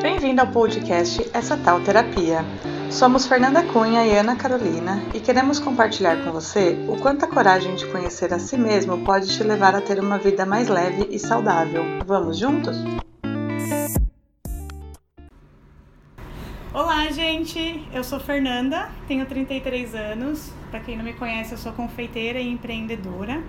Bem-vindo 0.00 0.40
ao 0.40 0.46
podcast 0.46 1.28
Essa 1.34 1.56
Tal 1.56 1.80
Terapia. 1.80 2.44
Somos 2.88 3.26
Fernanda 3.26 3.64
Cunha 3.64 4.06
e 4.06 4.16
Ana 4.16 4.36
Carolina 4.36 5.02
e 5.12 5.18
queremos 5.18 5.58
compartilhar 5.58 6.22
com 6.22 6.30
você 6.30 6.78
o 6.88 6.96
quanto 6.96 7.24
a 7.24 7.28
coragem 7.28 7.74
de 7.74 7.84
conhecer 7.88 8.32
a 8.32 8.38
si 8.38 8.56
mesmo 8.56 9.04
pode 9.04 9.36
te 9.36 9.42
levar 9.42 9.74
a 9.74 9.80
ter 9.80 9.98
uma 9.98 10.16
vida 10.16 10.46
mais 10.46 10.68
leve 10.68 11.08
e 11.10 11.18
saudável. 11.18 11.82
Vamos 12.06 12.38
juntos? 12.38 12.76
Olá, 16.72 17.10
gente! 17.10 17.84
Eu 17.92 18.04
sou 18.04 18.20
Fernanda, 18.20 18.88
tenho 19.08 19.26
33 19.26 19.96
anos. 19.96 20.52
Para 20.70 20.78
quem 20.78 20.96
não 20.96 21.04
me 21.04 21.14
conhece, 21.14 21.50
eu 21.52 21.58
sou 21.58 21.72
confeiteira 21.72 22.38
e 22.38 22.48
empreendedora. 22.48 23.42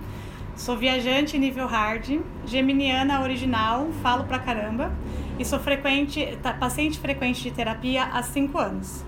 Sou 0.56 0.76
viajante 0.76 1.38
nível 1.38 1.68
hard, 1.68 2.20
geminiana 2.44 3.22
original, 3.22 3.86
falo 4.02 4.24
pra 4.24 4.40
caramba 4.40 4.92
e 5.40 5.44
sou 5.46 5.58
frequente, 5.58 6.38
tá, 6.42 6.52
paciente 6.52 6.98
frequente 6.98 7.42
de 7.42 7.50
terapia 7.50 8.04
há 8.04 8.22
5 8.22 8.58
anos. 8.58 9.02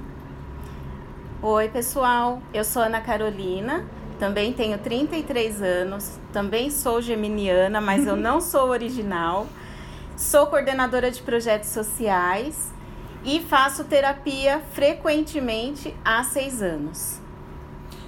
Oi, 1.43 1.69
pessoal. 1.69 2.41
Eu 2.55 2.65
sou 2.65 2.81
Ana 2.81 3.03
Carolina, 3.03 3.85
também 4.19 4.51
tenho 4.55 4.79
33 4.79 5.61
anos, 5.61 6.19
também 6.33 6.71
sou 6.71 7.03
geminiana, 7.03 7.83
mas 7.83 8.07
eu 8.07 8.17
não 8.17 8.41
sou 8.41 8.71
original. 8.71 9.47
Sou 10.17 10.47
coordenadora 10.47 11.11
de 11.11 11.21
projetos 11.21 11.69
sociais 11.69 12.73
e 13.23 13.39
faço 13.41 13.85
terapia 13.85 14.63
frequentemente 14.73 15.95
há 16.03 16.25
seis 16.25 16.63
anos. 16.63 17.21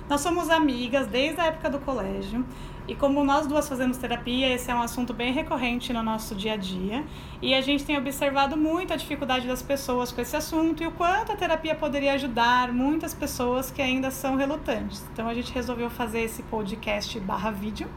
Nós 0.09 0.23
somos 0.23 0.49
amigas 0.49 1.07
desde 1.07 1.43
a 1.43 1.47
época 1.47 1.69
do 1.69 1.79
colégio. 1.79 2.43
E 2.87 2.95
como 2.95 3.25
nós 3.25 3.47
duas 3.47 3.67
fazemos 3.67 3.97
terapia, 3.97 4.53
esse 4.55 4.71
é 4.71 4.75
um 4.75 4.83
assunto 4.83 5.15
bem 5.15 5.33
recorrente 5.33 5.91
no 5.91 6.03
nosso 6.03 6.35
dia 6.35 6.53
a 6.53 6.57
dia. 6.57 7.03
E 7.41 7.55
a 7.55 7.63
gente 7.63 7.83
tem 7.83 7.97
observado 7.97 8.59
muito 8.59 8.93
a 8.93 8.97
dificuldade 8.97 9.49
das 9.49 9.63
pessoas 9.63 10.13
com 10.13 10.21
esse 10.21 10.37
assunto 10.37 10.83
e 10.83 10.87
o 10.87 10.91
quanto 10.91 11.33
a 11.33 11.37
terapia 11.37 11.75
poderia 11.75 12.13
ajudar 12.13 12.71
muitas 12.73 13.15
pessoas 13.15 13.71
que 13.71 13.81
ainda 13.81 14.11
são 14.11 14.37
relutantes. 14.37 15.03
Então 15.13 15.29
a 15.29 15.35
gente 15.35 15.51
resolveu 15.51 15.89
fazer 15.89 16.21
esse 16.21 16.43
podcast 16.43 17.19
barra 17.21 17.51
vídeo 17.51 17.89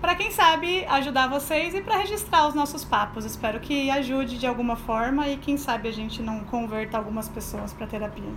para 0.00 0.14
quem 0.14 0.30
sabe 0.30 0.84
ajudar 0.84 1.28
vocês 1.28 1.74
e 1.74 1.80
para 1.80 1.96
registrar 1.96 2.46
os 2.46 2.54
nossos 2.54 2.84
papos. 2.84 3.24
Espero 3.24 3.58
que 3.60 3.90
ajude 3.90 4.38
de 4.38 4.46
alguma 4.46 4.76
forma 4.76 5.26
e 5.26 5.38
quem 5.38 5.56
sabe 5.56 5.88
a 5.88 5.92
gente 5.92 6.22
não 6.22 6.40
converta 6.44 6.98
algumas 6.98 7.28
pessoas 7.28 7.72
para 7.72 7.86
terapia. 7.86 8.32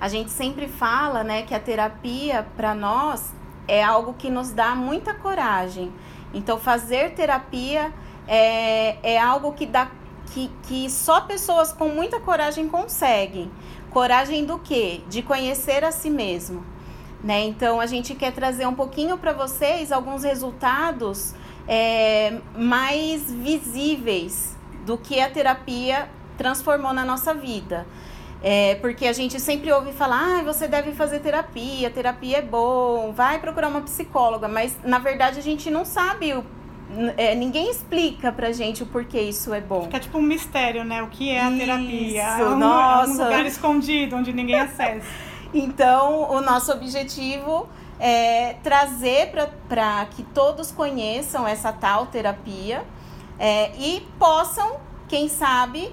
A 0.00 0.08
gente 0.08 0.30
sempre 0.30 0.66
fala, 0.66 1.22
né, 1.22 1.42
que 1.42 1.54
a 1.54 1.60
terapia 1.60 2.46
para 2.56 2.74
nós 2.74 3.32
é 3.66 3.82
algo 3.82 4.14
que 4.14 4.30
nos 4.30 4.50
dá 4.50 4.74
muita 4.74 5.14
coragem. 5.14 5.92
Então, 6.32 6.58
fazer 6.58 7.14
terapia 7.14 7.92
é, 8.26 8.96
é 9.02 9.18
algo 9.18 9.52
que 9.52 9.66
dá 9.66 9.90
que, 10.32 10.50
que 10.64 10.90
só 10.90 11.20
pessoas 11.20 11.72
com 11.72 11.88
muita 11.88 12.18
coragem 12.18 12.68
conseguem. 12.68 13.50
Coragem 13.90 14.44
do 14.44 14.58
quê? 14.58 15.02
De 15.08 15.22
conhecer 15.22 15.84
a 15.84 15.92
si 15.92 16.10
mesmo. 16.10 16.64
Né? 17.22 17.44
Então, 17.44 17.80
a 17.80 17.86
gente 17.86 18.14
quer 18.14 18.32
trazer 18.32 18.66
um 18.66 18.74
pouquinho 18.74 19.16
para 19.16 19.32
vocês 19.32 19.92
alguns 19.92 20.24
resultados 20.24 21.34
é, 21.66 22.38
mais 22.56 23.30
visíveis 23.32 24.56
do 24.84 24.98
que 24.98 25.20
a 25.20 25.30
terapia 25.30 26.08
transformou 26.36 26.92
na 26.92 27.04
nossa 27.04 27.32
vida. 27.32 27.86
É, 28.46 28.74
porque 28.74 29.06
a 29.06 29.12
gente 29.14 29.40
sempre 29.40 29.72
ouve 29.72 29.90
falar, 29.90 30.40
ah, 30.40 30.42
você 30.42 30.68
deve 30.68 30.92
fazer 30.92 31.20
terapia, 31.20 31.88
terapia 31.88 32.38
é 32.38 32.42
bom, 32.42 33.10
vai 33.10 33.38
procurar 33.38 33.68
uma 33.68 33.80
psicóloga, 33.80 34.46
mas 34.46 34.76
na 34.84 34.98
verdade 34.98 35.38
a 35.38 35.42
gente 35.42 35.70
não 35.70 35.82
sabe 35.82 36.34
o 36.34 36.44
é, 37.16 37.34
ninguém 37.34 37.70
explica 37.70 38.30
pra 38.30 38.52
gente 38.52 38.82
o 38.82 38.86
porquê 38.86 39.20
isso 39.20 39.52
é 39.54 39.60
bom. 39.60 39.84
Fica 39.84 39.98
tipo 39.98 40.18
um 40.18 40.22
mistério, 40.22 40.84
né? 40.84 41.02
O 41.02 41.08
que 41.08 41.30
é 41.30 41.40
a 41.40 41.48
isso, 41.48 41.58
terapia? 41.58 42.22
É 42.22 42.44
um, 42.44 42.58
nossa. 42.58 43.10
É 43.10 43.14
um 43.14 43.24
lugar 43.24 43.46
escondido 43.46 44.16
onde 44.16 44.32
ninguém 44.32 44.60
acessa. 44.60 45.06
então, 45.52 46.30
o 46.30 46.40
nosso 46.42 46.70
objetivo 46.70 47.66
é 47.98 48.56
trazer 48.62 49.32
para 49.68 50.04
que 50.10 50.22
todos 50.22 50.70
conheçam 50.70 51.48
essa 51.48 51.72
tal 51.72 52.06
terapia 52.06 52.84
é, 53.38 53.72
e 53.78 54.06
possam, 54.18 54.76
quem 55.08 55.28
sabe, 55.28 55.90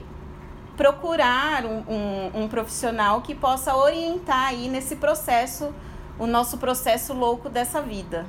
procurar 0.76 1.66
um, 1.66 1.84
um, 1.88 2.44
um, 2.44 2.48
profissional 2.48 3.22
que 3.22 3.36
possa 3.36 3.76
orientar 3.76 4.50
aí 4.50 4.68
nesse 4.68 4.96
processo, 4.96 5.74
o 6.18 6.26
nosso 6.26 6.58
processo 6.58 7.14
louco 7.14 7.50
dessa 7.50 7.82
vida. 7.82 8.26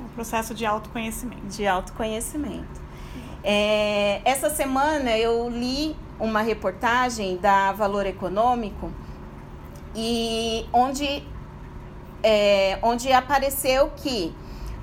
O 0.00 0.08
processo 0.10 0.54
de 0.54 0.66
autoconhecimento. 0.66 1.46
De 1.46 1.66
autoconhecimento. 1.66 2.80
É, 3.42 4.20
essa 4.24 4.50
semana 4.50 5.16
eu 5.16 5.48
li 5.48 5.96
uma 6.18 6.40
reportagem 6.40 7.36
da 7.36 7.72
Valor 7.72 8.06
Econômico 8.06 8.90
e 9.94 10.66
onde, 10.72 11.22
é, 12.22 12.78
onde 12.82 13.12
apareceu 13.12 13.90
que 13.96 14.34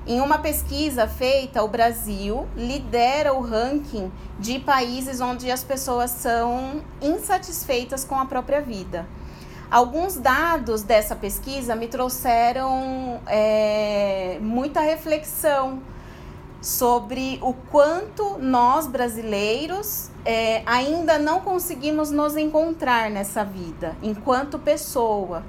em 0.06 0.20
uma 0.20 0.38
pesquisa 0.38 1.08
feita, 1.08 1.64
o 1.64 1.68
Brasil 1.68 2.46
lidera 2.58 3.34
o 3.34 3.42
ranking 3.42 4.12
de 4.38 4.60
países 4.60 5.22
onde 5.22 5.50
as 5.50 5.64
pessoas 5.64 6.12
são 6.12 6.82
insatisfeitas 7.02 8.04
com 8.04 8.16
a 8.20 8.26
própria 8.26 8.62
vida. 8.62 9.08
Alguns 9.72 10.18
dados 10.18 10.84
dessa 10.84 11.16
pesquisa 11.16 11.76
me 11.76 11.88
trouxeram 11.88 13.22
é, 13.26 14.38
muita 14.42 14.82
reflexão 14.82 15.82
sobre 16.62 17.40
o 17.42 17.54
quanto 17.54 18.38
nós 18.40 18.88
brasileiros 18.88 20.10
é, 20.26 20.64
ainda 20.66 21.18
não 21.18 21.42
conseguimos 21.42 22.12
nos 22.12 22.38
encontrar 22.38 23.10
nessa 23.10 23.44
vida 23.44 23.96
enquanto 24.02 24.60
pessoa. 24.60 25.44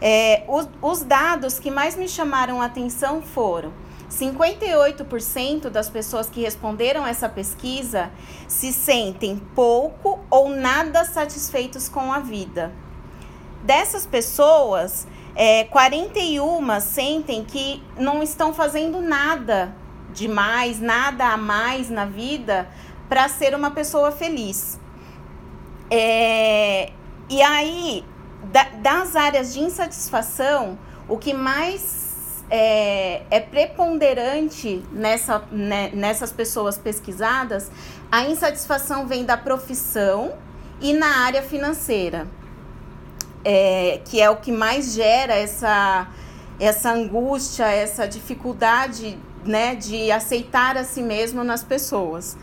É, 0.00 0.44
os, 0.48 0.68
os 0.82 1.02
dados 1.02 1.58
que 1.58 1.70
mais 1.70 1.96
me 1.96 2.08
chamaram 2.08 2.60
a 2.60 2.66
atenção 2.66 3.22
foram 3.22 3.72
58% 4.10 5.68
das 5.68 5.88
pessoas 5.88 6.28
que 6.28 6.40
responderam 6.40 7.06
essa 7.06 7.28
pesquisa 7.28 8.10
se 8.46 8.72
sentem 8.72 9.40
pouco 9.54 10.20
ou 10.30 10.48
nada 10.48 11.04
satisfeitos 11.04 11.88
com 11.88 12.12
a 12.12 12.20
vida. 12.20 12.72
Dessas 13.62 14.06
pessoas, 14.06 15.06
é, 15.34 15.64
41 15.64 16.80
sentem 16.80 17.44
que 17.44 17.82
não 17.98 18.22
estão 18.22 18.54
fazendo 18.54 19.00
nada 19.00 19.74
demais, 20.12 20.80
nada 20.80 21.28
a 21.28 21.36
mais 21.36 21.90
na 21.90 22.06
vida 22.06 22.68
para 23.08 23.28
ser 23.28 23.54
uma 23.54 23.70
pessoa 23.70 24.12
feliz. 24.12 24.78
É, 25.90 26.92
e 27.28 27.42
aí, 27.42 28.04
da, 28.52 28.64
das 28.82 29.16
áreas 29.16 29.52
de 29.52 29.60
insatisfação, 29.60 30.78
o 31.08 31.16
que 31.16 31.32
mais 31.32 32.44
é, 32.50 33.22
é 33.30 33.40
preponderante 33.40 34.82
nessa, 34.92 35.42
né, 35.50 35.90
nessas 35.92 36.32
pessoas 36.32 36.78
pesquisadas, 36.78 37.70
a 38.10 38.24
insatisfação 38.24 39.06
vem 39.06 39.24
da 39.24 39.36
profissão 39.36 40.34
e 40.80 40.92
na 40.92 41.24
área 41.24 41.42
financeira, 41.42 42.26
é, 43.44 44.00
que 44.04 44.20
é 44.20 44.30
o 44.30 44.36
que 44.36 44.52
mais 44.52 44.92
gera 44.92 45.34
essa, 45.34 46.08
essa 46.60 46.92
angústia, 46.92 47.66
essa 47.66 48.06
dificuldade 48.06 49.18
né, 49.44 49.74
de 49.74 50.10
aceitar 50.10 50.76
a 50.76 50.84
si 50.84 51.02
mesmo 51.02 51.42
nas 51.42 51.62
pessoas. 51.62 52.36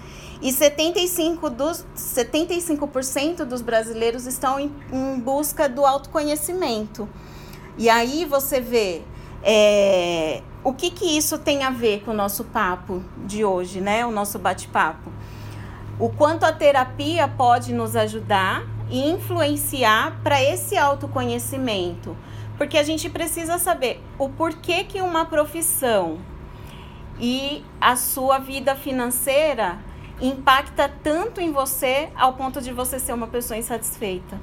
E 0.44 0.52
75 0.52 1.50
dos, 1.50 1.86
75% 1.96 3.46
dos 3.46 3.62
brasileiros 3.62 4.28
estão 4.28 4.60
em, 4.60 4.70
em, 4.92 5.18
busca 5.18 5.70
do 5.70 5.86
autoconhecimento. 5.86 7.08
E 7.78 7.90
aí 7.90 8.26
você 8.26 8.60
vê 8.60 9.04
é, 9.42 10.42
o 10.62 10.74
que, 10.74 10.92
que 10.92 11.06
isso 11.06 11.38
tem 11.38 11.64
a 11.64 11.70
ver 11.70 12.04
com 12.04 12.12
o 12.12 12.14
nosso 12.14 12.44
papo 12.44 13.02
de 13.26 13.46
hoje, 13.46 13.80
né? 13.80 14.06
O 14.06 14.12
nosso 14.12 14.38
bate-papo. 14.38 15.10
O 15.98 16.10
quanto 16.10 16.44
a 16.44 16.52
terapia 16.52 17.26
pode 17.26 17.74
nos 17.74 17.96
ajudar 17.96 18.66
e 18.90 19.10
influenciar 19.10 20.20
para 20.24 20.44
esse 20.44 20.78
autoconhecimento. 20.78 22.18
Porque 22.58 22.78
a 22.78 22.84
gente 22.84 23.10
precisa 23.10 23.58
saber 23.58 24.04
o 24.20 24.28
porquê 24.28 24.84
que 24.84 25.00
uma 25.00 25.24
profissão 25.24 26.20
e 27.18 27.64
a 27.80 27.96
sua 27.96 28.40
vida 28.40 28.76
financeira 28.76 29.80
impacta 30.24 30.90
tanto 31.04 31.42
em 31.42 31.52
você 31.52 32.10
ao 32.16 32.34
ponto 32.34 32.62
de 32.62 32.72
você 32.72 32.98
ser 32.98 33.14
uma 33.14 33.28
pessoa 33.28 33.58
insatisfeita, 33.58 34.40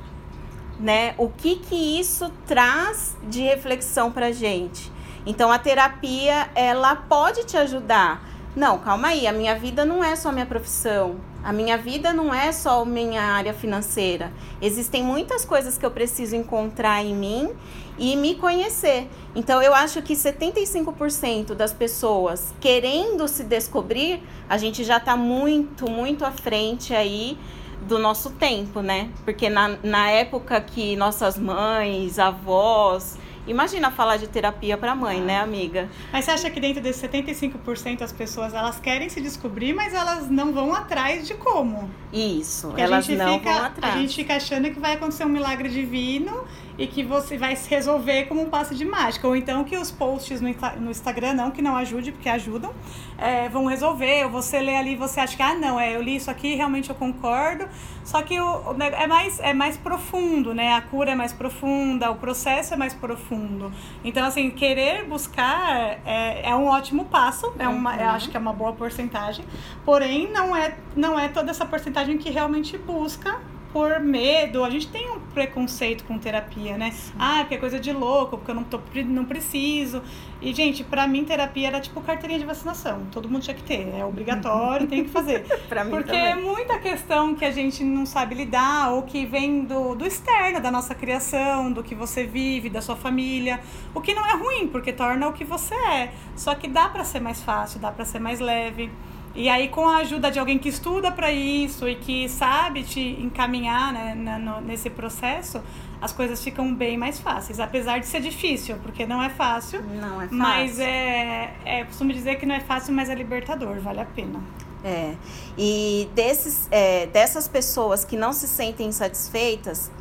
né? 0.79 1.15
O 1.17 1.29
que 1.29 1.57
que 1.57 1.99
isso 1.99 2.31
traz 2.47 3.17
de 3.23 3.41
reflexão 3.41 4.13
para 4.13 4.31
gente? 4.31 4.93
Então 5.25 5.51
a 5.51 5.59
terapia 5.59 6.51
ela 6.55 6.95
pode 6.95 7.45
te 7.45 7.57
ajudar 7.57 8.30
Não, 8.55 8.79
calma 8.79 9.09
aí, 9.09 9.29
a 9.29 9.33
minha 9.33 9.55
vida 9.57 9.85
não 9.85 10.03
é 10.03 10.17
só 10.17 10.33
minha 10.33 10.47
profissão. 10.47 11.17
A 11.43 11.53
minha 11.53 11.79
vida 11.79 12.13
não 12.13 12.35
é 12.35 12.51
só 12.51 12.85
minha 12.85 13.23
área 13.23 13.55
financeira. 13.55 14.33
Existem 14.61 15.05
muitas 15.05 15.45
coisas 15.45 15.79
que 15.79 15.87
eu 15.87 15.91
preciso 15.91 16.35
encontrar 16.35 17.03
em 17.05 17.15
mim 17.15 17.51
e 17.97 18.17
me 18.17 18.35
conhecer. 18.35 19.09
Então 19.37 19.63
eu 19.63 19.73
acho 19.73 20.03
que 20.03 20.15
75% 20.15 21.55
das 21.55 21.73
pessoas 21.73 22.53
querendo 22.61 23.29
se 23.29 23.45
descobrir, 23.45 24.21
a 24.49 24.59
gente 24.59 24.83
já 24.83 24.97
está 24.97 25.17
muito, 25.17 25.89
muito 25.89 26.25
à 26.25 26.33
frente 26.33 26.93
aí 26.93 27.39
do 27.83 27.99
nosso 27.99 28.31
tempo, 28.31 28.81
né? 28.81 29.11
Porque 29.25 29.49
na, 29.49 29.77
na 29.83 30.11
época 30.11 30.61
que 30.61 30.97
nossas 30.97 31.39
mães, 31.39 32.19
avós, 32.19 33.17
Imagina 33.51 33.91
falar 33.91 34.17
de 34.17 34.29
terapia 34.29 34.79
para 34.79 34.95
mãe, 34.95 35.21
né, 35.21 35.41
amiga? 35.41 35.89
Mas 36.13 36.25
você 36.25 36.31
acha 36.31 36.51
que 36.51 36.61
dentro 36.61 36.81
desses 36.81 37.03
75% 37.03 38.01
as 38.01 38.13
pessoas 38.13 38.55
elas 38.55 38.79
querem 38.79 39.09
se 39.09 39.21
descobrir, 39.21 39.73
mas 39.73 39.93
elas 39.93 40.31
não 40.31 40.53
vão 40.53 40.73
atrás 40.73 41.27
de 41.27 41.35
como? 41.35 41.91
Isso, 42.13 42.69
Porque 42.69 42.81
elas 42.81 43.09
não 43.09 43.39
fica, 43.39 43.53
vão 43.53 43.65
atrás. 43.65 43.95
A 43.95 43.99
gente 43.99 44.15
fica 44.15 44.37
achando 44.37 44.71
que 44.71 44.79
vai 44.79 44.95
acontecer 44.95 45.25
um 45.25 45.29
milagre 45.29 45.69
divino 45.69 46.45
e 46.79 46.87
que 46.87 47.03
você 47.03 47.37
vai 47.37 47.57
se 47.57 47.69
resolver 47.69 48.27
como 48.27 48.41
um 48.41 48.49
passe 48.49 48.73
de 48.75 48.85
mágica. 48.85 49.27
Ou 49.27 49.35
então 49.35 49.65
que 49.65 49.77
os 49.77 49.91
posts 49.91 50.41
no, 50.41 50.49
no 50.81 50.91
Instagram, 50.91 51.35
não 51.35 51.51
que 51.51 51.61
não 51.61 51.75
ajude, 51.75 52.13
porque 52.13 52.29
ajudam, 52.29 52.73
é, 53.19 53.49
vão 53.49 53.67
resolver. 53.67 54.25
Ou 54.27 54.31
você 54.31 54.61
lê 54.61 54.77
ali 54.77 54.93
e 54.93 54.97
você 54.97 55.19
acha 55.19 55.37
que, 55.37 55.43
ah, 55.43 55.55
não, 55.55 55.79
é, 55.79 55.97
eu 55.97 56.01
li 56.01 56.15
isso 56.15 56.31
aqui, 56.31 56.55
realmente 56.55 56.89
eu 56.89 56.95
concordo. 56.95 57.69
Só 58.11 58.23
que 58.23 58.41
o, 58.41 58.75
é, 58.81 59.07
mais, 59.07 59.39
é 59.39 59.55
mais 59.55 59.77
profundo, 59.77 60.53
né? 60.53 60.75
A 60.75 60.81
cura 60.81 61.13
é 61.13 61.15
mais 61.15 61.33
profunda, 61.33 62.11
o 62.11 62.17
processo 62.17 62.75
é 62.75 62.77
mais 62.77 62.93
profundo. 62.93 63.71
Então, 64.03 64.27
assim, 64.27 64.51
querer 64.51 65.05
buscar 65.05 66.01
é, 66.05 66.51
é 66.51 66.57
um 66.57 66.67
ótimo 66.67 67.05
passo, 67.05 67.55
é 67.57 67.69
uma, 67.69 67.95
uhum. 67.95 68.01
eu 68.01 68.11
acho 68.11 68.29
que 68.29 68.37
é 68.37 68.41
uma 68.41 68.53
boa 68.53 68.73
porcentagem. 68.73 69.45
Porém, 69.85 70.29
não 70.33 70.57
é, 70.57 70.75
não 70.97 71.17
é 71.17 71.29
toda 71.29 71.53
essa 71.53 71.65
porcentagem 71.65 72.19
que 72.19 72.31
realmente 72.31 72.77
busca 72.77 73.41
por 73.73 74.01
medo. 74.01 74.65
A 74.65 74.71
gente 74.71 74.89
tem 74.89 75.11
um 75.11 75.21
preconceito 75.21 76.05
com 76.05 76.19
terapia, 76.19 76.77
né? 76.77 76.91
Sim. 76.91 77.13
Ah, 77.19 77.39
porque 77.41 77.55
é 77.55 77.59
coisa 77.59 77.79
de 77.79 77.93
louco, 77.93 78.37
porque 78.37 78.51
eu 78.51 78.55
não, 78.55 78.65
tô, 78.65 78.81
não 79.07 79.25
preciso. 79.25 80.03
E, 80.41 80.53
gente, 80.55 80.83
pra 80.83 81.07
mim, 81.07 81.25
terapia 81.25 81.69
era 81.69 81.81
tipo 81.81 82.01
carteirinha 82.01 82.39
de 82.39 82.47
vacinação. 82.47 83.07
Todo 83.13 83.29
mundo 83.29 83.43
tinha 83.43 83.55
que 83.55 83.63
ter. 83.63 83.95
É 83.95 84.05
obrigatório, 84.05 84.87
tem 84.87 85.05
que 85.05 85.11
fazer. 85.11 85.45
pra 85.69 85.85
mim 85.85 85.91
porque 85.91 86.11
também. 86.11 86.27
é 86.27 86.35
muita 86.35 86.79
questão 86.79 87.35
que 87.35 87.45
a 87.45 87.51
gente 87.51 87.85
não 87.85 88.07
sabe 88.07 88.35
lidar 88.35 88.93
ou 88.93 89.03
que 89.03 89.27
vem 89.27 89.65
do, 89.65 89.95
do 89.95 90.07
externo, 90.07 90.61
da 90.61 90.71
nossa 90.71 90.95
criação, 90.95 91.71
do 91.71 91.83
que 91.83 91.95
você 91.95 92.25
vive, 92.25 92.71
da 92.71 92.81
sua 92.81 92.97
família. 92.97 93.61
O 93.95 94.01
que 94.01 94.15
não 94.15 94.27
é 94.27 94.33
ruim, 94.33 94.69
porque 94.69 94.93
torna 94.93 95.29
o 95.29 95.33
que 95.33 95.45
você 95.45 95.75
é. 95.75 96.13
Só 96.35 96.55
que 96.55 96.67
dá 96.69 96.89
para 96.89 97.05
ser 97.05 97.21
mais 97.21 97.43
fácil, 97.43 97.79
dá 97.79 97.93
para 97.93 98.05
ser 98.05 98.19
mais 98.19 98.41
leve. 98.41 98.91
E 99.35 99.49
aí, 99.49 99.69
com 99.69 99.89
a 99.89 99.99
ajuda 99.99 100.31
de 100.31 100.39
alguém 100.39 100.59
que 100.59 100.69
estuda 100.69 101.13
para 101.13 101.31
isso 101.31 101.89
e 101.89 101.95
que 101.95 102.29
sabe 102.29 102.83
te 102.83 103.01
encaminhar 103.01 103.93
né, 103.93 104.39
no, 104.39 104.61
nesse 104.61 104.91
processo, 104.91 105.63
as 106.01 106.13
coisas 106.13 106.43
ficam 106.43 106.75
bem 106.75 106.99
mais 106.99 107.21
fáceis. 107.21 107.61
Apesar 107.61 108.01
de 108.01 108.07
ser 108.07 108.21
difícil, 108.21 108.77
porque 108.83 109.07
não 109.07 109.23
é 109.23 109.29
fácil. 109.29 109.83
Não 109.83 110.21
é 110.21 110.25
fácil. 110.25 110.37
Mas 110.37 110.79
é, 110.81 111.55
é 111.65 111.85
costumo 111.85 112.13
dizer 112.13 112.37
que 112.37 112.47
não 112.47 112.55
é 112.55 112.61
fácil, 112.61 112.93
mas 112.93 113.09
é 113.09 113.15
libertador, 113.15 113.79
vale 113.79 114.01
a 114.01 114.05
pena. 114.05 114.41
É. 114.83 115.15
E 115.57 116.09
desses, 116.15 116.67
é, 116.71 117.07
dessas 117.07 117.47
pessoas 117.47 118.05
que 118.05 118.17
não 118.17 118.33
se 118.33 118.49
sentem 118.49 118.91
satisfeitas, 118.91 119.93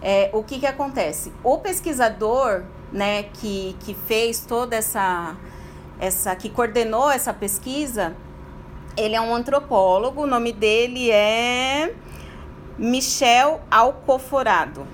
é, 0.00 0.30
o 0.32 0.42
que, 0.42 0.58
que 0.58 0.66
acontece? 0.66 1.32
O 1.44 1.58
pesquisador 1.58 2.62
né, 2.90 3.24
que, 3.24 3.76
que 3.80 3.92
fez 3.92 4.40
toda 4.46 4.76
essa, 4.76 5.36
essa. 5.98 6.34
que 6.34 6.48
coordenou 6.48 7.10
essa 7.10 7.34
pesquisa 7.34 8.16
ele 9.00 9.16
é 9.16 9.20
um 9.20 9.34
antropólogo, 9.34 10.22
o 10.22 10.26
nome 10.26 10.52
dele 10.52 11.10
é 11.10 11.92
Michel 12.78 13.60
Alcoforado. 13.70 14.86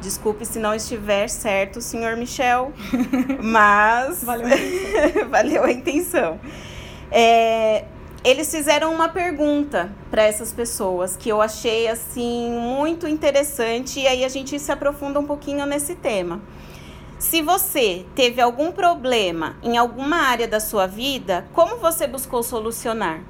Desculpe 0.00 0.44
se 0.44 0.58
não 0.58 0.74
estiver 0.74 1.28
certo, 1.28 1.80
senhor 1.80 2.16
Michel, 2.16 2.72
mas 3.42 4.24
valeu 4.24 4.46
a 4.46 4.56
intenção. 4.56 5.28
valeu 5.28 5.64
a 5.64 5.72
intenção. 5.72 6.40
É, 7.10 7.84
eles 8.24 8.50
fizeram 8.50 8.92
uma 8.92 9.08
pergunta 9.08 9.90
para 10.10 10.22
essas 10.22 10.52
pessoas 10.52 11.16
que 11.16 11.28
eu 11.28 11.40
achei 11.40 11.88
assim 11.88 12.50
muito 12.50 13.06
interessante 13.06 14.00
e 14.00 14.06
aí 14.06 14.24
a 14.24 14.28
gente 14.28 14.58
se 14.58 14.72
aprofunda 14.72 15.20
um 15.20 15.26
pouquinho 15.26 15.64
nesse 15.64 15.94
tema. 15.94 16.40
Se 17.18 17.40
você 17.40 18.04
teve 18.14 18.42
algum 18.42 18.70
problema 18.70 19.56
em 19.62 19.78
alguma 19.78 20.16
área 20.16 20.46
da 20.46 20.60
sua 20.60 20.86
vida, 20.86 21.46
como 21.54 21.78
você 21.78 22.06
buscou 22.06 22.42
solucionar? 22.42 23.22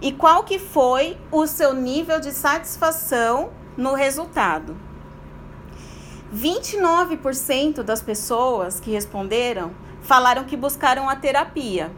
E 0.00 0.10
qual 0.12 0.44
que 0.44 0.58
foi 0.58 1.18
o 1.30 1.46
seu 1.46 1.74
nível 1.74 2.18
de 2.18 2.32
satisfação 2.32 3.50
no 3.76 3.94
resultado? 3.94 4.76
29% 6.34 7.82
das 7.82 8.00
pessoas 8.00 8.80
que 8.80 8.90
responderam 8.90 9.72
falaram 10.00 10.44
que 10.44 10.56
buscaram 10.56 11.08
a 11.08 11.16
terapia 11.16 11.90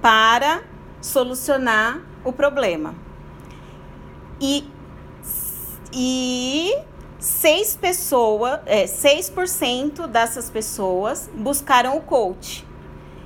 para 0.00 0.62
solucionar 1.00 2.00
o 2.24 2.32
problema. 2.32 2.94
E, 4.40 4.68
e 5.92 6.72
seis 7.24 7.74
pessoas, 7.74 8.60
é, 8.66 8.84
6% 8.84 10.06
dessas 10.06 10.50
pessoas 10.50 11.30
buscaram 11.34 11.96
o 11.96 12.02
coach. 12.02 12.66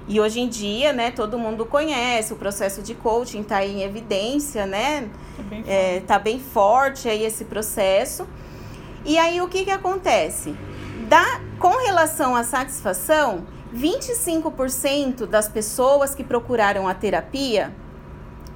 E 0.06 0.20
hoje 0.20 0.38
em 0.38 0.48
dia, 0.48 0.92
né, 0.92 1.10
todo 1.10 1.36
mundo 1.36 1.66
conhece, 1.66 2.32
o 2.32 2.36
processo 2.36 2.80
de 2.80 2.94
coaching 2.94 3.40
está 3.40 3.66
em 3.66 3.82
evidência, 3.82 4.66
né? 4.66 5.10
Tá 5.36 5.42
bem, 5.42 5.64
é, 5.66 6.00
tá 6.06 6.18
bem 6.18 6.38
forte 6.38 7.08
aí 7.08 7.24
esse 7.24 7.44
processo. 7.44 8.24
E 9.04 9.18
aí 9.18 9.40
o 9.40 9.48
que, 9.48 9.64
que 9.64 9.70
acontece? 9.70 10.54
Da, 11.08 11.40
com 11.58 11.76
relação 11.84 12.36
à 12.36 12.44
satisfação, 12.44 13.46
25% 13.74 15.26
das 15.26 15.48
pessoas 15.48 16.14
que 16.14 16.22
procuraram 16.22 16.86
a 16.86 16.94
terapia 16.94 17.74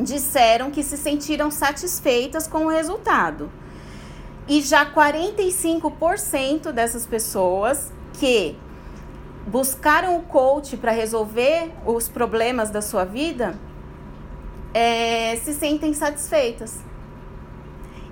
disseram 0.01 0.71
que 0.71 0.85
se 0.85 0.97
sentiram 0.97 1.51
satisfeitas 1.51 2.47
com 2.47 2.67
o 2.67 2.69
resultado. 2.69 3.51
E 4.53 4.61
já 4.61 4.85
45% 4.85 6.73
dessas 6.73 7.07
pessoas 7.07 7.91
que 8.13 8.55
buscaram 9.47 10.19
o 10.19 10.25
coach 10.25 10.77
para 10.77 10.93
resolver 10.93 11.73
os 11.87 12.07
problemas 12.07 12.69
da 12.69 12.83
sua 12.83 13.07
vida 13.07 13.59
é, 14.75 15.37
se 15.37 15.55
sentem 15.55 15.95
satisfeitas. 15.95 16.81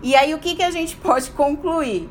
E 0.02 0.16
aí 0.16 0.32
o 0.32 0.38
que, 0.38 0.56
que 0.56 0.62
a 0.62 0.70
gente 0.70 0.96
pode 1.04 1.31
concluir? 1.32 2.08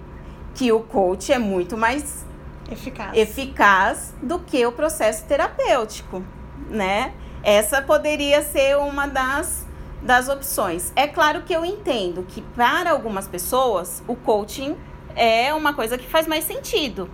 Que 0.54 0.72
o 0.72 0.82
coach 0.82 1.34
é 1.34 1.40
muito 1.40 1.76
mais 1.76 2.24
eficaz, 2.72 3.18
eficaz 3.18 4.14
do 4.22 4.38
que 4.38 4.64
o 4.64 4.72
processo 4.72 5.26
terapêutico, 5.26 6.24
né? 6.70 7.16
Essa 7.42 7.82
poderia 7.82 8.44
ser 8.44 8.78
uma 8.78 9.08
das 9.08 9.66
das 10.02 10.30
opções. 10.30 10.94
É 10.96 11.08
claro 11.08 11.44
que 11.44 11.54
eu 11.54 11.66
entendo 11.66 12.24
que 12.28 12.42
para 12.42 12.92
algumas 12.92 13.28
pessoas 13.28 14.04
o 14.08 14.16
coaching 14.16 14.76
é 15.16 15.54
uma 15.54 15.74
coisa 15.74 15.98
que 15.98 16.08
faz 16.08 16.28
mais 16.28 16.44
sentido. 16.44 17.10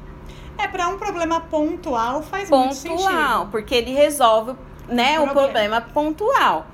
É 0.57 0.67
para 0.67 0.88
um 0.88 0.98
problema 0.98 1.41
pontual 1.41 2.21
faz 2.21 2.50
pontual, 2.50 2.65
muito 2.65 2.75
sentido. 2.75 2.98
Pontual, 2.98 3.48
porque 3.48 3.75
ele 3.75 3.91
resolve, 3.91 4.55
né, 4.88 5.19
o, 5.19 5.24
problema. 5.24 5.33
problema 5.33 5.81
pontual. 5.81 6.67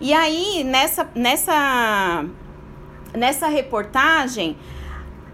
E 0.00 0.12
aí 0.12 0.64
nessa 0.64 1.08
nessa 1.14 2.24
nessa 3.14 3.46
reportagem 3.48 4.56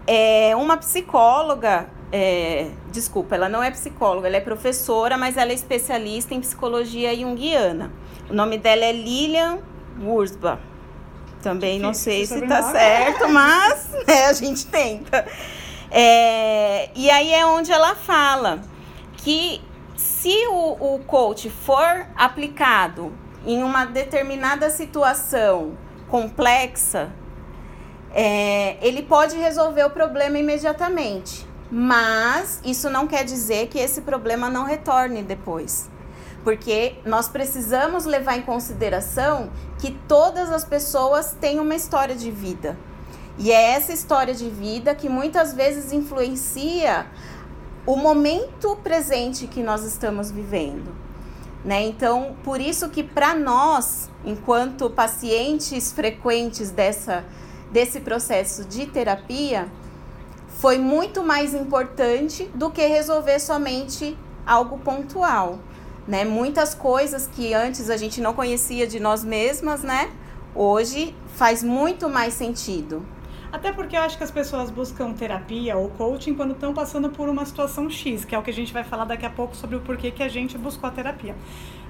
é, 0.07 0.55
uma 0.55 0.77
psicóloga 0.77 1.87
é, 2.11 2.69
desculpa, 2.91 3.35
ela 3.35 3.49
não 3.49 3.63
é 3.63 3.71
psicóloga, 3.71 4.27
ela 4.27 4.37
é 4.37 4.41
professora, 4.41 5.17
mas 5.17 5.37
ela 5.37 5.51
é 5.51 5.53
especialista 5.53 6.33
em 6.33 6.39
psicologia 6.39 7.15
junguiana. 7.15 7.91
O 8.29 8.33
nome 8.33 8.57
dela 8.57 8.85
é 8.85 8.91
Lilian 8.91 9.59
Wurzba. 10.01 10.59
Também 11.41 11.79
não 11.79 11.93
sei 11.93 12.25
se 12.25 12.39
está 12.39 12.71
certo, 12.71 13.29
mas 13.29 13.91
né, 14.07 14.25
a 14.25 14.33
gente 14.33 14.65
tenta. 14.65 15.25
É, 15.91 16.89
e 16.95 17.09
aí 17.09 17.33
é 17.33 17.45
onde 17.45 17.71
ela 17.71 17.93
fala 17.95 18.61
que 19.17 19.61
se 19.95 20.47
o, 20.47 20.95
o 20.95 20.99
coach 21.05 21.49
for 21.49 22.07
aplicado 22.15 23.13
em 23.45 23.61
uma 23.61 23.85
determinada 23.85 24.69
situação 24.69 25.77
complexa, 26.07 27.11
é, 28.11 28.77
ele 28.81 29.03
pode 29.03 29.37
resolver 29.37 29.83
o 29.83 29.89
problema 29.91 30.39
imediatamente. 30.39 31.45
Mas 31.69 32.61
isso 32.65 32.89
não 32.89 33.07
quer 33.07 33.23
dizer 33.23 33.67
que 33.67 33.77
esse 33.77 34.01
problema 34.01 34.49
não 34.49 34.63
retorne 34.63 35.21
depois 35.21 35.89
porque 36.45 36.93
nós 37.03 37.27
precisamos 37.27 38.05
levar 38.05 38.37
em 38.37 38.43
consideração 38.43 39.49
que 39.79 39.89
todas 40.07 40.51
as 40.51 40.63
pessoas 40.63 41.35
têm 41.41 41.59
uma 41.59 41.73
história 41.73 42.15
de 42.15 42.29
vida. 42.29 42.77
E 43.39 43.51
é 43.51 43.71
essa 43.71 43.91
história 43.91 44.33
de 44.33 44.47
vida 44.47 44.93
que 44.93 45.09
muitas 45.09 45.55
vezes 45.55 45.91
influencia 45.91 47.07
o 47.83 47.95
momento 47.95 48.75
presente 48.83 49.47
que 49.47 49.63
nós 49.63 49.83
estamos 49.83 50.29
vivendo. 50.29 50.95
Né? 51.65 51.83
Então, 51.87 52.35
por 52.43 52.61
isso 52.61 52.89
que 52.89 53.01
para 53.01 53.33
nós, 53.33 54.07
enquanto 54.23 54.87
pacientes 54.87 55.91
frequentes 55.91 56.69
dessa, 56.69 57.25
desse 57.71 57.99
processo 58.01 58.65
de 58.65 58.85
terapia, 58.85 59.67
foi 60.59 60.77
muito 60.77 61.23
mais 61.23 61.55
importante 61.55 62.45
do 62.53 62.69
que 62.69 62.85
resolver 62.85 63.39
somente 63.39 64.15
algo 64.45 64.77
pontual. 64.77 65.57
Né? 66.07 66.23
Muitas 66.23 66.73
coisas 66.75 67.27
que 67.27 67.53
antes 67.53 67.89
a 67.89 67.97
gente 67.97 68.21
não 68.21 68.33
conhecia 68.33 68.85
de 68.85 68.99
nós 68.99 69.23
mesmas, 69.23 69.81
né? 69.81 70.11
Hoje 70.53 71.15
faz 71.35 71.63
muito 71.63 72.07
mais 72.07 72.33
sentido. 72.33 73.05
Até 73.51 73.71
porque 73.71 73.95
eu 73.95 74.01
acho 74.01 74.17
que 74.17 74.23
as 74.23 74.31
pessoas 74.31 74.69
buscam 74.69 75.13
terapia 75.13 75.77
ou 75.77 75.89
coaching 75.89 76.33
quando 76.33 76.51
estão 76.51 76.73
passando 76.73 77.09
por 77.09 77.29
uma 77.29 77.45
situação 77.45 77.89
X, 77.89 78.25
que 78.25 78.35
é 78.35 78.37
o 78.37 78.43
que 78.43 78.49
a 78.49 78.53
gente 78.53 78.73
vai 78.73 78.83
falar 78.83 79.05
daqui 79.05 79.25
a 79.25 79.29
pouco 79.29 79.55
sobre 79.55 79.77
o 79.77 79.79
porquê 79.79 80.11
que 80.11 80.21
a 80.21 80.27
gente 80.27 80.57
buscou 80.57 80.89
a 80.89 80.91
terapia. 80.91 81.35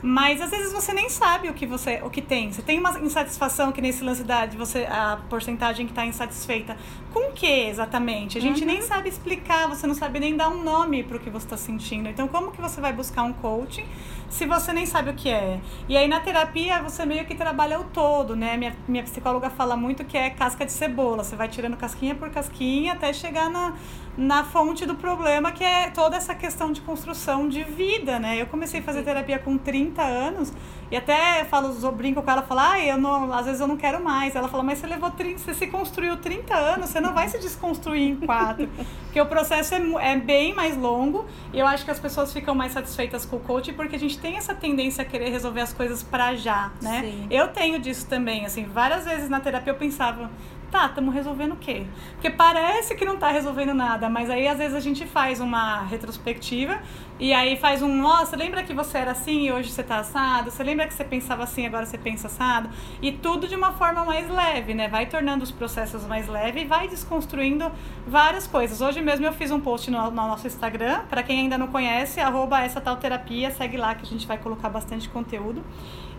Mas 0.02 0.42
às 0.42 0.52
vezes 0.52 0.72
você 0.72 0.94
nem 0.94 1.10
sabe 1.10 1.50
o 1.50 1.54
que 1.54 1.66
você 1.66 2.02
o 2.04 2.10
que 2.10 2.22
tem. 2.22 2.52
Você 2.52 2.62
tem 2.62 2.80
uma 2.80 3.00
insatisfação 3.00 3.72
que 3.72 3.82
nesse 3.82 4.04
lance 4.04 4.24
da 4.24 4.46
de 4.46 4.58
você 4.58 4.86
a 4.90 5.20
porcentagem 5.30 5.86
que 5.86 5.92
está 5.92 6.06
insatisfeita. 6.06 6.78
Com 7.14 7.30
o 7.30 7.32
que 7.32 7.46
exatamente? 7.46 8.38
A 8.38 8.42
gente 8.42 8.62
uhum. 8.62 8.68
nem 8.68 8.82
sabe 8.82 9.10
explicar, 9.10 9.68
você 9.68 9.88
não 9.88 9.96
sabe 9.96 10.20
nem 10.20 10.36
dar 10.36 10.50
um 10.50 10.64
nome 10.64 11.04
para 11.04 11.18
o 11.18 11.20
que 11.20 11.30
você 11.30 11.46
está 11.46 11.58
sentindo. 11.58 12.10
Então 12.10 12.28
como 12.28 12.52
que 12.52 12.62
você 12.62 12.80
vai 12.82 12.94
buscar 12.94 13.24
um 13.24 13.34
coaching 13.34 13.86
se 14.30 14.46
você 14.46 14.74
nem 14.74 14.86
sabe 14.86 15.12
o 15.12 15.14
que 15.14 15.30
é? 15.30 15.60
E 15.88 15.96
aí 15.96 16.08
na 16.08 16.20
terapia 16.20 16.82
você 16.82 17.06
meio 17.06 17.25
que 17.25 17.36
trabalha 17.36 17.80
o 17.80 17.86
todo, 17.86 18.36
né? 18.36 18.58
Minha, 18.58 18.75
minha 18.88 19.04
psicóloga 19.04 19.50
fala 19.50 19.75
muito 19.75 20.04
que 20.04 20.18
é 20.18 20.30
casca 20.30 20.66
de 20.66 20.72
cebola. 20.72 21.24
Você 21.24 21.36
vai 21.36 21.48
tirando 21.48 21.78
casquinha 21.78 22.16
por 22.16 22.30
casquinha 22.30 22.94
até 22.94 23.14
chegar 23.14 23.50
na 23.50 23.74
na 24.17 24.43
fonte 24.43 24.86
do 24.86 24.95
problema, 24.95 25.51
que 25.51 25.63
é 25.63 25.89
toda 25.89 26.15
essa 26.15 26.34
questão 26.34 26.72
de 26.72 26.81
construção 26.81 27.50
de 27.50 27.63
vida, 27.63 28.17
né? 28.19 28.41
Eu 28.41 28.48
comecei 28.48 28.79
a 28.79 28.84
fazer 28.84 29.03
terapia 29.03 29.39
com 29.39 29.57
30 29.57 30.01
anos 30.01 30.53
e 30.91 30.95
até 30.95 31.43
falo, 31.45 31.74
brinco 31.91 32.22
com 32.22 32.31
ela, 32.31 32.43
falo, 32.43 32.60
ah, 32.62 32.79
eu 32.79 32.98
não, 32.98 33.34
às 33.34 33.45
vezes 33.45 33.60
eu 33.60 33.67
não 33.67 33.75
quero 33.75 34.03
mais. 34.03 34.36
Ela 34.36 34.48
fala, 34.48 34.63
mas 34.63 34.79
você 34.79 34.88
levou 34.88 35.10
30, 35.12 35.39
você 35.39 35.53
se 35.53 35.67
construiu 35.67 36.17
30 36.17 36.55
anos, 36.55 36.89
você 36.89 37.01
não 37.01 37.13
vai 37.13 37.27
se 37.27 37.39
desconstruir 37.39 38.03
em 38.03 38.15
quatro. 38.15 38.69
porque 39.05 39.19
o 39.19 39.25
processo 39.25 39.74
é, 39.74 40.12
é 40.12 40.17
bem 40.17 40.53
mais 40.53 40.77
longo 40.77 41.25
e 41.51 41.60
eu 41.60 41.65
acho 41.65 41.84
que 41.84 41.91
as 41.91 42.00
pessoas 42.00 42.31
ficam 42.31 42.53
mais 42.53 42.74
satisfeitas 42.74 43.25
com 43.25 43.38
o 43.38 43.39
coaching 43.39 43.74
porque 43.74 43.95
a 43.95 44.00
gente 44.00 44.19
tem 44.19 44.38
essa 44.38 44.53
tendência 44.53 45.01
a 45.01 45.05
querer 45.05 45.29
resolver 45.29 45.62
as 45.62 45.74
coisas 45.74 46.03
para 46.03 46.36
já, 46.36 46.72
né? 46.81 47.01
Sim. 47.01 47.27
Eu 47.29 47.48
tenho 47.48 47.79
disso 47.79 48.05
também, 48.07 48.45
assim, 48.45 48.65
várias 48.65 49.05
vezes 49.05 49.29
na 49.29 49.39
terapia 49.39 49.72
eu 49.72 49.77
pensava, 49.77 50.29
tá, 50.75 50.88
estamos 50.88 51.13
resolvendo 51.13 51.53
o 51.53 51.55
quê? 51.55 51.86
Porque 52.12 52.29
parece 52.29 52.96
que 52.96 53.05
não 53.05 53.13
está 53.13 53.29
resolvendo 53.29 53.74
nada, 53.74 54.10
mas 54.10 54.29
aí 54.29 54.46
às 54.46 54.58
vezes 54.58 54.75
a 54.75 54.82
gente 54.82 55.05
faz 55.05 55.39
uma 55.39 55.84
retrospectiva 55.84 56.82
e 57.17 57.34
aí 57.34 57.55
faz 57.55 57.82
um, 57.82 57.88
nossa, 57.88 58.36
lembra 58.36 58.62
que 58.62 58.74
você 58.74 58.98
era 58.98 59.12
assim 59.12 59.46
e 59.46 59.51
hoje 59.53 59.72
você 59.72 59.79
está 59.79 60.00
assado? 60.00 60.51
Você 60.51 60.62
lembra 60.63 60.86
que 60.86 60.94
você 60.94 61.05
pensava 61.05 61.44
assim 61.44 61.65
agora 61.65 61.86
você 61.86 61.98
pensa 61.98 62.27
assado? 62.27 62.70
E 63.01 63.13
tudo 63.13 63.48
de 63.48 63.55
uma 63.55 63.72
forma 63.72 64.03
mais 64.03 64.29
leve, 64.29 64.74
né? 64.74 64.89
Vai 64.89 65.05
tornando 65.05 65.46
os 65.46 65.51
processos 65.51 66.05
mais 66.05 66.27
leves 66.27 66.63
e 66.63 66.65
vai 66.65 66.89
desconstruindo 66.89 67.72
várias 68.05 68.46
coisas. 68.46 68.82
Hoje 68.82 69.01
mesmo 69.01 69.25
eu 69.25 69.32
fiz 69.32 69.51
um 69.51 69.62
post 69.62 69.89
no, 69.89 70.03
no 70.03 70.12
nosso 70.12 70.46
Instagram, 70.46 71.03
para 71.10 71.24
quem 71.24 71.39
ainda 71.39 71.58
não 71.58 71.67
conhece, 71.67 72.20
arroba 72.20 72.60
essa 72.60 72.82
tal 72.82 72.98
terapia, 72.98 73.50
segue 73.51 73.77
lá 73.77 73.96
que 73.96 74.03
a 74.03 74.08
gente 74.08 74.27
vai 74.27 74.38
colocar 74.38 74.67
bastante 74.67 75.08
conteúdo. 75.08 75.63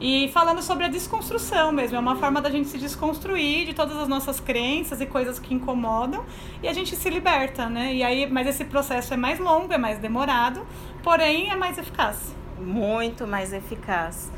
E 0.01 0.29
falando 0.29 0.61
sobre 0.63 0.85
a 0.85 0.89
desconstrução 0.89 1.73
mesmo, 1.73 1.97
é 1.97 2.01
uma 2.01 2.17
forma 2.17 2.41
da 2.41 2.51
gente 2.51 2.69
se 2.69 2.77
desconstruir 2.77 3.67
de 3.67 3.75
todas 3.75 3.97
as 3.97 4.09
nossas 4.09 4.39
crenças 4.39 5.01
e 5.01 5.07
coisas 5.07 5.39
que 5.39 5.55
incomodam 5.55 6.25
e 6.63 6.69
a 6.69 6.73
gente 6.73 6.95
se 6.95 7.09
liberta, 7.09 7.69
né? 7.69 7.95
E 7.95 8.03
aí, 8.03 8.31
mas 8.31 8.47
esse 8.47 8.65
processo 8.65 9.15
é 9.15 9.17
mais 9.17 9.39
longo, 9.39 9.73
é 9.73 9.79
mais 9.79 9.99
demorado, 9.99 10.67
porém 11.03 11.51
é 11.51 11.57
mais 11.57 11.79
eficaz. 11.79 12.35
Muito 12.59 13.27
mais 13.27 13.53
eficaz, 13.53 14.31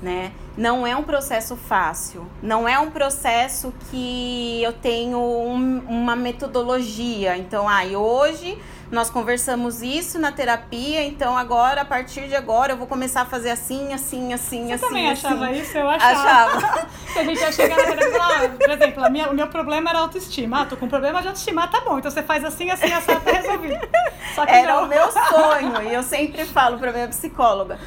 né? 0.00 0.32
Não 0.56 0.86
é 0.86 0.96
um 0.96 1.02
processo 1.02 1.54
fácil, 1.54 2.26
não 2.42 2.66
é 2.66 2.78
um 2.78 2.90
processo 2.90 3.74
que 3.90 4.62
eu 4.62 4.72
tenho 4.72 5.18
um, 5.18 5.80
uma 5.86 6.16
metodologia. 6.16 7.36
Então, 7.36 7.68
ah, 7.68 7.84
hoje 7.84 8.58
nós 8.90 9.10
conversamos 9.10 9.82
isso 9.82 10.18
na 10.18 10.32
terapia, 10.32 11.04
então 11.04 11.36
agora, 11.36 11.82
a 11.82 11.84
partir 11.84 12.26
de 12.26 12.34
agora, 12.34 12.72
eu 12.72 12.76
vou 12.76 12.86
começar 12.86 13.22
a 13.22 13.24
fazer 13.26 13.50
assim, 13.50 13.92
assim, 13.92 14.32
assim, 14.32 14.66
Você 14.66 14.72
assim. 14.72 14.78
Você 14.78 14.86
também 14.86 15.10
assim. 15.10 15.26
achava 15.26 15.52
isso? 15.52 15.76
Eu 15.76 15.88
achava. 15.90 16.56
Achava. 16.56 16.86
a 17.16 17.24
gente 17.24 17.40
ia 17.40 17.52
chegar 17.52 17.76
na 17.76 17.84
terapia 17.84 18.10
falar, 18.12 18.48
por 18.48 18.70
exemplo, 18.70 19.04
a 19.04 19.10
minha, 19.10 19.30
o 19.30 19.34
meu 19.34 19.48
problema 19.48 19.90
era 19.90 19.98
autoestima. 19.98 20.62
Ah, 20.62 20.64
tô 20.64 20.76
com 20.76 20.88
problema 20.88 21.20
de 21.20 21.28
autoestima, 21.28 21.64
ah, 21.64 21.68
tá 21.68 21.80
bom, 21.80 21.98
então 21.98 22.10
você 22.10 22.22
faz 22.22 22.44
assim, 22.44 22.70
assim, 22.70 22.90
assim, 22.90 23.14
tá 23.14 23.30
resolvido. 23.30 23.88
Só 24.34 24.46
que 24.46 24.52
era 24.52 24.74
não. 24.74 24.84
o 24.84 24.86
meu 24.86 25.10
sonho, 25.10 25.82
e 25.82 25.92
eu 25.92 26.02
sempre 26.02 26.44
falo 26.46 26.78
pra 26.78 26.90
minha 26.90 27.08
psicóloga. 27.08 27.78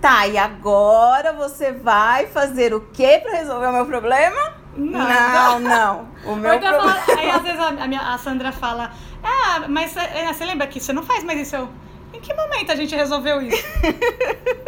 Tá, 0.00 0.26
e 0.28 0.38
agora 0.38 1.32
você 1.32 1.72
vai 1.72 2.26
fazer 2.26 2.72
o 2.72 2.80
que 2.80 3.18
para 3.18 3.32
resolver 3.32 3.66
o 3.66 3.72
meu 3.72 3.84
problema? 3.84 4.54
Não, 4.76 5.58
não. 5.58 6.08
O 6.24 6.36
meu 6.36 6.54
então 6.54 6.72
problema. 6.72 7.02
aí 7.18 7.30
às 7.30 7.42
vezes 7.42 7.58
a, 7.58 7.86
minha, 7.86 8.00
a 8.00 8.16
Sandra 8.16 8.52
fala, 8.52 8.92
ah, 9.22 9.66
mas 9.68 9.96
é, 9.96 10.32
você 10.32 10.44
lembra 10.44 10.66
que 10.66 10.80
você 10.80 10.92
não 10.92 11.02
faz 11.02 11.24
mais 11.24 11.40
isso? 11.40 11.68
Em 12.12 12.20
que 12.20 12.32
momento 12.34 12.72
a 12.72 12.76
gente 12.76 12.94
resolveu 12.94 13.42
isso? 13.42 13.62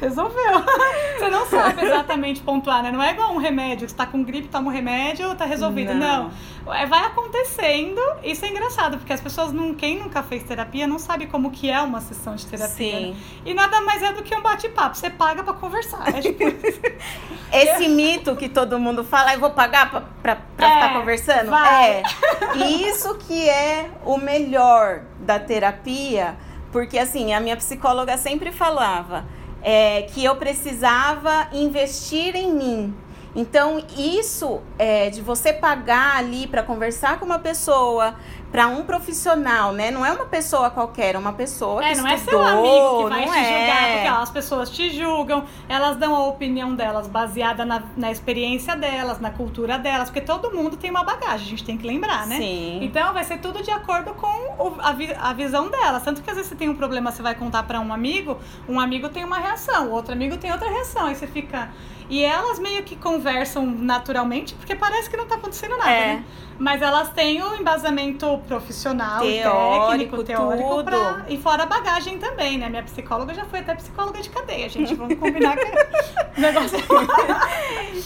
Resolveu. 0.00 0.64
Você 1.18 1.28
não 1.28 1.46
sabe 1.46 1.84
exatamente 1.84 2.40
pontuar, 2.40 2.82
né? 2.82 2.90
Não 2.90 3.02
é 3.02 3.10
igual 3.10 3.32
um 3.34 3.36
remédio, 3.36 3.84
que 3.84 3.90
você 3.90 3.96
tá 3.96 4.06
com 4.06 4.24
gripe, 4.24 4.48
toma 4.48 4.70
um 4.70 4.72
remédio, 4.72 5.34
tá 5.34 5.44
resolvido. 5.44 5.92
Não. 5.92 6.30
não. 6.64 6.74
É, 6.74 6.86
vai 6.86 7.04
acontecendo. 7.04 8.00
Isso 8.24 8.44
é 8.46 8.48
engraçado, 8.48 8.96
porque 8.96 9.12
as 9.12 9.20
pessoas, 9.20 9.52
não, 9.52 9.74
quem 9.74 9.98
nunca 9.98 10.22
fez 10.22 10.42
terapia, 10.42 10.86
não 10.86 10.98
sabe 10.98 11.26
como 11.26 11.50
que 11.50 11.68
é 11.70 11.78
uma 11.82 12.00
sessão 12.00 12.34
de 12.34 12.46
terapia. 12.46 12.98
Sim. 12.98 13.10
Né? 13.10 13.16
E 13.44 13.52
nada 13.52 13.82
mais 13.82 14.02
é 14.02 14.12
do 14.12 14.22
que 14.22 14.34
um 14.34 14.40
bate-papo. 14.40 14.96
Você 14.96 15.10
paga 15.10 15.42
pra 15.42 15.52
conversar. 15.52 16.08
É 16.08 16.20
tipo 16.20 16.42
Esse 17.52 17.88
mito 17.88 18.34
que 18.36 18.48
todo 18.48 18.78
mundo 18.78 19.04
fala, 19.04 19.34
eu 19.34 19.40
vou 19.40 19.50
pagar 19.50 19.90
pra, 19.90 20.00
pra, 20.22 20.36
pra 20.56 20.66
é, 20.66 20.74
ficar 20.74 20.98
conversando? 20.98 21.50
Vai. 21.50 21.90
É. 21.90 22.02
E 22.56 22.88
isso 22.88 23.14
que 23.18 23.48
é 23.48 23.90
o 24.04 24.16
melhor 24.16 25.02
da 25.18 25.38
terapia, 25.38 26.36
porque 26.72 26.98
assim, 26.98 27.34
a 27.34 27.40
minha 27.40 27.56
psicóloga 27.56 28.16
sempre 28.16 28.52
falava 28.52 29.24
é, 29.62 30.02
que 30.02 30.24
eu 30.24 30.36
precisava 30.36 31.48
investir 31.52 32.34
em 32.34 32.52
mim. 32.52 32.94
Então, 33.34 33.80
isso 33.96 34.60
é, 34.76 35.08
de 35.08 35.22
você 35.22 35.52
pagar 35.52 36.16
ali 36.16 36.48
para 36.48 36.62
conversar 36.64 37.20
com 37.20 37.24
uma 37.24 37.38
pessoa, 37.38 38.16
para 38.50 38.66
um 38.66 38.82
profissional, 38.82 39.72
né? 39.72 39.90
Não 39.90 40.04
é 40.04 40.12
uma 40.12 40.26
pessoa 40.26 40.70
qualquer, 40.70 41.14
é 41.14 41.18
uma 41.18 41.32
pessoa 41.32 41.84
é, 41.84 41.92
que 41.92 42.00
não 42.00 42.08
estudou, 42.08 42.42
é 42.42 42.46
seu 42.46 42.58
amigo 42.58 43.04
que 43.04 43.08
vai 43.08 43.24
te 43.24 43.38
é. 43.38 43.58
julgar, 43.60 43.92
porque 43.92 44.08
ó, 44.08 44.22
as 44.22 44.30
pessoas 44.30 44.70
te 44.70 44.90
julgam, 44.90 45.44
elas 45.68 45.96
dão 45.96 46.14
a 46.14 46.26
opinião 46.26 46.74
delas 46.74 47.06
baseada 47.06 47.64
na, 47.64 47.82
na 47.96 48.10
experiência 48.10 48.76
delas, 48.76 49.20
na 49.20 49.30
cultura 49.30 49.78
delas, 49.78 50.10
porque 50.10 50.20
todo 50.20 50.50
mundo 50.50 50.76
tem 50.76 50.90
uma 50.90 51.04
bagagem, 51.04 51.46
a 51.46 51.50
gente 51.50 51.64
tem 51.64 51.78
que 51.78 51.86
lembrar, 51.86 52.26
né? 52.26 52.38
Sim. 52.38 52.80
Então 52.82 53.12
vai 53.12 53.22
ser 53.24 53.38
tudo 53.38 53.62
de 53.62 53.70
acordo 53.70 54.14
com 54.14 54.26
o, 54.26 54.76
a, 54.80 54.92
vi, 54.92 55.14
a 55.14 55.32
visão 55.32 55.70
delas. 55.70 56.02
Tanto 56.02 56.20
que 56.22 56.28
às 56.28 56.36
vezes 56.36 56.50
você 56.50 56.56
tem 56.56 56.68
um 56.68 56.74
problema, 56.74 57.12
você 57.12 57.22
vai 57.22 57.34
contar 57.34 57.62
para 57.62 57.80
um 57.80 57.92
amigo, 57.92 58.38
um 58.68 58.80
amigo 58.80 59.08
tem 59.08 59.24
uma 59.24 59.38
reação, 59.38 59.88
o 59.88 59.92
outro 59.92 60.12
amigo 60.12 60.36
tem 60.36 60.50
outra 60.50 60.68
reação, 60.68 61.06
aí 61.06 61.14
você 61.14 61.26
fica 61.26 61.70
e 62.10 62.24
elas 62.24 62.58
meio 62.58 62.82
que 62.82 62.96
conversam 62.96 63.64
naturalmente, 63.64 64.54
porque 64.56 64.74
parece 64.74 65.08
que 65.08 65.16
não 65.16 65.26
tá 65.26 65.36
acontecendo 65.36 65.78
nada, 65.78 65.90
é. 65.90 66.06
né? 66.16 66.24
Mas 66.58 66.82
elas 66.82 67.10
têm 67.10 67.40
o 67.40 67.52
um 67.52 67.54
embasamento 67.54 68.38
profissional, 68.46 69.20
teórico, 69.20 69.88
técnico, 69.88 70.24
teórico, 70.24 70.68
tudo. 70.68 70.84
Pra, 70.84 71.24
e 71.28 71.38
fora 71.38 71.62
a 71.62 71.66
bagagem 71.66 72.18
também, 72.18 72.58
né? 72.58 72.68
Minha 72.68 72.82
psicóloga 72.82 73.32
já 73.32 73.44
foi 73.44 73.60
até 73.60 73.76
psicóloga 73.76 74.20
de 74.20 74.28
cadeia, 74.28 74.68
gente. 74.68 74.92
Vamos 74.94 75.18
combinar 75.18 75.56
que 75.56 75.64
o 76.36 76.40
negócio 76.40 76.76
é... 76.76 76.82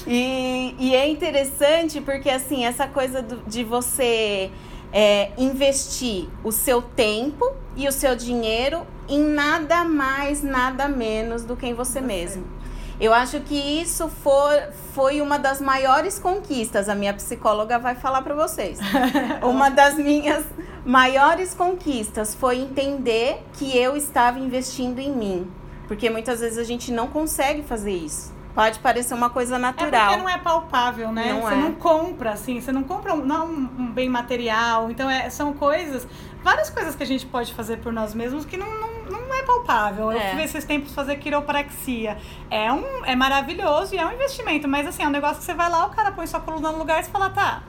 e, 0.06 0.76
e 0.78 0.94
é 0.94 1.08
interessante 1.08 2.00
porque, 2.02 2.28
assim, 2.28 2.64
essa 2.66 2.86
coisa 2.86 3.22
do, 3.22 3.38
de 3.46 3.64
você 3.64 4.52
é, 4.92 5.32
investir 5.38 6.28
o 6.44 6.52
seu 6.52 6.82
tempo 6.82 7.50
e 7.74 7.88
o 7.88 7.92
seu 7.92 8.14
dinheiro 8.14 8.86
em 9.08 9.20
nada 9.20 9.82
mais, 9.84 10.42
nada 10.42 10.86
menos 10.86 11.42
do 11.42 11.56
que 11.56 11.66
em 11.66 11.74
você, 11.74 12.00
você. 12.00 12.06
mesmo. 12.06 12.63
Eu 13.00 13.12
acho 13.12 13.40
que 13.40 13.54
isso 13.54 14.08
for, 14.08 14.50
foi 14.92 15.20
uma 15.20 15.38
das 15.38 15.60
maiores 15.60 16.18
conquistas. 16.18 16.88
A 16.88 16.94
minha 16.94 17.12
psicóloga 17.12 17.78
vai 17.78 17.94
falar 17.94 18.22
para 18.22 18.34
vocês. 18.34 18.78
uma 19.42 19.68
das 19.68 19.96
minhas 19.96 20.44
maiores 20.84 21.54
conquistas 21.54 22.34
foi 22.34 22.58
entender 22.58 23.44
que 23.54 23.76
eu 23.76 23.96
estava 23.96 24.38
investindo 24.38 24.98
em 25.00 25.10
mim. 25.10 25.50
Porque 25.88 26.08
muitas 26.08 26.40
vezes 26.40 26.58
a 26.58 26.64
gente 26.64 26.92
não 26.92 27.08
consegue 27.08 27.62
fazer 27.62 27.92
isso. 27.92 28.32
Pode 28.54 28.78
parecer 28.78 29.14
uma 29.14 29.28
coisa 29.28 29.58
natural. 29.58 30.02
É 30.02 30.06
porque 30.06 30.22
não 30.22 30.28
é 30.28 30.38
palpável, 30.38 31.10
né? 31.10 31.32
Não 31.32 31.42
você 31.42 31.54
é. 31.54 31.56
não 31.56 31.72
compra, 31.74 32.32
assim, 32.32 32.60
você 32.60 32.70
não 32.70 32.84
compra 32.84 33.12
um, 33.12 33.24
não 33.24 33.48
um 33.48 33.90
bem 33.92 34.08
material. 34.08 34.92
Então, 34.92 35.10
é, 35.10 35.28
são 35.28 35.52
coisas, 35.52 36.06
várias 36.42 36.70
coisas 36.70 36.94
que 36.94 37.02
a 37.02 37.06
gente 37.06 37.26
pode 37.26 37.52
fazer 37.52 37.78
por 37.78 37.92
nós 37.92 38.14
mesmos 38.14 38.44
que 38.44 38.56
não, 38.56 38.68
não 39.10 39.13
não 39.28 39.34
é 39.36 39.42
palpável. 39.42 40.10
É. 40.12 40.16
Eu 40.30 40.32
fui 40.34 40.42
esses 40.44 40.64
tempos 40.64 40.94
fazer 40.94 41.16
quiropraxia. 41.16 42.16
É, 42.50 42.72
um, 42.72 43.04
é 43.04 43.14
maravilhoso 43.16 43.94
e 43.94 43.98
é 43.98 44.06
um 44.06 44.12
investimento, 44.12 44.66
mas 44.68 44.86
assim, 44.86 45.02
é 45.02 45.06
um 45.06 45.10
negócio 45.10 45.38
que 45.38 45.44
você 45.44 45.54
vai 45.54 45.70
lá, 45.70 45.86
o 45.86 45.90
cara 45.90 46.12
põe 46.12 46.26
sua 46.26 46.40
coluna 46.40 46.70
no 46.72 46.78
lugar 46.78 47.00
e 47.00 47.04
você 47.04 47.10
fala, 47.10 47.30
tá. 47.30 47.62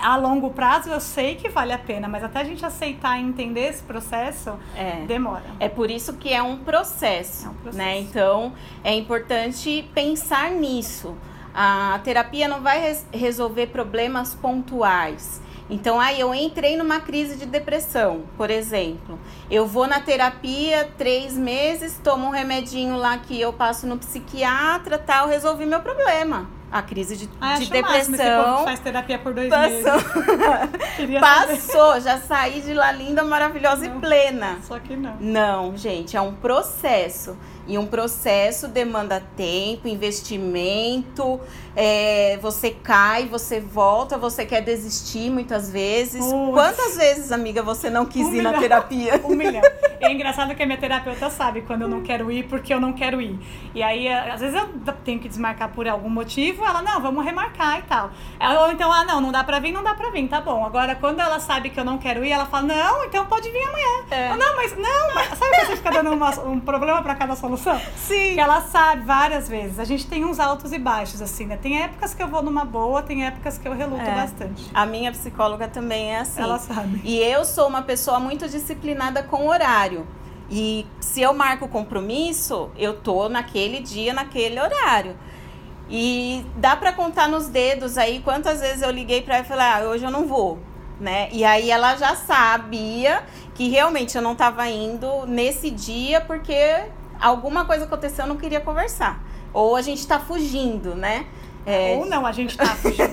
a 0.00 0.16
longo 0.16 0.50
prazo 0.50 0.90
eu 0.90 1.00
sei 1.00 1.34
que 1.34 1.48
vale 1.48 1.72
a 1.72 1.78
pena, 1.78 2.06
mas 2.08 2.22
até 2.22 2.40
a 2.40 2.44
gente 2.44 2.64
aceitar 2.64 3.18
e 3.18 3.22
entender 3.22 3.68
esse 3.68 3.82
processo, 3.82 4.52
É. 4.76 5.04
demora. 5.06 5.42
É 5.58 5.68
por 5.68 5.90
isso 5.90 6.12
que 6.14 6.32
é 6.32 6.40
um 6.42 6.58
processo, 6.58 7.46
É 7.46 7.50
um 7.50 7.54
processo. 7.54 7.76
né? 7.78 7.98
Então, 7.98 8.52
é 8.84 8.94
importante 8.94 9.88
pensar 9.94 10.50
nisso. 10.50 11.16
A 11.54 11.98
terapia 12.04 12.46
não 12.46 12.60
vai 12.62 12.78
res- 12.80 13.06
resolver 13.12 13.66
problemas 13.68 14.34
pontuais. 14.34 15.40
Então, 15.70 16.00
aí 16.00 16.18
eu 16.18 16.34
entrei 16.34 16.76
numa 16.76 16.98
crise 17.00 17.36
de 17.36 17.44
depressão, 17.44 18.22
por 18.36 18.50
exemplo. 18.50 19.18
Eu 19.50 19.66
vou 19.66 19.86
na 19.86 20.00
terapia 20.00 20.88
três 20.96 21.34
meses, 21.36 22.00
tomo 22.02 22.26
um 22.26 22.30
remedinho 22.30 22.96
lá 22.96 23.18
que 23.18 23.38
eu 23.38 23.52
passo 23.52 23.86
no 23.86 23.98
psiquiatra, 23.98 24.96
tal, 24.98 25.28
resolvi 25.28 25.66
meu 25.66 25.80
problema. 25.80 26.48
A 26.70 26.82
crise 26.82 27.16
de, 27.16 27.28
Ah, 27.40 27.58
de 27.58 27.70
depressão 27.70 28.64
faz 28.64 28.78
terapia 28.80 29.18
por 29.18 29.32
dois 29.32 29.48
passou. 29.48 29.70
meses. 29.72 31.20
Passou, 31.20 32.00
já 32.00 32.18
saí 32.18 32.60
de 32.60 32.74
lá 32.74 32.92
linda, 32.92 33.24
maravilhosa 33.24 33.88
Não. 33.88 33.96
e 33.96 34.00
plena. 34.00 34.58
Só 34.62 34.78
que 34.78 34.94
não. 34.94 35.16
Não, 35.18 35.76
gente, 35.76 36.14
é 36.16 36.20
um 36.20 36.34
processo. 36.34 37.36
E 37.68 37.76
um 37.76 37.86
processo 37.86 38.66
demanda 38.66 39.22
tempo, 39.36 39.86
investimento. 39.86 41.38
é, 41.76 42.36
você 42.42 42.70
cai, 42.70 43.26
você 43.26 43.60
volta, 43.60 44.18
você 44.18 44.44
quer 44.44 44.62
desistir 44.62 45.30
muitas 45.30 45.70
vezes. 45.70 46.24
Quantas 46.24 46.96
vezes, 46.96 47.30
amiga, 47.30 47.62
você 47.62 47.88
não 47.90 48.04
quis 48.06 48.26
Um 48.26 48.34
ir 48.34 48.42
na 48.42 48.48
milhão. 48.50 48.60
terapia? 48.62 49.20
Um 49.28 49.34
milhão. 49.36 49.62
É 50.00 50.10
engraçado 50.10 50.54
que 50.54 50.62
a 50.62 50.66
minha 50.66 50.78
terapeuta 50.78 51.28
sabe 51.30 51.60
quando 51.62 51.82
eu 51.82 51.88
não 51.88 52.02
quero 52.02 52.32
ir, 52.32 52.44
porque 52.48 52.72
eu 52.72 52.80
não 52.80 52.92
quero 52.92 53.20
ir. 53.20 53.38
E 53.74 53.82
aí, 53.82 54.08
às 54.08 54.40
vezes 54.40 54.56
eu 54.60 54.68
tenho 55.04 55.20
que 55.20 55.28
desmarcar 55.28 55.68
por 55.70 55.86
algum 55.86 56.08
motivo, 56.08 56.64
ela, 56.64 56.80
não, 56.82 57.00
vamos 57.00 57.24
remarcar 57.24 57.78
e 57.80 57.82
tal. 57.82 58.10
Ou 58.62 58.72
então, 58.72 58.90
ah, 58.92 59.04
não, 59.04 59.20
não 59.20 59.30
dá 59.30 59.44
pra 59.44 59.58
vir, 59.60 59.72
não 59.72 59.82
dá 59.82 59.94
pra 59.94 60.10
vir, 60.10 60.26
tá 60.28 60.40
bom. 60.40 60.64
Agora, 60.64 60.94
quando 60.96 61.20
ela 61.20 61.38
sabe 61.38 61.68
que 61.70 61.78
eu 61.78 61.84
não 61.84 61.98
quero 61.98 62.24
ir, 62.24 62.30
ela 62.32 62.46
fala, 62.46 62.66
não, 62.66 63.04
então 63.04 63.26
pode 63.26 63.50
vir 63.50 63.62
amanhã. 63.62 64.04
É. 64.10 64.30
Eu, 64.32 64.36
não, 64.36 64.56
mas, 64.56 64.76
não, 64.76 65.14
mas 65.14 65.38
sabe 65.38 65.50
que 65.60 65.66
você 65.66 65.76
fica 65.76 65.90
dando 65.90 66.12
uma- 66.12 66.40
um 66.40 66.58
problema 66.60 67.02
pra 67.02 67.14
cada 67.14 67.36
solução? 67.36 67.57
Sim. 67.96 68.34
Que 68.34 68.40
ela 68.40 68.60
sabe 68.62 69.02
várias 69.02 69.48
vezes. 69.48 69.78
A 69.78 69.84
gente 69.84 70.06
tem 70.06 70.24
uns 70.24 70.38
altos 70.38 70.72
e 70.72 70.78
baixos, 70.78 71.20
assim, 71.22 71.46
né? 71.46 71.56
Tem 71.56 71.82
épocas 71.82 72.14
que 72.14 72.22
eu 72.22 72.28
vou 72.28 72.42
numa 72.42 72.64
boa, 72.64 73.02
tem 73.02 73.26
épocas 73.26 73.58
que 73.58 73.66
eu 73.68 73.74
reluto 73.74 74.02
É. 74.02 74.14
bastante. 74.14 74.70
A 74.72 74.86
minha 74.86 75.10
psicóloga 75.12 75.68
também 75.68 76.14
é 76.14 76.20
assim. 76.20 76.40
Ela 76.40 76.58
sabe. 76.58 77.00
E 77.04 77.18
eu 77.18 77.44
sou 77.44 77.68
uma 77.68 77.82
pessoa 77.82 78.18
muito 78.20 78.48
disciplinada 78.48 79.22
com 79.22 79.46
horário. 79.46 80.06
E 80.50 80.86
se 81.00 81.20
eu 81.20 81.34
marco 81.34 81.68
compromisso, 81.68 82.70
eu 82.76 82.94
tô 82.98 83.28
naquele 83.28 83.80
dia, 83.80 84.12
naquele 84.14 84.58
horário. 84.58 85.14
E 85.90 86.44
dá 86.56 86.76
pra 86.76 86.92
contar 86.92 87.28
nos 87.28 87.48
dedos 87.48 87.96
aí 87.96 88.20
quantas 88.20 88.60
vezes 88.60 88.82
eu 88.82 88.90
liguei 88.90 89.22
pra 89.22 89.36
ela 89.36 89.44
e 89.44 89.48
falei, 89.48 89.66
ah, 89.66 89.80
hoje 89.90 90.04
eu 90.04 90.10
não 90.10 90.26
vou, 90.26 90.58
né? 91.00 91.28
E 91.32 91.44
aí 91.44 91.70
ela 91.70 91.96
já 91.96 92.14
sabia 92.14 93.22
que 93.54 93.68
realmente 93.68 94.14
eu 94.16 94.22
não 94.22 94.34
tava 94.34 94.68
indo 94.68 95.26
nesse 95.26 95.70
dia 95.70 96.20
porque 96.20 96.84
alguma 97.20 97.64
coisa 97.64 97.84
aconteceu, 97.84 98.24
eu 98.24 98.28
não 98.28 98.36
queria 98.36 98.60
conversar. 98.60 99.22
Ou 99.52 99.76
a 99.76 99.82
gente 99.82 100.06
tá 100.06 100.18
fugindo, 100.18 100.94
né? 100.94 101.26
É, 101.66 101.96
Ou 101.96 102.06
não, 102.06 102.24
a 102.24 102.32
gente 102.32 102.56
tá 102.56 102.66
fugindo. 102.76 103.08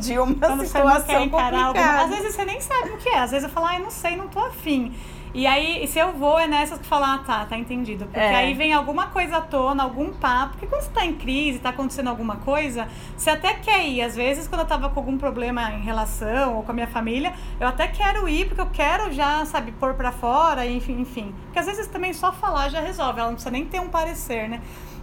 de 0.00 0.18
uma 0.18 0.34
Quando 0.34 0.64
você 0.66 0.78
não 0.78 0.90
quer 0.90 1.00
situação 1.00 1.24
encarar 1.24 1.64
alguma... 1.64 1.66
complicada. 1.66 2.02
Às 2.02 2.10
vezes 2.10 2.34
você 2.34 2.44
nem 2.44 2.60
sabe 2.60 2.90
o 2.90 2.96
que 2.96 3.08
é. 3.08 3.18
Às 3.18 3.30
vezes 3.30 3.44
eu 3.48 3.50
falo, 3.54 3.66
ah, 3.66 3.74
eu 3.76 3.82
não 3.84 3.90
sei, 3.90 4.16
não 4.16 4.28
tô 4.28 4.40
afim. 4.40 4.94
E 5.32 5.46
aí, 5.46 5.86
se 5.86 5.98
eu 5.98 6.12
vou, 6.12 6.38
é 6.38 6.46
nessas 6.48 6.78
que 6.78 6.86
falar, 6.86 7.14
ah, 7.14 7.18
tá, 7.18 7.44
tá 7.46 7.56
entendido. 7.56 8.04
Porque 8.06 8.18
É. 8.18 8.34
aí 8.34 8.54
vem 8.54 8.72
alguma 8.72 9.06
coisa 9.06 9.36
à 9.36 9.40
tona, 9.40 9.82
algum 9.84 10.12
papo. 10.12 10.52
Porque 10.52 10.66
quando 10.66 10.82
você 10.82 10.90
tá 10.90 11.04
em 11.04 11.14
crise, 11.14 11.60
tá 11.60 11.68
acontecendo 11.68 12.08
alguma 12.08 12.36
coisa, 12.36 12.88
você 13.16 13.30
até 13.30 13.54
quer 13.54 13.86
ir. 13.86 14.02
Às 14.02 14.16
vezes, 14.16 14.48
quando 14.48 14.62
eu 14.62 14.66
tava 14.66 14.88
com 14.88 14.98
algum 14.98 15.16
problema 15.16 15.70
em 15.72 15.82
relação 15.82 16.56
ou 16.56 16.62
com 16.62 16.72
a 16.72 16.74
minha 16.74 16.88
família, 16.88 17.32
eu 17.60 17.68
até 17.68 17.86
quero 17.86 18.28
ir, 18.28 18.46
porque 18.46 18.60
eu 18.60 18.70
quero 18.72 19.12
já, 19.12 19.44
sabe, 19.44 19.70
pôr 19.72 19.94
pra 19.94 20.10
fora, 20.10 20.66
enfim, 20.66 21.00
enfim. 21.00 21.34
Porque 21.44 21.58
às 21.60 21.66
vezes 21.66 21.86
também 21.86 22.12
só 22.12 22.32
falar 22.32 22.68
já 22.68 22.80
resolve. 22.80 23.20
Ela 23.20 23.28
não 23.28 23.34
precisa 23.34 23.50
nem 23.52 23.64
ter 23.64 23.80
um 23.80 23.88
parecer, 23.88 24.48
né? 24.48 24.60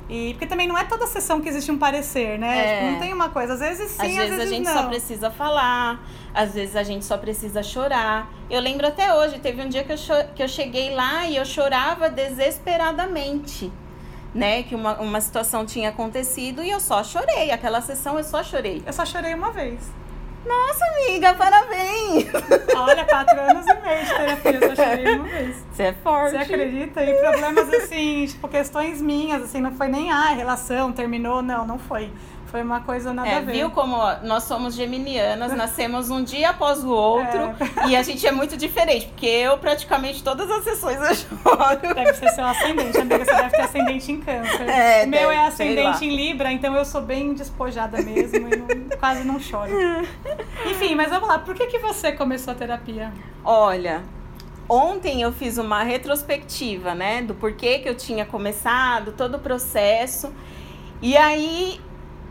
E 0.10 0.34
porque 0.34 0.46
também 0.46 0.68
não 0.68 0.78
é 0.78 0.86
toda 0.86 1.06
sessão 1.06 1.42
que 1.42 1.50
existe 1.50 1.70
um 1.70 1.78
parecer, 1.78 2.40
né? 2.40 2.60
É. 2.60 2.74
Tipo, 2.74 2.92
não 2.92 3.00
tem 3.00 3.14
uma 3.14 3.30
coisa. 3.30 3.54
Às 3.54 3.60
vezes 3.60 3.92
sim, 3.92 4.18
às 4.18 4.30
vezes, 4.30 4.40
a 4.40 4.46
gente 4.46 4.66
não. 4.66 4.74
só 4.74 4.88
precisa 4.88 5.30
falar, 5.30 6.02
às 6.34 6.54
vezes 6.54 6.76
a 6.76 6.84
gente 6.84 7.04
só 7.04 7.18
precisa 7.18 7.62
chorar. 7.62 8.32
Eu 8.50 8.62
lembro 8.62 8.88
até 8.88 9.14
hoje, 9.14 9.40
teve 9.40 9.62
um 9.62 9.68
dia 9.68 9.84
que 9.84 9.92
eu, 9.92 9.98
que 10.34 10.42
eu 10.42 10.48
cheguei 10.48 10.96
lá 10.96 11.26
e 11.26 11.36
eu 11.36 11.46
chorava 11.46 12.10
desesperadamente. 12.10 13.72
Né, 14.36 14.62
que 14.62 14.76
uma, 14.76 15.00
uma 15.00 15.20
situação 15.20 15.66
tinha 15.66 15.90
acontecido 15.90 16.62
e 16.62 16.70
eu 16.70 16.80
só 16.80 17.04
chorei. 17.04 17.50
Aquela 17.50 17.82
sessão 17.82 18.18
eu 18.18 18.24
só 18.24 18.44
chorei. 18.44 18.84
Eu 18.86 18.94
só 18.94 19.04
chorei 19.04 19.34
uma 19.34 19.52
vez. 19.52 19.80
Nossa, 20.48 20.86
amiga, 20.86 21.34
parabéns! 21.34 22.28
Olha, 22.76 23.06
quatro 23.06 23.40
anos 23.40 23.66
e 23.66 23.74
meio 23.82 24.06
de 24.06 24.16
terapia, 24.16 24.52
eu 24.52 24.76
só 24.76 24.84
chorei 24.84 25.16
uma 25.16 25.24
vez. 25.26 25.66
Você 25.72 25.84
é 25.84 25.94
forte. 25.94 26.32
Você 26.32 26.38
acredita? 26.38 27.04
E 27.04 27.14
problemas 27.16 27.74
assim, 27.74 28.26
tipo, 28.26 28.48
questões 28.48 29.02
minhas, 29.02 29.44
assim, 29.44 29.60
não 29.60 29.72
foi 29.74 29.88
nem, 29.88 30.12
ah, 30.12 30.30
relação, 30.30 30.94
terminou, 30.94 31.42
não, 31.42 31.68
não 31.68 31.78
foi. 31.78 32.10
Foi 32.48 32.62
uma 32.64 32.80
coisa 32.80 33.14
nada 33.14 33.28
a 33.28 33.32
É, 33.34 33.42
ver. 33.42 33.52
viu 33.52 33.70
como 33.72 33.98
nós 34.24 34.44
somos 34.44 34.74
geminianas, 34.74 35.52
nascemos 35.56 36.10
um 36.10 36.24
dia 36.24 36.52
após 36.52 36.84
o 36.84 36.90
outro 36.90 37.54
e 37.88 37.96
a 37.96 38.02
gente 38.02 38.26
é 38.26 38.32
muito 38.32 38.56
diferente, 38.56 39.08
porque 39.08 39.26
eu 39.26 39.58
praticamente 39.58 40.24
todas 40.24 40.50
as 40.50 40.64
sessões 40.64 40.98
eu 40.98 41.14
choro. 41.16 41.94
Deve 41.94 42.14
ser 42.14 42.30
seu 42.30 42.46
ascendente, 42.46 42.98
amiga. 42.98 43.26
Você 43.26 43.36
deve 43.36 43.50
ter 43.50 43.62
ascendente 43.62 44.12
em 44.12 44.22
câncer. 44.22 44.70
É, 44.70 45.04
o 45.04 45.08
meu 45.10 45.20
deve, 45.28 45.34
é 45.34 45.46
ascendente 45.46 46.06
em 46.06 46.16
Libra, 46.16 46.52
então 46.52 46.74
eu 46.76 46.86
sou 46.86 47.02
bem 47.02 47.34
despojada 47.34 48.02
mesmo 48.02 48.48
e 48.48 48.56
não- 48.58 48.98
quase 48.98 49.24
não 49.26 49.40
choro. 49.40 49.72
Enfim, 50.66 50.96
mas 50.96 51.10
vamos 51.10 51.28
lá. 51.28 51.40
Por 51.40 51.54
que, 51.54 51.68
que 51.68 51.80
você 51.80 52.12
começou 52.14 52.54
a 52.54 52.56
terapia? 52.56 53.12
Olha, 53.44 54.04
ontem 54.70 55.22
eu 55.22 55.32
fiz 55.34 55.58
uma 55.58 55.84
retrospectiva, 55.84 56.96
né, 56.96 57.22
do 57.22 57.34
porquê 57.36 57.80
que 57.80 57.90
eu 57.90 57.96
tinha 57.96 58.26
começado, 58.26 59.12
todo 59.12 59.36
o 59.36 59.40
processo. 59.40 60.34
E 61.02 61.16
aí 61.16 61.80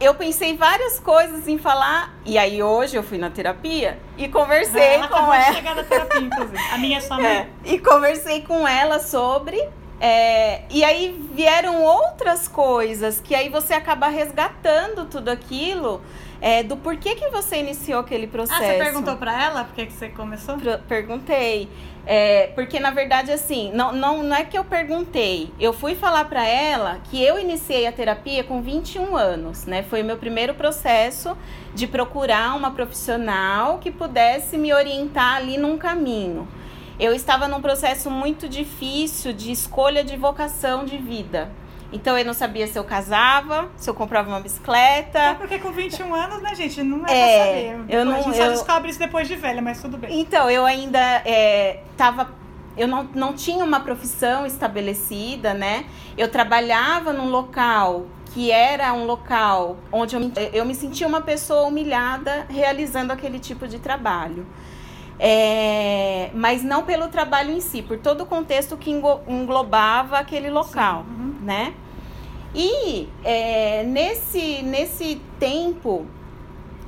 eu 0.00 0.14
pensei 0.14 0.56
várias 0.56 1.00
coisas 1.00 1.48
em 1.48 1.58
falar. 1.58 2.14
E 2.24 2.36
aí 2.38 2.62
hoje 2.62 2.96
eu 2.96 3.02
fui 3.02 3.18
na 3.18 3.30
terapia 3.30 3.98
e 4.16 4.28
conversei 4.28 4.82
ela 4.82 5.08
com 5.08 5.14
acabou 5.14 5.32
de 5.34 5.42
ela. 5.44 5.54
chegar 5.54 5.74
da 5.74 5.84
terapia, 5.84 6.20
inclusive. 6.20 6.58
A 6.72 6.78
minha 6.78 6.98
é 6.98 7.08
mãe. 7.08 7.26
É, 7.26 7.48
e 7.64 7.78
conversei 7.78 8.42
com 8.42 8.66
ela 8.66 8.98
sobre. 9.00 9.56
é, 10.00 10.62
e 10.68 10.84
aí 10.84 11.18
vieram 11.32 11.82
outras 11.82 12.46
coisas 12.46 13.20
que 13.20 13.34
aí 13.34 13.48
você 13.48 13.72
acaba 13.74 14.08
resgatando 14.08 15.06
tudo 15.06 15.30
aquilo 15.30 16.02
é, 16.40 16.62
do 16.62 16.76
porquê 16.76 17.14
que 17.14 17.28
você 17.30 17.58
iniciou 17.58 18.00
aquele 18.00 18.26
processo. 18.26 18.62
Ah, 18.62 18.66
você 18.66 18.78
perguntou 18.78 19.16
pra 19.16 19.42
ela 19.44 19.64
por 19.64 19.74
que, 19.74 19.90
você 19.90 20.08
começou? 20.08 20.56
Pro- 20.56 20.78
Perguntei. 20.88 21.68
É, 22.08 22.52
porque, 22.54 22.78
na 22.78 22.90
verdade, 22.92 23.32
assim, 23.32 23.72
não, 23.72 23.90
não, 23.92 24.22
não 24.22 24.36
é 24.36 24.44
que 24.44 24.56
eu 24.56 24.62
perguntei. 24.64 25.50
Eu 25.58 25.72
fui 25.72 25.96
falar 25.96 26.26
pra 26.26 26.46
ela 26.46 27.00
que 27.10 27.20
eu 27.20 27.36
iniciei 27.38 27.84
a 27.86 27.90
terapia 27.90 28.44
com 28.44 28.62
21 28.62 29.16
anos, 29.16 29.64
né? 29.66 29.82
Foi 29.82 30.02
o 30.02 30.04
meu 30.04 30.16
primeiro 30.16 30.54
processo 30.54 31.36
de 31.74 31.86
procurar 31.88 32.54
uma 32.54 32.70
profissional 32.70 33.78
que 33.78 33.90
pudesse 33.90 34.56
me 34.56 34.72
orientar 34.72 35.36
ali 35.36 35.58
num 35.58 35.76
caminho. 35.76 36.46
Eu 36.98 37.12
estava 37.12 37.48
num 37.48 37.60
processo 37.60 38.10
muito 38.10 38.48
difícil 38.48 39.32
de 39.32 39.50
escolha 39.50 40.04
de 40.04 40.16
vocação 40.16 40.84
de 40.84 40.96
vida. 40.96 41.50
Então, 41.92 42.18
eu 42.18 42.24
não 42.24 42.34
sabia 42.34 42.66
se 42.66 42.78
eu 42.78 42.84
casava, 42.84 43.68
se 43.76 43.88
eu 43.88 43.94
comprava 43.94 44.28
uma 44.28 44.38
É 44.38 44.42
bicicleta. 44.42 45.34
porque 45.38 45.58
com 45.58 45.70
21 45.70 46.14
anos, 46.14 46.42
né, 46.42 46.54
gente? 46.54 46.82
Não 46.82 47.06
é, 47.06 47.12
É, 47.12 47.36
pra 47.36 47.44
saber. 47.78 47.94
eu 47.96 48.04
não- 48.04 48.16
A 48.16 48.20
gente 48.22 48.36
só 48.36 48.42
eu- 48.44 48.50
descobre 48.50 48.90
isso 48.90 48.98
depois 48.98 49.28
de 49.28 49.36
velha, 49.36 49.62
mas 49.62 49.80
tudo 49.80 49.96
bem. 49.96 50.20
Então, 50.20 50.50
eu 50.50 50.64
ainda 50.66 50.98
é, 51.24 51.80
tava. 51.96 52.30
Eu 52.76 52.86
não, 52.86 53.04
não 53.14 53.32
tinha 53.32 53.64
uma 53.64 53.80
profissão 53.80 54.44
estabelecida, 54.44 55.54
né? 55.54 55.86
Eu 56.18 56.28
trabalhava 56.28 57.12
num 57.12 57.30
local 57.30 58.04
que 58.34 58.50
era 58.50 58.92
um 58.92 59.04
local 59.06 59.78
onde 59.90 60.14
eu, 60.14 60.20
me- 60.20 60.32
eu 60.52 60.64
me 60.66 60.74
sentia 60.74 61.06
uma 61.06 61.22
pessoa 61.22 61.62
humilhada 61.68 62.44
realizando 62.50 63.12
aquele 63.12 63.38
tipo 63.38 63.66
de 63.66 63.78
trabalho. 63.78 64.46
É, 65.18 66.30
mas 66.34 66.62
não 66.62 66.84
pelo 66.84 67.08
trabalho 67.08 67.50
em 67.50 67.60
si, 67.60 67.80
por 67.82 67.98
todo 67.98 68.22
o 68.22 68.26
contexto 68.26 68.76
que 68.76 68.90
englobava 68.90 70.18
aquele 70.18 70.50
local, 70.50 71.04
Uhum. 71.08 71.34
né? 71.42 71.74
E 72.54 73.08
é, 73.24 73.82
nesse, 73.84 74.62
nesse 74.62 75.20
tempo, 75.38 76.06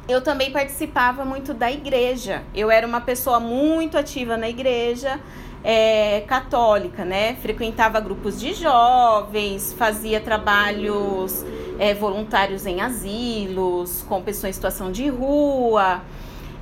eu 0.08 0.22
também 0.22 0.50
participava 0.50 1.24
muito 1.24 1.52
da 1.52 1.70
igreja. 1.70 2.42
Eu 2.54 2.70
era 2.70 2.86
uma 2.86 3.00
pessoa 3.00 3.38
muito 3.38 3.98
ativa 3.98 4.36
na 4.36 4.48
igreja 4.48 5.20
é, 5.62 6.22
católica, 6.26 7.04
né? 7.04 7.34
Frequentava 7.36 8.00
grupos 8.00 8.40
de 8.40 8.54
jovens, 8.54 9.74
fazia 9.74 10.20
trabalhos 10.20 11.44
é, 11.78 11.92
voluntários 11.92 12.64
em 12.64 12.80
asilos, 12.80 14.04
com 14.08 14.22
pessoas 14.22 14.50
em 14.50 14.52
situação 14.54 14.90
de 14.90 15.08
rua. 15.08 16.00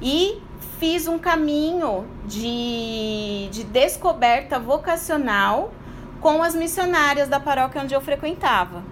E 0.03 0.41
fiz 0.79 1.07
um 1.07 1.19
caminho 1.19 2.07
de, 2.25 3.49
de 3.51 3.65
descoberta 3.65 4.59
vocacional 4.59 5.73
com 6.21 6.43
as 6.43 6.55
missionárias 6.55 7.29
da 7.29 7.39
paróquia 7.41 7.83
onde 7.83 7.95
eu 7.95 8.01
frequentava. 8.01 8.83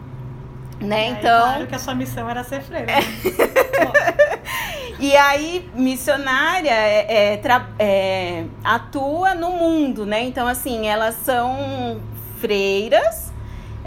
Né? 0.80 1.08
Então, 1.08 1.42
Claro 1.42 1.66
que 1.66 1.74
a 1.74 1.78
sua 1.78 1.94
missão 1.94 2.28
era 2.28 2.44
ser 2.44 2.62
freira. 2.62 2.86
né? 2.86 3.00
E 5.00 5.14
aí, 5.16 5.68
missionária 5.74 6.70
é, 6.70 7.34
é, 7.34 7.40
é, 7.78 8.44
atua 8.62 9.34
no 9.34 9.50
mundo, 9.50 10.06
né? 10.06 10.22
Então, 10.22 10.46
assim, 10.46 10.86
elas 10.86 11.16
são 11.16 12.00
freiras, 12.40 13.32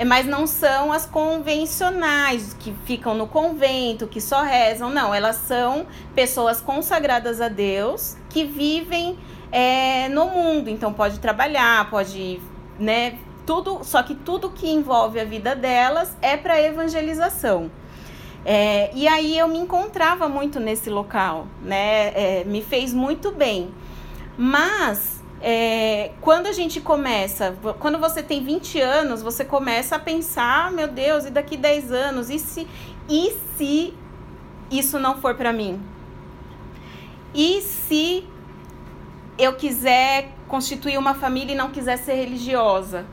mas 0.06 0.28
não 0.28 0.46
são 0.46 0.94
as 0.94 1.06
convencionais, 1.06 2.56
que 2.60 2.74
ficam 2.86 3.16
no 3.16 3.28
convento, 3.28 4.08
que 4.08 4.22
só 4.22 4.44
rezam. 4.44 4.90
Não, 4.92 5.14
elas 5.14 5.38
são 5.38 5.88
pessoas 6.14 6.62
consagradas 6.62 7.42
a 7.42 7.48
Deus, 7.48 8.16
que 8.30 8.46
vivem 8.46 9.18
é, 9.52 10.08
no 10.10 10.28
mundo. 10.28 10.70
Então, 10.70 10.94
pode 10.94 11.20
trabalhar, 11.20 11.90
pode, 11.90 12.40
né? 12.80 13.18
Tudo, 13.46 13.80
só 13.84 14.04
que 14.04 14.14
tudo 14.14 14.50
que 14.50 14.70
envolve 14.70 15.20
a 15.20 15.26
vida 15.26 15.56
delas 15.56 16.16
é 16.22 16.38
para 16.38 16.62
evangelização. 16.62 17.72
É, 18.46 18.92
e 18.94 19.08
aí 19.08 19.38
eu 19.38 19.48
me 19.48 19.58
encontrava 19.58 20.30
muito 20.30 20.60
nesse 20.60 20.90
local, 20.90 21.48
né? 21.62 22.14
É, 22.14 22.44
me 22.46 22.62
fez 22.62 22.94
muito 22.94 23.32
bem. 23.32 23.74
Mas 24.38 25.17
é, 25.42 26.12
quando 26.20 26.48
a 26.48 26.52
gente 26.52 26.82
começa, 26.82 27.56
quando 27.80 28.00
você 28.00 28.24
tem 28.24 28.44
20 28.44 28.80
anos, 28.82 29.22
você 29.22 29.46
começa 29.46 29.96
a 29.96 30.00
pensar, 30.00 30.72
meu 30.72 30.88
Deus, 30.88 31.26
e 31.26 31.30
daqui 31.30 31.56
10 31.56 31.92
anos? 31.92 32.30
E 32.30 32.40
se, 32.40 32.68
e 33.08 33.36
se 33.56 33.94
isso 34.72 35.00
não 35.00 35.18
for 35.18 35.36
para 35.36 35.54
mim? 35.54 35.82
E 37.34 37.62
se 37.62 38.26
eu 39.38 39.54
quiser 39.54 40.32
constituir 40.48 40.98
uma 40.98 41.14
família 41.14 41.54
e 41.54 41.58
não 41.58 41.70
quiser 41.70 41.98
ser 41.98 42.16
religiosa? 42.16 43.06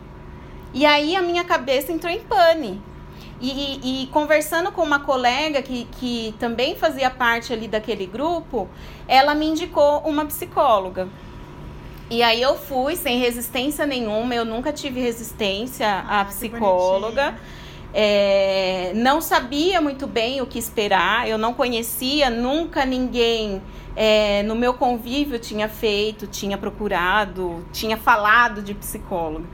E 0.72 0.86
aí 0.86 1.14
a 1.14 1.22
minha 1.22 1.44
cabeça 1.44 1.92
entrou 1.92 2.12
em 2.12 2.20
pane. 2.20 2.82
E, 3.40 4.02
e, 4.02 4.06
conversando 4.06 4.72
com 4.72 4.82
uma 4.82 5.00
colega 5.00 5.60
que, 5.60 5.84
que 5.98 6.34
também 6.38 6.76
fazia 6.76 7.10
parte 7.10 7.52
ali 7.52 7.68
daquele 7.68 8.06
grupo, 8.06 8.68
ela 9.06 9.34
me 9.34 9.46
indicou 9.46 9.98
uma 9.98 10.24
psicóloga. 10.24 11.08
E 12.10 12.22
aí 12.22 12.40
eu 12.40 12.56
fui 12.56 12.96
sem 12.96 13.18
resistência 13.18 13.86
nenhuma, 13.86 14.34
eu 14.34 14.44
nunca 14.44 14.72
tive 14.72 15.00
resistência 15.00 15.88
ah, 15.88 16.20
à 16.20 16.24
psicóloga. 16.26 17.34
É, 17.96 18.92
não 18.96 19.20
sabia 19.20 19.80
muito 19.80 20.06
bem 20.06 20.40
o 20.42 20.46
que 20.46 20.58
esperar, 20.58 21.28
eu 21.28 21.38
não 21.38 21.54
conhecia, 21.54 22.28
nunca 22.28 22.84
ninguém 22.84 23.62
é, 23.96 24.42
no 24.42 24.54
meu 24.54 24.74
convívio 24.74 25.38
tinha 25.38 25.68
feito, 25.68 26.26
tinha 26.26 26.58
procurado, 26.58 27.64
tinha 27.72 27.96
falado 27.96 28.62
de 28.62 28.74
psicóloga. 28.74 29.46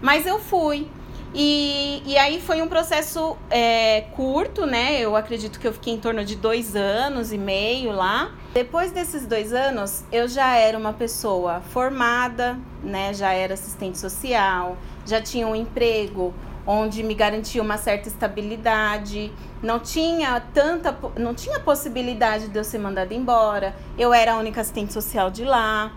Mas 0.00 0.26
eu 0.26 0.38
fui. 0.38 0.86
E, 1.34 2.02
e 2.06 2.16
aí 2.16 2.40
foi 2.40 2.62
um 2.62 2.68
processo 2.68 3.36
é, 3.50 4.02
curto, 4.16 4.64
né? 4.64 4.98
Eu 5.00 5.14
acredito 5.14 5.60
que 5.60 5.68
eu 5.68 5.72
fiquei 5.72 5.92
em 5.92 5.98
torno 5.98 6.24
de 6.24 6.34
dois 6.36 6.74
anos 6.74 7.32
e 7.32 7.38
meio 7.38 7.92
lá. 7.92 8.32
Depois 8.54 8.92
desses 8.92 9.26
dois 9.26 9.52
anos, 9.52 10.04
eu 10.10 10.26
já 10.26 10.56
era 10.56 10.76
uma 10.78 10.92
pessoa 10.92 11.60
formada, 11.60 12.58
né? 12.82 13.12
Já 13.12 13.32
era 13.32 13.54
assistente 13.54 13.98
social, 13.98 14.76
já 15.04 15.20
tinha 15.20 15.46
um 15.46 15.54
emprego 15.54 16.32
onde 16.66 17.02
me 17.02 17.14
garantia 17.14 17.62
uma 17.62 17.76
certa 17.76 18.08
estabilidade. 18.08 19.32
Não 19.62 19.78
tinha 19.78 20.40
tanta, 20.52 20.96
não 21.18 21.34
tinha 21.34 21.60
possibilidade 21.60 22.48
de 22.48 22.58
eu 22.58 22.64
ser 22.64 22.78
mandada 22.78 23.12
embora. 23.12 23.74
Eu 23.98 24.14
era 24.14 24.32
a 24.32 24.38
única 24.38 24.62
assistente 24.62 24.92
social 24.92 25.30
de 25.30 25.44
lá. 25.44 25.92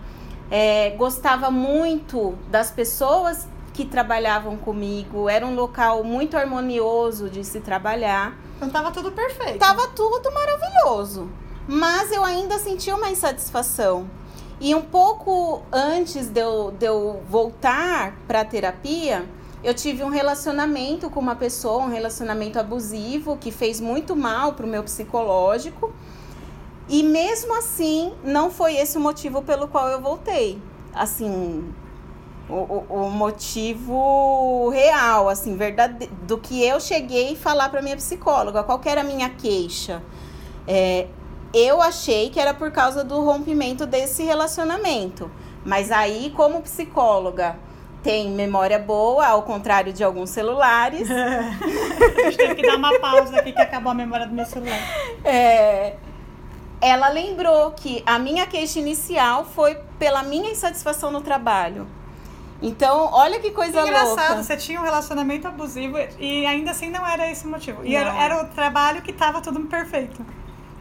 É, 0.50 0.90
gostava 0.90 1.50
muito 1.50 2.34
das 2.50 2.70
pessoas 2.70 3.48
que 3.72 3.84
trabalhavam 3.84 4.56
comigo. 4.56 5.28
Era 5.28 5.46
um 5.46 5.54
local 5.54 6.04
muito 6.04 6.36
harmonioso 6.36 7.28
de 7.28 7.44
se 7.44 7.60
trabalhar. 7.60 8.36
Então 8.56 8.70
tava 8.70 8.90
tudo 8.90 9.12
perfeito. 9.12 9.58
Tava 9.58 9.88
tudo 9.88 10.32
maravilhoso. 10.32 11.30
Mas 11.66 12.12
eu 12.12 12.24
ainda 12.24 12.58
sentia 12.58 12.94
uma 12.94 13.10
insatisfação. 13.10 14.08
E 14.60 14.74
um 14.74 14.82
pouco 14.82 15.62
antes 15.72 16.28
de 16.28 16.40
eu, 16.40 16.70
de 16.70 16.86
eu 16.86 17.22
voltar 17.28 18.16
para 18.28 18.42
a 18.42 18.44
terapia, 18.44 19.26
eu 19.64 19.74
tive 19.74 20.04
um 20.04 20.08
relacionamento 20.08 21.08
com 21.08 21.18
uma 21.18 21.34
pessoa, 21.34 21.84
um 21.84 21.90
relacionamento 21.90 22.58
abusivo, 22.58 23.36
que 23.36 23.50
fez 23.50 23.80
muito 23.80 24.14
mal 24.14 24.52
para 24.52 24.66
o 24.66 24.68
meu 24.68 24.82
psicológico. 24.82 25.92
E 26.88 27.02
mesmo 27.02 27.56
assim, 27.56 28.12
não 28.22 28.50
foi 28.50 28.76
esse 28.76 28.98
o 28.98 29.00
motivo 29.00 29.42
pelo 29.42 29.66
qual 29.66 29.88
eu 29.88 30.00
voltei. 30.00 30.60
Assim, 30.94 31.72
o, 32.52 33.04
o, 33.06 33.10
motivo 33.10 34.68
real, 34.68 35.28
assim, 35.28 35.56
verdade, 35.56 36.08
do 36.22 36.36
que 36.36 36.62
eu 36.62 36.78
cheguei 36.78 37.32
a 37.32 37.36
falar 37.36 37.68
para 37.70 37.80
minha 37.80 37.96
psicóloga. 37.96 38.62
Qual 38.62 38.80
era 38.84 39.00
a 39.00 39.04
minha 39.04 39.30
queixa? 39.30 40.02
É, 40.68 41.06
eu 41.54 41.80
achei 41.80 42.28
que 42.28 42.38
era 42.38 42.52
por 42.52 42.70
causa 42.70 43.02
do 43.02 43.24
rompimento 43.24 43.86
desse 43.86 44.22
relacionamento. 44.22 45.30
Mas 45.64 45.90
aí, 45.90 46.32
como 46.36 46.60
psicóloga, 46.60 47.56
tem 48.02 48.30
memória 48.30 48.78
boa, 48.78 49.26
ao 49.26 49.42
contrário 49.42 49.92
de 49.92 50.04
alguns 50.04 50.30
celulares. 50.30 51.08
a 51.10 52.22
gente 52.24 52.36
teve 52.36 52.54
que 52.56 52.66
dar 52.66 52.76
uma 52.76 52.98
pausa 52.98 53.38
aqui 53.38 53.52
que 53.52 53.60
acabou 53.62 53.92
a 53.92 53.94
memória 53.94 54.26
do 54.26 54.34
meu 54.34 54.44
celular. 54.44 54.78
É, 55.24 55.94
ela 56.80 57.08
lembrou 57.08 57.70
que 57.70 58.02
a 58.04 58.18
minha 58.18 58.46
queixa 58.46 58.78
inicial 58.78 59.44
foi 59.44 59.76
pela 59.98 60.22
minha 60.22 60.50
insatisfação 60.50 61.10
no 61.10 61.20
trabalho. 61.20 61.86
Então, 62.62 63.10
olha 63.12 63.40
que 63.40 63.50
coisa 63.50 63.80
engraçado, 63.80 64.28
louca. 64.28 64.42
você 64.44 64.56
tinha 64.56 64.80
um 64.80 64.84
relacionamento 64.84 65.48
abusivo 65.48 65.96
e 66.18 66.46
ainda 66.46 66.70
assim 66.70 66.90
não 66.90 67.04
era 67.04 67.28
esse 67.28 67.44
o 67.44 67.50
motivo. 67.50 67.84
E 67.84 67.96
era, 67.96 68.14
era, 68.14 68.40
o 68.40 68.46
trabalho 68.48 69.02
que 69.02 69.12
tava 69.12 69.40
tudo 69.40 69.60
perfeito. 69.62 70.24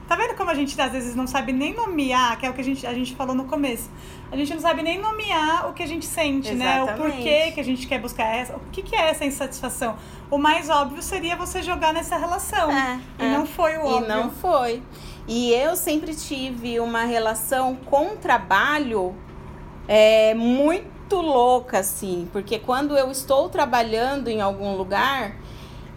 Tá 0.07 0.15
vendo 0.15 0.35
como 0.35 0.51
a 0.51 0.53
gente 0.53 0.79
às 0.79 0.91
vezes 0.91 1.15
não 1.15 1.25
sabe 1.25 1.53
nem 1.53 1.73
nomear, 1.73 2.37
que 2.37 2.45
é 2.45 2.49
o 2.49 2.53
que 2.53 2.61
a 2.61 2.63
gente, 2.63 2.85
a 2.85 2.93
gente 2.93 3.15
falou 3.15 3.33
no 3.33 3.45
começo. 3.45 3.89
A 4.31 4.35
gente 4.35 4.53
não 4.53 4.61
sabe 4.61 4.83
nem 4.83 4.99
nomear 4.99 5.69
o 5.69 5.73
que 5.73 5.81
a 5.81 5.87
gente 5.87 6.05
sente, 6.05 6.49
Exatamente. 6.49 6.87
né? 6.87 6.93
O 6.93 6.97
porquê 6.97 7.51
que 7.51 7.59
a 7.59 7.63
gente 7.63 7.87
quer 7.87 7.99
buscar 7.99 8.25
essa. 8.25 8.55
O 8.55 8.59
que, 8.71 8.83
que 8.83 8.95
é 8.95 9.09
essa 9.09 9.25
insatisfação? 9.25 9.95
O 10.29 10.37
mais 10.37 10.69
óbvio 10.69 11.01
seria 11.01 11.35
você 11.35 11.63
jogar 11.63 11.93
nessa 11.93 12.17
relação. 12.17 12.69
É, 12.69 12.99
e 13.19 13.25
é. 13.25 13.29
não 13.29 13.45
foi 13.45 13.77
o 13.77 13.85
óbvio. 13.85 14.05
E 14.05 14.07
não 14.07 14.29
foi. 14.29 14.83
E 15.27 15.53
eu 15.53 15.75
sempre 15.77 16.13
tive 16.13 16.79
uma 16.79 17.03
relação 17.05 17.75
com 17.75 18.07
o 18.07 18.17
trabalho 18.17 19.15
é, 19.87 20.33
muito 20.35 20.90
muito 21.11 21.15
louca, 21.15 21.79
assim, 21.79 22.27
porque 22.31 22.57
quando 22.57 22.97
eu 22.97 23.11
estou 23.11 23.49
trabalhando 23.49 24.29
em 24.29 24.41
algum 24.41 24.75
lugar, 24.77 25.35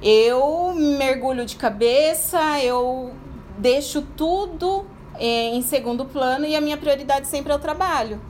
eu 0.03 0.74
mergulho 0.74 1.46
de 1.46 1.57
cabeça, 1.57 2.61
eu 2.61 3.12
deixo 3.57 4.03
tudo 4.03 4.85
em 5.18 5.62
segundo 5.62 6.05
plano 6.05 6.44
e 6.44 6.57
a 6.57 6.61
minha 6.61 6.77
prioridade 6.77 7.29
sempre 7.29 7.53
é 7.53 7.55
o 7.55 7.59
trabalho. 7.59 8.20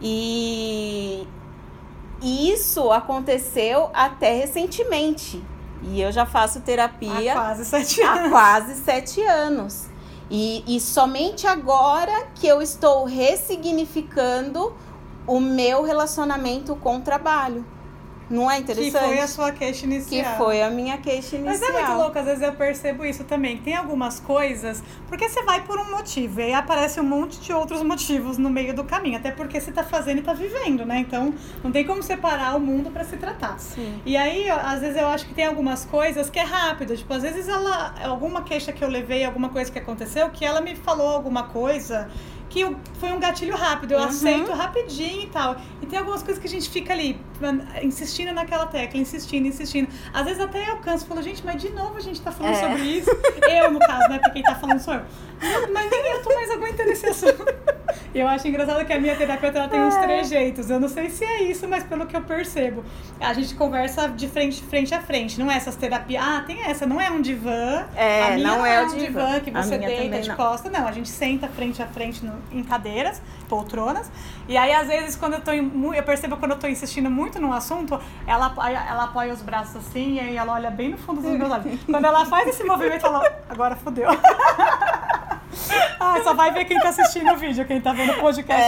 E 0.00 1.26
isso 2.22 2.90
aconteceu 2.90 3.90
até 3.92 4.34
recentemente. 4.34 5.42
E 5.82 6.00
eu 6.00 6.10
já 6.10 6.24
faço 6.24 6.60
terapia 6.60 7.32
há 7.32 7.34
quase 7.34 7.64
sete 7.64 8.00
anos. 8.00 8.26
Há 8.26 8.30
quase 8.30 8.74
sete 8.76 9.20
anos. 9.22 9.86
E, 10.30 10.64
e 10.66 10.80
somente 10.80 11.46
agora 11.46 12.28
que 12.34 12.46
eu 12.46 12.62
estou 12.62 13.04
ressignificando 13.04 14.74
o 15.26 15.40
meu 15.40 15.82
relacionamento 15.82 16.76
com 16.76 16.96
o 16.96 17.00
trabalho. 17.00 17.64
Não 18.32 18.50
é 18.50 18.58
interessante? 18.58 18.92
Que 18.92 18.98
foi 18.98 19.18
a 19.18 19.28
sua 19.28 19.52
queixa 19.52 19.84
inicial. 19.84 20.24
Que 20.24 20.38
foi 20.38 20.62
a 20.62 20.70
minha 20.70 20.96
queixa 20.96 21.36
inicial. 21.36 21.44
Mas 21.44 21.62
é 21.62 21.70
muito 21.70 21.98
louco, 21.98 22.18
às 22.18 22.24
vezes 22.24 22.42
eu 22.42 22.52
percebo 22.54 23.04
isso 23.04 23.24
também. 23.24 23.58
Tem 23.58 23.76
algumas 23.76 24.18
coisas, 24.18 24.82
porque 25.06 25.28
você 25.28 25.42
vai 25.42 25.62
por 25.62 25.78
um 25.78 25.90
motivo, 25.90 26.40
e 26.40 26.44
aí 26.44 26.54
aparece 26.54 26.98
um 26.98 27.04
monte 27.04 27.38
de 27.40 27.52
outros 27.52 27.82
motivos 27.82 28.38
no 28.38 28.48
meio 28.48 28.74
do 28.74 28.84
caminho. 28.84 29.18
Até 29.18 29.30
porque 29.32 29.60
você 29.60 29.70
tá 29.70 29.84
fazendo 29.84 30.20
e 30.20 30.22
tá 30.22 30.32
vivendo, 30.32 30.86
né? 30.86 31.00
Então 31.00 31.34
não 31.62 31.70
tem 31.70 31.84
como 31.84 32.02
separar 32.02 32.56
o 32.56 32.60
mundo 32.60 32.90
para 32.90 33.04
se 33.04 33.18
tratar. 33.18 33.58
Sim. 33.58 34.00
E 34.06 34.16
aí, 34.16 34.48
às 34.48 34.80
vezes 34.80 34.96
eu 34.96 35.08
acho 35.08 35.26
que 35.26 35.34
tem 35.34 35.44
algumas 35.44 35.84
coisas 35.84 36.30
que 36.30 36.38
é 36.38 36.44
rápido. 36.44 36.96
Tipo, 36.96 37.12
às 37.12 37.22
vezes 37.22 37.48
ela. 37.48 37.94
Alguma 38.02 38.42
queixa 38.42 38.72
que 38.72 38.82
eu 38.82 38.88
levei, 38.88 39.24
alguma 39.24 39.50
coisa 39.50 39.70
que 39.70 39.78
aconteceu, 39.78 40.30
que 40.30 40.42
ela 40.42 40.62
me 40.62 40.74
falou 40.74 41.08
alguma 41.08 41.44
coisa 41.44 42.08
que 42.52 42.76
foi 43.00 43.10
um 43.10 43.18
gatilho 43.18 43.56
rápido, 43.56 43.92
eu 43.92 43.98
uhum. 43.98 44.04
aceito 44.04 44.52
rapidinho 44.52 45.22
e 45.22 45.26
tal. 45.28 45.56
E 45.80 45.86
tem 45.86 45.98
algumas 45.98 46.22
coisas 46.22 46.38
que 46.38 46.46
a 46.46 46.50
gente 46.50 46.68
fica 46.68 46.92
ali 46.92 47.18
insistindo 47.82 48.30
naquela 48.30 48.66
tecla, 48.66 49.00
insistindo, 49.00 49.48
insistindo. 49.48 49.88
Às 50.12 50.24
vezes 50.26 50.40
até 50.40 50.70
eu 50.70 50.76
canso 50.76 51.06
e 51.06 51.08
falo, 51.08 51.22
gente, 51.22 51.42
mas 51.44 51.60
de 51.62 51.70
novo 51.70 51.96
a 51.96 52.00
gente 52.00 52.20
tá 52.20 52.30
falando 52.30 52.54
é. 52.54 52.60
sobre 52.60 52.82
isso. 52.82 53.10
Eu, 53.48 53.70
no 53.70 53.78
caso, 53.78 54.06
né? 54.10 54.18
Porque 54.18 54.32
quem 54.32 54.42
tá 54.42 54.54
falando 54.54 54.80
sou 54.80 54.94
eu. 54.94 55.02
Mas 55.72 55.90
nem 55.90 56.12
eu 56.12 56.22
tô 56.22 56.34
mais 56.34 56.50
aguentando 56.50 56.90
esse 56.90 57.06
assunto. 57.06 57.44
E 58.14 58.20
eu 58.20 58.28
acho 58.28 58.46
engraçado 58.46 58.84
que 58.84 58.92
a 58.92 59.00
minha 59.00 59.16
terapeuta 59.16 59.58
ela 59.58 59.68
tem 59.68 59.80
uns 59.80 59.94
é. 59.94 60.02
três 60.02 60.28
jeitos. 60.28 60.68
Eu 60.68 60.78
não 60.78 60.88
sei 60.88 61.08
se 61.08 61.24
é 61.24 61.44
isso, 61.44 61.66
mas 61.66 61.82
pelo 61.82 62.06
que 62.06 62.14
eu 62.14 62.20
percebo. 62.20 62.84
A 63.18 63.32
gente 63.32 63.54
conversa 63.54 64.08
de 64.08 64.28
frente, 64.28 64.62
frente 64.62 64.94
a 64.94 65.00
frente. 65.00 65.40
Não 65.40 65.50
é 65.50 65.56
essas 65.56 65.76
terapias. 65.76 66.22
Ah, 66.22 66.44
tem 66.46 66.62
essa, 66.62 66.84
não 66.84 67.00
é 67.00 67.10
um 67.10 67.22
divã. 67.22 67.86
É, 67.96 68.24
a 68.24 68.30
minha 68.32 68.48
não, 68.48 68.66
é, 68.66 68.76
é 68.76 68.82
um 68.82 68.88
divã. 68.88 69.06
divã 69.06 69.40
que 69.40 69.50
você 69.50 69.78
deita 69.78 70.20
de 70.20 70.34
costa. 70.34 70.68
Não, 70.68 70.86
a 70.86 70.92
gente 70.92 71.08
senta 71.08 71.48
frente 71.48 71.82
a 71.82 71.86
frente 71.86 72.22
no, 72.22 72.34
em 72.50 72.62
cadeiras, 72.62 73.22
poltronas. 73.48 74.10
E 74.46 74.58
aí, 74.58 74.72
às 74.72 74.88
vezes, 74.88 75.16
quando 75.16 75.34
eu 75.34 75.40
tô. 75.40 75.52
Em, 75.52 75.72
eu 75.94 76.02
percebo 76.02 76.36
quando 76.36 76.52
eu 76.52 76.58
tô 76.58 76.66
insistindo 76.66 77.10
muito 77.10 77.40
num 77.40 77.52
assunto, 77.52 77.98
ela, 78.26 78.54
ela 78.68 79.04
apoia 79.04 79.32
os 79.32 79.40
braços 79.40 79.76
assim 79.76 80.16
e 80.16 80.20
aí 80.20 80.36
ela 80.36 80.52
olha 80.52 80.70
bem 80.70 80.90
no 80.90 80.98
fundo 80.98 81.22
dos 81.22 81.30
meus 81.30 81.50
olhos. 81.50 81.80
Quando 81.86 82.04
ela 82.04 82.26
faz 82.26 82.48
esse 82.48 82.62
movimento, 82.62 83.06
ela. 83.06 83.22
Agora 83.48 83.74
fodeu. 83.74 84.10
Ah, 86.04 86.20
só 86.24 86.34
vai 86.34 86.50
ver 86.50 86.64
quem 86.64 86.80
tá 86.80 86.88
assistindo 86.88 87.32
o 87.32 87.36
vídeo, 87.36 87.64
quem 87.64 87.80
tá 87.80 87.92
vendo 87.92 88.12
o 88.14 88.20
podcast. 88.20 88.62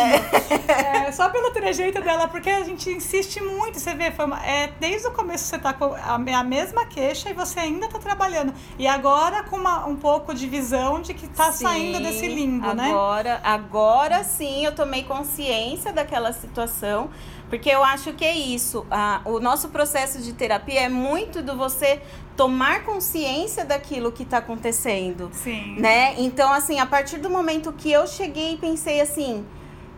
É. 0.68 1.08
É, 1.08 1.12
só 1.12 1.28
pelo 1.28 1.50
trejeito 1.50 2.00
dela, 2.00 2.28
porque 2.28 2.48
a 2.48 2.62
gente 2.62 2.88
insiste 2.90 3.40
muito. 3.40 3.80
Você 3.80 3.92
vê, 3.94 4.10
foi 4.12 4.24
uma, 4.24 4.44
é, 4.46 4.70
desde 4.78 5.08
o 5.08 5.10
começo 5.10 5.44
você 5.44 5.58
tá 5.58 5.72
com 5.72 5.94
a, 5.94 6.14
a, 6.14 6.44
mesma 6.44 6.86
queixa 6.86 7.30
e 7.30 7.32
você 7.32 7.60
ainda 7.60 7.88
tá 7.88 7.98
trabalhando. 7.98 8.54
E 8.78 8.86
agora 8.86 9.42
com 9.42 9.56
uma, 9.56 9.84
um 9.86 9.96
pouco 9.96 10.32
de 10.32 10.46
visão 10.46 11.02
de 11.02 11.12
que 11.12 11.26
tá 11.26 11.50
sim, 11.50 11.64
saindo 11.64 12.00
desse 12.00 12.28
limbo, 12.28 12.66
agora, 12.66 12.74
né? 12.76 12.88
Agora, 12.88 13.40
agora 13.42 14.24
sim 14.24 14.64
eu 14.64 14.74
tomei 14.74 15.02
consciência 15.02 15.92
daquela 15.92 16.32
situação. 16.32 17.10
Porque 17.48 17.68
eu 17.70 17.84
acho 17.84 18.12
que 18.14 18.24
é 18.24 18.34
isso. 18.34 18.86
A, 18.90 19.20
o 19.24 19.38
nosso 19.38 19.68
processo 19.68 20.20
de 20.20 20.32
terapia 20.32 20.80
é 20.80 20.88
muito 20.88 21.42
do 21.42 21.56
você 21.56 22.00
tomar 22.36 22.84
consciência 22.84 23.64
daquilo 23.64 24.12
que 24.12 24.22
está 24.22 24.38
acontecendo. 24.38 25.30
Sim. 25.32 25.76
Né? 25.78 26.14
Então, 26.18 26.52
assim, 26.52 26.78
a 26.80 26.86
partir 26.86 27.18
do 27.18 27.30
momento 27.30 27.72
que 27.72 27.90
eu 27.90 28.06
cheguei 28.06 28.54
e 28.54 28.56
pensei 28.56 29.00
assim. 29.00 29.44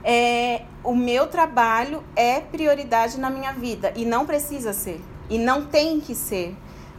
É, 0.09 0.62
o 0.85 0.94
meu 0.94 1.27
trabalho 1.27 2.05
é 2.14 2.40
prioridade 2.40 3.18
na 3.18 3.29
minha 3.29 3.53
vida 3.53 3.92
e 3.96 4.05
não 4.05 4.25
precisa 4.25 4.72
ser 4.72 5.01
e 5.29 5.37
não 5.37 5.66
tem 5.66 5.99
que 5.99 6.14
ser 6.14 6.57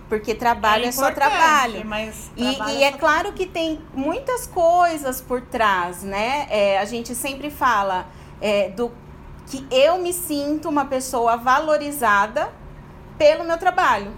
porque 0.09 0.33
trabalho 0.33 0.85
é, 0.85 0.87
é 0.87 0.91
só 0.91 1.11
trabalho. 1.11 1.85
Mas 1.85 2.31
e, 2.35 2.43
e 2.43 2.83
é, 2.83 2.87
é 2.87 2.91
claro 2.93 3.33
que 3.33 3.45
tem 3.45 3.81
muitas 3.93 4.47
coisas 4.47 5.21
por 5.21 5.41
trás, 5.41 6.01
né? 6.01 6.47
É, 6.49 6.79
a 6.79 6.85
gente 6.85 7.13
sempre 7.13 7.49
fala 7.49 8.07
é, 8.41 8.69
do 8.69 8.91
que 9.47 9.65
eu 9.71 9.97
me 9.97 10.13
sinto 10.13 10.69
uma 10.69 10.85
pessoa 10.85 11.37
valorizada 11.37 12.49
pelo 13.17 13.43
meu 13.43 13.57
trabalho. 13.57 14.13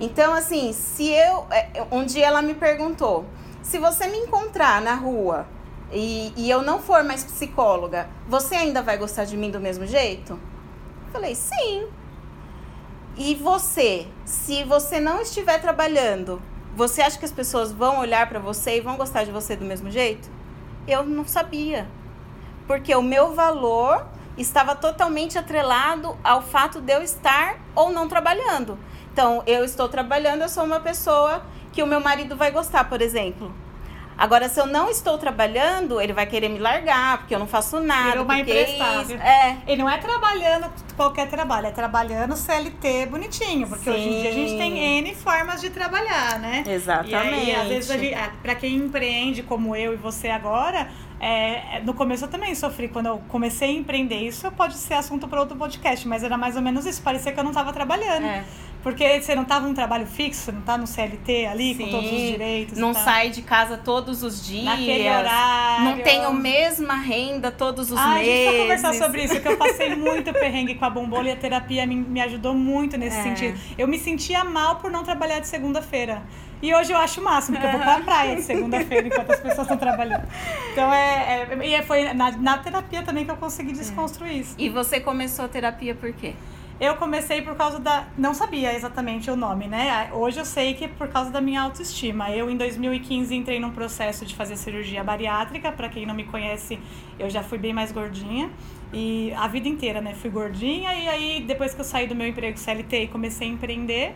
Então, 0.00 0.32
assim, 0.32 0.72
se 0.72 1.08
eu. 1.10 1.46
É, 1.50 1.86
um 1.92 2.04
dia 2.06 2.26
ela 2.26 2.40
me 2.40 2.54
perguntou: 2.54 3.26
se 3.62 3.78
você 3.78 4.06
me 4.08 4.16
encontrar 4.16 4.80
na 4.80 4.94
rua 4.94 5.46
e, 5.92 6.32
e 6.36 6.48
eu 6.50 6.62
não 6.62 6.80
for 6.80 7.04
mais 7.04 7.22
psicóloga, 7.22 8.08
você 8.26 8.54
ainda 8.54 8.82
vai 8.82 8.96
gostar 8.96 9.26
de 9.26 9.36
mim 9.36 9.50
do 9.50 9.60
mesmo 9.60 9.86
jeito? 9.86 10.32
Eu 11.06 11.12
falei: 11.12 11.34
sim. 11.34 11.86
E 13.16 13.34
você, 13.34 14.06
se 14.24 14.64
você 14.64 14.98
não 14.98 15.20
estiver 15.20 15.60
trabalhando, 15.60 16.40
você 16.74 17.02
acha 17.02 17.18
que 17.18 17.24
as 17.26 17.32
pessoas 17.32 17.70
vão 17.70 17.98
olhar 17.98 18.26
para 18.26 18.38
você 18.38 18.78
e 18.78 18.80
vão 18.80 18.96
gostar 18.96 19.24
de 19.24 19.30
você 19.30 19.54
do 19.54 19.66
mesmo 19.66 19.90
jeito? 19.90 20.30
Eu 20.88 21.04
não 21.04 21.26
sabia. 21.26 21.86
Porque 22.66 22.94
o 22.94 23.02
meu 23.02 23.34
valor 23.34 24.06
estava 24.38 24.74
totalmente 24.74 25.36
atrelado 25.36 26.16
ao 26.24 26.40
fato 26.40 26.80
de 26.80 26.92
eu 26.92 27.02
estar 27.02 27.58
ou 27.74 27.92
não 27.92 28.08
trabalhando. 28.08 28.78
Então, 29.20 29.42
eu 29.46 29.62
estou 29.66 29.86
trabalhando, 29.86 30.40
eu 30.40 30.48
sou 30.48 30.64
uma 30.64 30.80
pessoa 30.80 31.42
que 31.74 31.82
o 31.82 31.86
meu 31.86 32.00
marido 32.00 32.34
vai 32.36 32.50
gostar, 32.50 32.88
por 32.88 33.02
exemplo. 33.02 33.54
Agora, 34.16 34.48
se 34.48 34.58
eu 34.58 34.64
não 34.64 34.88
estou 34.88 35.18
trabalhando, 35.18 36.00
ele 36.00 36.14
vai 36.14 36.24
querer 36.24 36.48
me 36.48 36.58
largar, 36.58 37.18
porque 37.18 37.34
eu 37.34 37.38
não 37.38 37.46
faço 37.46 37.80
nada. 37.80 38.12
Virou 38.12 38.24
uma 38.24 38.38
emprestável. 38.38 39.18
É. 39.18 39.58
Ele 39.66 39.82
não 39.82 39.90
é 39.90 39.98
trabalhando 39.98 40.72
qualquer 40.96 41.28
trabalho, 41.28 41.66
é 41.66 41.70
trabalhando 41.70 42.34
CLT 42.34 43.08
bonitinho, 43.10 43.68
porque 43.68 43.84
Sim. 43.84 43.90
hoje 43.90 44.08
em 44.08 44.20
dia 44.22 44.30
a 44.30 44.32
gente 44.32 44.56
tem 44.56 44.78
N 44.78 45.14
formas 45.14 45.60
de 45.60 45.68
trabalhar, 45.68 46.38
né? 46.38 46.64
Exatamente. 46.66 47.44
E 47.44 47.50
aí, 47.50 47.54
às 47.56 47.68
vezes, 47.68 48.14
para 48.40 48.54
quem 48.54 48.76
empreende 48.76 49.42
como 49.42 49.76
eu 49.76 49.92
e 49.92 49.96
você 49.96 50.28
agora, 50.28 50.88
é, 51.20 51.82
no 51.84 51.92
começo 51.92 52.24
eu 52.24 52.28
também 52.28 52.54
sofri. 52.54 52.88
Quando 52.88 53.06
eu 53.06 53.22
comecei 53.28 53.68
a 53.68 53.72
empreender, 53.72 54.26
isso 54.26 54.50
pode 54.52 54.74
ser 54.74 54.94
assunto 54.94 55.28
para 55.28 55.38
outro 55.38 55.56
podcast, 55.56 56.08
mas 56.08 56.24
era 56.24 56.38
mais 56.38 56.56
ou 56.56 56.62
menos 56.62 56.86
isso. 56.86 57.02
Parecia 57.02 57.30
que 57.30 57.38
eu 57.38 57.44
não 57.44 57.50
estava 57.50 57.72
trabalhando. 57.74 58.24
É. 58.24 58.42
Porque 58.82 59.20
você 59.20 59.34
não 59.34 59.42
estava 59.42 59.68
num 59.68 59.74
trabalho 59.74 60.06
fixo, 60.06 60.50
não 60.50 60.60
está 60.60 60.78
no 60.78 60.86
CLT 60.86 61.44
ali, 61.44 61.74
Sim, 61.74 61.84
com 61.84 61.90
todos 61.90 62.10
os 62.10 62.18
direitos. 62.18 62.78
Não 62.78 62.94
sai 62.94 63.28
de 63.28 63.42
casa 63.42 63.76
todos 63.76 64.22
os 64.22 64.42
dias. 64.42 64.64
Naquele 64.64 65.10
horário. 65.10 65.84
Não 65.84 65.98
tem 65.98 66.24
a 66.24 66.30
mesma 66.30 66.94
renda 66.94 67.50
todos 67.50 67.90
os 67.90 67.98
ah, 67.98 68.14
meses. 68.14 68.28
A 68.28 68.32
gente 68.32 68.44
vai 68.46 68.58
conversar 68.58 68.94
sobre 68.94 69.24
isso, 69.24 69.38
que 69.38 69.48
eu 69.48 69.58
passei 69.58 69.94
muito 69.94 70.32
perrengue 70.32 70.76
com 70.76 70.86
a 70.86 70.90
bombola 70.90 71.28
e 71.28 71.32
a 71.32 71.36
terapia 71.36 71.86
me, 71.86 71.96
me 71.96 72.22
ajudou 72.22 72.54
muito 72.54 72.96
nesse 72.96 73.18
é. 73.18 73.22
sentido. 73.22 73.60
Eu 73.76 73.86
me 73.86 73.98
sentia 73.98 74.42
mal 74.44 74.76
por 74.76 74.90
não 74.90 75.04
trabalhar 75.04 75.40
de 75.40 75.48
segunda-feira. 75.48 76.22
E 76.62 76.74
hoje 76.74 76.92
eu 76.92 76.96
acho 76.98 77.20
o 77.20 77.24
máximo, 77.24 77.56
porque 77.56 77.66
eu 77.66 77.78
vou 77.78 77.80
pra 77.80 78.00
praia 78.00 78.36
de 78.36 78.42
segunda-feira 78.42 79.06
enquanto 79.06 79.30
as 79.30 79.40
pessoas 79.40 79.62
estão 79.62 79.78
trabalhando. 79.78 80.26
Então 80.72 80.92
é. 80.92 81.46
é 81.50 81.66
e 81.66 81.82
foi 81.82 82.12
na, 82.12 82.30
na, 82.32 82.58
terapia 82.58 83.02
também 83.02 83.24
que 83.24 83.30
eu 83.30 83.36
consegui 83.36 83.72
desconstruir 83.72 84.40
isso. 84.40 84.54
E 84.58 84.68
você 84.68 85.00
começou 85.00 85.46
a 85.46 85.48
terapia 85.48 85.94
por 85.94 86.12
quê? 86.12 86.34
Eu 86.78 86.96
comecei 86.96 87.42
por 87.42 87.54
causa 87.56 87.78
da. 87.78 88.08
Não 88.16 88.32
sabia 88.32 88.74
exatamente 88.74 89.30
o 89.30 89.36
nome, 89.36 89.68
né? 89.68 90.10
Hoje 90.12 90.40
eu 90.40 90.46
sei 90.46 90.72
que 90.72 90.86
é 90.86 90.88
por 90.88 91.08
causa 91.08 91.30
da 91.30 91.40
minha 91.40 91.60
autoestima. 91.60 92.30
Eu, 92.30 92.50
em 92.50 92.56
2015, 92.56 93.34
entrei 93.34 93.60
num 93.60 93.70
processo 93.70 94.24
de 94.24 94.34
fazer 94.34 94.56
cirurgia 94.56 95.04
bariátrica. 95.04 95.70
Para 95.70 95.90
quem 95.90 96.06
não 96.06 96.14
me 96.14 96.24
conhece, 96.24 96.78
eu 97.18 97.28
já 97.28 97.42
fui 97.42 97.58
bem 97.58 97.74
mais 97.74 97.92
gordinha. 97.92 98.50
E 98.94 99.30
a 99.36 99.46
vida 99.46 99.68
inteira, 99.68 100.00
né? 100.00 100.14
Fui 100.14 100.30
gordinha. 100.30 100.94
E 100.94 101.06
aí, 101.06 101.44
depois 101.46 101.74
que 101.74 101.82
eu 101.82 101.84
saí 101.84 102.06
do 102.06 102.14
meu 102.14 102.26
emprego 102.26 102.58
CLT 102.58 103.02
e 103.02 103.08
comecei 103.08 103.46
a 103.46 103.50
empreender 103.50 104.14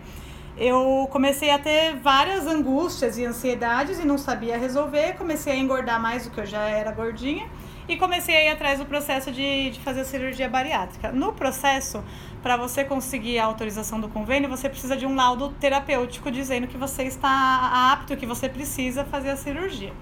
eu 0.57 1.09
comecei 1.11 1.51
a 1.51 1.59
ter 1.59 1.97
várias 1.97 2.47
angústias 2.47 3.19
e 3.19 3.25
ansiedades 3.25 3.99
e 3.99 4.07
não 4.07 4.17
sabia 4.17 4.57
resolver. 4.57 5.15
Comecei 5.15 5.53
a 5.53 5.57
engordar 5.57 6.01
mais 6.01 6.25
do 6.25 6.31
que 6.31 6.41
eu 6.41 6.47
já 6.47 6.63
era 6.63 6.93
gordinha 6.93 7.49
e 7.89 7.97
comecei 7.97 8.37
a 8.37 8.45
ir 8.45 8.49
atrás 8.49 8.79
do 8.79 8.87
processo 8.87 9.31
de, 9.31 9.71
de 9.71 9.81
fazer 9.81 10.03
a 10.03 10.05
cirurgia 10.05 10.49
bariátrica. 10.49 11.11
No 11.13 11.33
processo, 11.33 12.03
para 12.43 12.57
você 12.57 12.85
conseguir 12.85 13.39
a 13.39 13.45
autorização 13.45 14.01
do 14.01 14.09
convênio, 14.09 14.49
você 14.49 14.69
precisa 14.69 14.97
de 14.97 15.05
um 15.05 15.15
laudo 15.15 15.51
terapêutico 15.61 16.31
dizendo 16.31 16.67
que 16.67 16.77
você 16.77 17.03
está 17.03 17.93
apto, 17.93 18.17
que 18.17 18.27
você 18.27 18.49
precisa 18.49 19.05
fazer 19.05 19.31
a 19.31 19.37
cirurgia. 19.37 19.93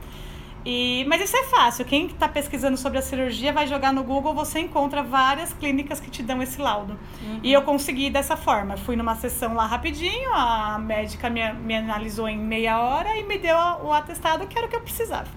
E, 0.64 1.05
mas 1.09 1.20
isso 1.22 1.37
é 1.37 1.44
fácil. 1.44 1.85
Quem 1.85 2.07
está 2.07 2.29
pesquisando 2.29 2.77
sobre 2.77 2.98
a 2.98 3.03
cirurgia 3.03 3.53
vai 3.53 3.66
jogar 3.66 3.92
no 3.92 4.05
Google, 4.05 4.33
você 4.33 4.61
encontra 4.61 5.03
várias 5.03 5.53
clínicas 5.53 5.98
que 5.98 6.11
te 6.11 6.22
dão 6.22 6.42
esse 6.42 6.61
laudo. 6.61 6.96
Uhum. 7.22 7.40
E 7.42 7.53
eu 7.53 7.62
consegui 7.62 8.11
dessa 8.11 8.37
forma. 8.37 8.77
Fui 8.77 8.94
numa 8.94 9.16
sessão 9.16 9.55
lá 9.55 9.66
rapidinho, 9.66 10.33
a 10.33 10.79
médica 10.79 11.29
me, 11.29 11.53
me 11.55 11.77
analisou 11.77 12.29
em 12.29 12.38
meia 12.38 12.81
hora 12.81 13.16
e 13.18 13.25
me 13.25 13.38
deu 13.38 13.57
o 13.57 13.92
atestado 13.92 14.46
que 14.46 14.57
era 14.57 14.66
o 14.66 14.70
que 14.70 14.77
eu 14.77 14.81
precisava. 14.81 15.29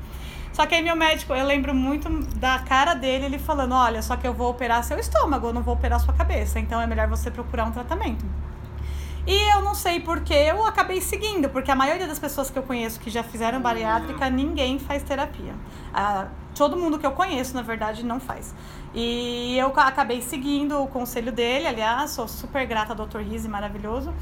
Só 0.53 0.65
que 0.65 0.73
aí 0.73 0.81
meu 0.81 0.95
médico, 0.95 1.33
eu 1.33 1.45
lembro 1.45 1.75
muito 1.75 2.07
da 2.37 2.59
cara 2.59 2.93
dele, 2.93 3.25
ele 3.25 3.37
falando, 3.37 3.75
olha, 3.75 4.01
só 4.01 4.15
que 4.15 4.25
eu 4.25 4.33
vou 4.33 4.49
operar 4.49 4.81
seu 4.85 4.97
estômago, 4.97 5.47
eu 5.47 5.53
não 5.53 5.61
vou 5.61 5.73
operar 5.73 5.99
sua 5.99 6.13
cabeça, 6.13 6.61
então 6.61 6.79
é 6.79 6.87
melhor 6.87 7.09
você 7.09 7.29
procurar 7.29 7.65
um 7.65 7.71
tratamento. 7.71 8.23
E 9.27 9.55
eu 9.55 9.61
não 9.61 9.73
sei 9.73 9.99
porque 9.99 10.33
eu 10.33 10.63
acabei 10.65 11.01
seguindo, 11.01 11.49
porque 11.49 11.71
a 11.71 11.75
maioria 11.75 12.07
das 12.07 12.19
pessoas 12.19 12.51
que 12.51 12.59
eu 12.59 12.63
conheço 12.63 12.99
que 12.99 13.09
já 13.09 13.23
fizeram 13.23 13.59
bariátrica, 13.59 14.29
ninguém 14.29 14.77
faz 14.77 15.01
terapia. 15.01 15.55
Ah, 15.91 16.27
todo 16.53 16.77
mundo 16.77 16.99
que 16.99 17.05
eu 17.05 17.11
conheço, 17.11 17.55
na 17.55 17.63
verdade, 17.63 18.05
não 18.05 18.19
faz. 18.19 18.53
E 18.93 19.57
eu 19.57 19.67
acabei 19.77 20.21
seguindo 20.21 20.81
o 20.81 20.87
conselho 20.87 21.31
dele, 21.31 21.65
aliás, 21.67 22.11
sou 22.11 22.27
super 22.27 22.67
grata 22.67 22.93
ao 22.93 23.07
Dr. 23.07 23.19
Rizzi, 23.19 23.49
maravilhoso. 23.49 24.13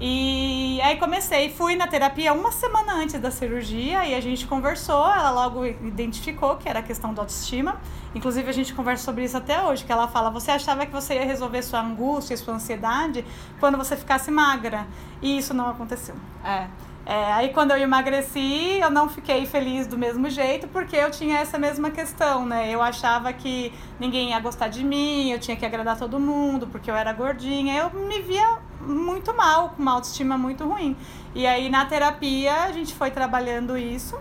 E 0.00 0.80
aí 0.80 0.96
comecei, 0.96 1.50
fui 1.50 1.74
na 1.74 1.88
terapia 1.88 2.32
uma 2.32 2.52
semana 2.52 2.94
antes 2.94 3.20
da 3.20 3.32
cirurgia 3.32 4.06
e 4.06 4.14
a 4.14 4.20
gente 4.20 4.46
conversou, 4.46 5.04
ela 5.10 5.30
logo 5.30 5.64
identificou 5.64 6.54
que 6.56 6.68
era 6.68 6.78
a 6.78 6.82
questão 6.82 7.12
da 7.12 7.22
autoestima. 7.22 7.80
Inclusive 8.14 8.48
a 8.48 8.52
gente 8.52 8.72
conversa 8.74 9.04
sobre 9.04 9.24
isso 9.24 9.36
até 9.36 9.60
hoje, 9.60 9.84
que 9.84 9.90
ela 9.90 10.06
fala: 10.06 10.30
"Você 10.30 10.52
achava 10.52 10.86
que 10.86 10.92
você 10.92 11.14
ia 11.14 11.24
resolver 11.24 11.62
sua 11.62 11.80
angústia, 11.80 12.36
sua 12.36 12.54
ansiedade 12.54 13.24
quando 13.58 13.76
você 13.76 13.96
ficasse 13.96 14.30
magra?" 14.30 14.86
E 15.20 15.36
isso 15.36 15.52
não 15.52 15.68
aconteceu. 15.68 16.14
É. 16.44 16.68
É, 17.04 17.32
aí 17.32 17.48
quando 17.54 17.70
eu 17.70 17.78
emagreci, 17.78 18.78
eu 18.80 18.90
não 18.90 19.08
fiquei 19.08 19.46
feliz 19.46 19.86
do 19.86 19.96
mesmo 19.96 20.28
jeito, 20.28 20.68
porque 20.68 20.94
eu 20.94 21.10
tinha 21.10 21.38
essa 21.38 21.58
mesma 21.58 21.90
questão, 21.90 22.44
né? 22.44 22.70
Eu 22.70 22.82
achava 22.82 23.32
que 23.32 23.72
ninguém 23.98 24.30
ia 24.30 24.38
gostar 24.40 24.68
de 24.68 24.84
mim, 24.84 25.32
eu 25.32 25.38
tinha 25.38 25.56
que 25.56 25.64
agradar 25.64 25.96
todo 25.98 26.20
mundo, 26.20 26.66
porque 26.66 26.90
eu 26.90 26.94
era 26.94 27.12
gordinha. 27.12 27.74
Eu 27.78 27.90
me 27.98 28.20
via 28.20 28.58
muito 28.90 29.34
mal, 29.36 29.70
com 29.70 29.82
uma 29.82 29.92
autoestima 29.92 30.38
muito 30.38 30.66
ruim. 30.66 30.96
E 31.34 31.46
aí 31.46 31.68
na 31.68 31.84
terapia 31.86 32.64
a 32.64 32.72
gente 32.72 32.94
foi 32.94 33.10
trabalhando 33.10 33.76
isso. 33.76 34.18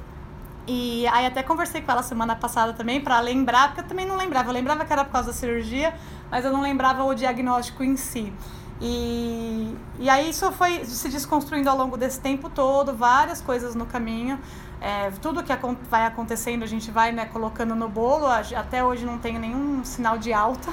E 0.67 1.07
aí 1.07 1.25
até 1.25 1.41
conversei 1.41 1.81
com 1.81 1.91
ela 1.91 2.03
semana 2.03 2.35
passada 2.35 2.73
também 2.73 2.99
para 2.99 3.19
lembrar, 3.21 3.69
porque 3.69 3.81
eu 3.81 3.87
também 3.87 4.05
não 4.05 4.17
lembrava. 4.17 4.49
Eu 4.49 4.53
lembrava 4.53 4.83
que 4.83 4.91
era 4.91 5.05
por 5.05 5.13
causa 5.13 5.29
da 5.29 5.33
cirurgia, 5.33 5.93
mas 6.29 6.43
eu 6.43 6.51
não 6.51 6.61
lembrava 6.61 7.03
o 7.03 7.13
diagnóstico 7.13 7.83
em 7.83 7.95
si. 7.95 8.33
E, 8.81 9.75
e 9.99 10.09
aí 10.09 10.29
isso 10.29 10.51
foi 10.51 10.85
se 10.85 11.09
desconstruindo 11.09 11.69
ao 11.69 11.77
longo 11.77 11.97
desse 11.97 12.19
tempo 12.19 12.49
todo, 12.49 12.93
várias 12.93 13.41
coisas 13.41 13.75
no 13.75 13.85
caminho. 13.85 14.39
É, 14.79 15.09
tudo 15.21 15.43
que 15.43 15.51
vai 15.89 16.05
acontecendo 16.05 16.63
a 16.63 16.67
gente 16.67 16.91
vai 16.91 17.11
né, 17.11 17.25
colocando 17.25 17.75
no 17.75 17.89
bolo. 17.89 18.27
Até 18.27 18.83
hoje 18.83 19.05
não 19.05 19.17
tenho 19.17 19.39
nenhum 19.39 19.83
sinal 19.83 20.17
de 20.17 20.31
alta. 20.31 20.71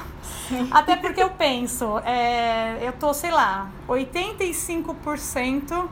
Até 0.71 0.95
porque 0.95 1.21
eu 1.21 1.31
penso, 1.31 1.99
é, 1.99 2.77
eu 2.81 2.93
tô, 2.93 3.13
sei 3.13 3.31
lá, 3.31 3.69
85% 3.87 5.87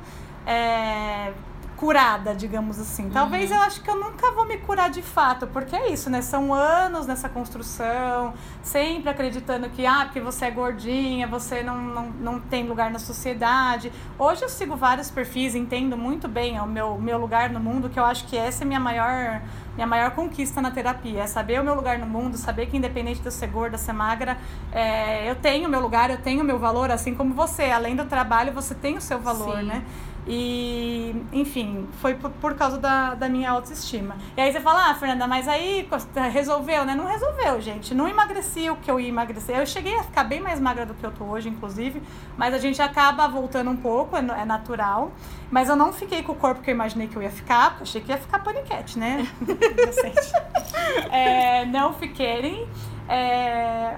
é, 0.45 1.33
curada, 1.77 2.33
digamos 2.35 2.79
assim. 2.79 3.09
Talvez 3.09 3.49
uhum. 3.49 3.57
eu 3.57 3.63
acho 3.63 3.81
que 3.81 3.89
eu 3.89 3.95
nunca 3.95 4.31
vou 4.31 4.45
me 4.45 4.57
curar 4.57 4.89
de 4.89 5.01
fato, 5.01 5.47
porque 5.47 5.75
é 5.75 5.91
isso, 5.91 6.09
né? 6.09 6.21
São 6.21 6.53
anos 6.53 7.05
nessa 7.05 7.27
construção, 7.27 8.33
sempre 8.61 9.09
acreditando 9.09 9.69
que, 9.69 9.85
ah, 9.85 10.05
porque 10.05 10.19
você 10.19 10.45
é 10.45 10.51
gordinha, 10.51 11.27
você 11.27 11.63
não, 11.63 11.77
não, 11.81 12.05
não 12.09 12.39
tem 12.39 12.67
lugar 12.67 12.91
na 12.91 12.99
sociedade. 12.99 13.91
Hoje 14.17 14.43
eu 14.43 14.49
sigo 14.49 14.75
vários 14.75 15.09
perfis, 15.09 15.55
entendo 15.55 15.97
muito 15.97 16.27
bem 16.27 16.59
o 16.59 16.65
meu, 16.65 16.97
meu 16.97 17.17
lugar 17.17 17.49
no 17.49 17.59
mundo, 17.59 17.89
que 17.89 17.99
eu 17.99 18.05
acho 18.05 18.25
que 18.25 18.37
essa 18.37 18.63
é 18.63 18.65
a 18.65 18.67
minha 18.67 18.79
maior 18.79 19.41
minha 19.75 19.87
maior 19.87 20.11
conquista 20.11 20.61
na 20.61 20.71
terapia. 20.71 21.21
É 21.23 21.27
saber 21.27 21.59
o 21.59 21.63
meu 21.63 21.73
lugar 21.73 21.97
no 21.97 22.05
mundo, 22.05 22.37
saber 22.37 22.67
que 22.67 22.77
independente 22.77 23.19
de 23.19 23.25
eu 23.25 23.31
ser 23.31 23.47
gorda, 23.47 23.77
ser 23.77 23.93
magra, 23.93 24.37
é, 24.71 25.29
eu 25.29 25.35
tenho 25.35 25.67
meu 25.67 25.81
lugar, 25.81 26.09
eu 26.09 26.17
tenho 26.17 26.43
meu 26.43 26.59
valor, 26.59 26.91
assim 26.91 27.15
como 27.15 27.33
você. 27.33 27.63
Além 27.63 27.95
do 27.95 28.05
trabalho, 28.05 28.53
você 28.53 28.75
tem 28.75 28.97
o 28.97 29.01
seu 29.01 29.19
valor, 29.19 29.57
Sim. 29.57 29.65
né? 29.65 29.83
E, 30.25 31.15
enfim, 31.33 31.87
foi 31.99 32.15
por, 32.15 32.29
por 32.31 32.55
causa 32.55 32.77
da, 32.77 33.13
da 33.13 33.27
minha 33.27 33.51
autoestima. 33.51 34.15
E 34.37 34.41
aí 34.41 34.51
você 34.51 34.61
fala, 34.61 34.89
ah, 34.89 34.95
Fernanda, 34.95 35.27
mas 35.27 35.47
aí 35.47 35.87
resolveu, 36.31 36.85
né? 36.85 36.95
Não 36.95 37.05
resolveu, 37.05 37.59
gente. 37.59 37.93
Não 37.93 38.07
emagreci 38.07 38.69
o 38.69 38.77
que 38.77 38.89
eu 38.89 38.99
ia 38.99 39.09
emagrecer. 39.09 39.57
Eu 39.57 39.65
cheguei 39.65 39.97
a 39.97 40.03
ficar 40.03 40.23
bem 40.23 40.39
mais 40.39 40.59
magra 40.59 40.85
do 40.85 40.93
que 40.93 41.05
eu 41.05 41.11
tô 41.11 41.25
hoje, 41.25 41.49
inclusive. 41.49 42.01
Mas 42.37 42.53
a 42.53 42.57
gente 42.57 42.81
acaba 42.81 43.27
voltando 43.27 43.69
um 43.69 43.75
pouco, 43.75 44.15
é, 44.15 44.19
é 44.19 44.45
natural. 44.45 45.11
Mas 45.51 45.67
eu 45.67 45.75
não 45.75 45.91
fiquei 45.91 46.23
com 46.23 46.31
o 46.31 46.35
corpo 46.35 46.61
que 46.61 46.69
eu 46.69 46.73
imaginei 46.73 47.07
que 47.07 47.15
eu 47.15 47.21
ia 47.21 47.31
ficar, 47.31 47.71
porque 47.71 47.83
eu 47.83 47.87
achei 47.87 48.01
que 48.01 48.11
ia 48.11 48.17
ficar 48.17 48.39
paniquete, 48.39 48.97
né? 48.97 49.27
é, 51.11 51.65
não 51.65 51.93
fiquei. 51.93 52.67
É, 53.09 53.97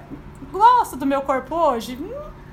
gosto 0.52 0.96
do 0.96 1.06
meu 1.06 1.22
corpo 1.22 1.56
hoje? 1.56 1.98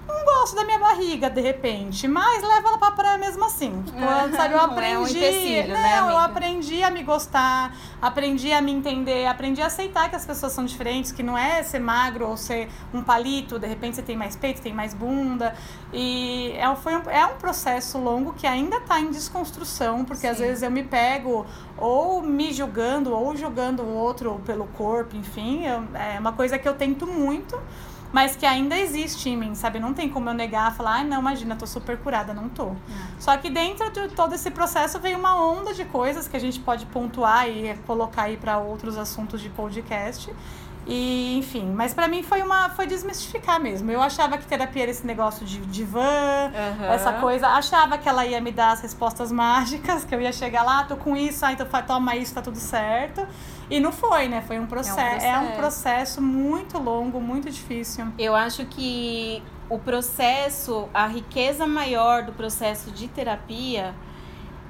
Não 0.07 0.25
gosto 0.25 0.57
da 0.57 0.65
minha 0.65 0.79
barriga, 0.79 1.31
de 1.31 1.41
repente, 1.41 2.09
mas 2.09 2.43
leva 2.43 2.69
ela 2.69 2.79
pra 2.79 2.91
praia 2.91 3.19
mesmo 3.19 3.45
assim. 3.45 3.83
Tipo, 3.83 3.99
sabe, 4.37 4.55
eu 4.55 4.61
aprendi. 4.61 5.23
É 5.62 5.65
um 5.65 5.69
né, 5.73 5.99
eu 6.01 6.19
aprendi 6.19 6.83
a 6.83 6.91
me 6.91 7.03
gostar, 7.03 7.77
aprendi 8.01 8.53
a 8.53 8.61
me 8.61 8.73
entender, 8.73 9.27
aprendi 9.27 9.61
a 9.61 9.67
aceitar 9.67 10.09
que 10.09 10.17
as 10.17 10.25
pessoas 10.25 10.53
são 10.53 10.65
diferentes, 10.65 11.12
que 11.12 11.23
não 11.23 11.37
é 11.37 11.62
ser 11.62 11.79
magro 11.79 12.29
ou 12.29 12.37
ser 12.37 12.69
um 12.93 13.03
palito, 13.03 13.59
de 13.59 13.67
repente 13.67 13.97
você 13.97 14.03
tem 14.03 14.17
mais 14.17 14.35
peito, 14.37 14.61
tem 14.61 14.73
mais 14.73 14.95
bunda. 14.95 15.55
E 15.93 16.53
é, 16.57 16.75
foi 16.77 16.97
um, 16.97 17.11
é 17.11 17.25
um 17.27 17.37
processo 17.37 17.99
longo 17.99 18.33
que 18.33 18.47
ainda 18.47 18.81
tá 18.81 19.01
em 19.01 19.11
desconstrução, 19.11 20.05
porque 20.05 20.23
Sim. 20.23 20.29
às 20.29 20.38
vezes 20.38 20.62
eu 20.62 20.71
me 20.71 20.83
pego 20.83 21.47
ou 21.77 22.23
me 22.23 22.53
julgando, 22.53 23.15
ou 23.15 23.37
julgando 23.37 23.83
o 23.83 23.95
outro 23.95 24.41
pelo 24.45 24.67
corpo, 24.69 25.17
enfim. 25.17 25.65
Eu, 25.65 25.85
é 25.95 26.19
uma 26.19 26.33
coisa 26.33 26.59
que 26.59 26.69
eu 26.69 26.75
tento 26.75 27.07
muito 27.07 27.59
mas 28.12 28.37
que 28.37 28.44
ainda 28.44 28.79
existe 28.79 29.31
em 29.31 29.37
mim, 29.37 29.55
sabe? 29.55 29.81
Não 29.81 29.94
tem 29.94 30.09
como 30.09 30.29
eu 30.29 30.35
negar, 30.35 30.75
falar, 30.77 30.96
ai, 30.96 31.01
ah, 31.01 31.05
não, 31.05 31.20
imagina, 31.20 31.57
tô 31.57 31.66
super 31.66 31.96
curada, 31.98 32.35
não 32.35 32.48
tô. 32.48 32.68
É. 32.68 32.75
Só 33.18 33.37
que 33.37 33.48
dentro 33.48 33.90
de 33.90 34.09
todo 34.09 34.35
esse 34.35 34.51
processo 34.51 34.98
veio 35.01 35.18
uma 35.18 35.42
onda 35.42 35.72
de 35.72 35.85
coisas 35.87 36.29
que 36.29 36.37
a 36.37 36.40
gente 36.40 36.61
pode 36.61 36.85
pontuar 36.87 37.48
e 37.48 37.75
colocar 37.87 38.25
aí 38.25 38.37
para 38.37 38.59
outros 38.59 38.98
assuntos 38.98 39.40
de 39.40 39.48
podcast. 39.48 40.33
E, 40.87 41.38
enfim, 41.38 41.73
mas 41.73 41.95
para 41.95 42.09
mim 42.09 42.23
foi 42.23 42.42
uma 42.42 42.68
foi 42.71 42.87
desmistificar 42.87 43.61
mesmo. 43.61 43.90
Eu 43.90 44.03
achava 44.03 44.37
que 44.37 44.47
terapia 44.47 44.83
era 44.83 44.90
esse 44.90 45.07
negócio 45.07 45.47
de 45.47 45.59
divã, 45.59 46.01
uhum. 46.01 46.85
essa 46.87 47.12
coisa. 47.14 47.49
Achava 47.49 47.97
que 47.99 48.09
ela 48.09 48.27
ia 48.27 48.40
me 48.40 48.51
dar 48.51 48.73
as 48.73 48.81
respostas 48.81 49.31
mágicas, 49.33 50.05
que 50.05 50.14
eu 50.14 50.21
ia 50.21 50.33
chegar 50.33 50.64
lá, 50.64 50.85
tô 50.85 50.97
com 50.97 51.16
isso, 51.16 51.45
ah, 51.47 51.53
então 51.53 51.66
toma 51.87 52.16
isso, 52.16 52.35
tá 52.35 52.42
tudo 52.42 52.59
certo. 52.59 53.27
E 53.71 53.79
não 53.79 53.92
foi, 53.92 54.29
né? 54.29 54.42
Foi 54.42 54.59
um 54.59 54.66
processo. 54.66 54.99
É 54.99 55.05
um 55.05 55.11
processo, 55.11 55.27
é 55.27 55.38
um 55.38 55.57
processo 55.57 56.23
muito 56.23 56.79
longo, 56.79 57.21
muito 57.21 57.49
difícil. 57.49 58.07
Eu 58.18 58.35
acho 58.35 58.66
que 58.66 59.42
o 59.71 59.79
processo, 59.79 60.88
a 60.92 61.07
riqueza 61.07 61.66
maior 61.66 62.25
do 62.25 62.33
processo 62.33 62.90
de 62.90 63.09
terapia 63.09 63.95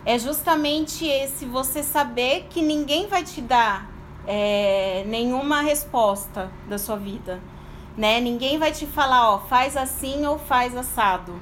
é 0.04 0.18
justamente 0.18 1.06
esse 1.06 1.44
você 1.46 1.82
saber 1.82 2.46
que 2.50 2.60
ninguém 2.60 3.08
vai 3.08 3.24
te 3.24 3.40
dar 3.40 3.91
é, 4.26 5.04
nenhuma 5.06 5.60
resposta 5.60 6.50
da 6.68 6.78
sua 6.78 6.96
vida, 6.96 7.40
né? 7.96 8.20
Ninguém 8.20 8.58
vai 8.58 8.72
te 8.72 8.86
falar, 8.86 9.30
ó, 9.30 9.38
faz 9.38 9.76
assim 9.76 10.26
ou 10.26 10.38
faz 10.38 10.76
assado. 10.76 11.40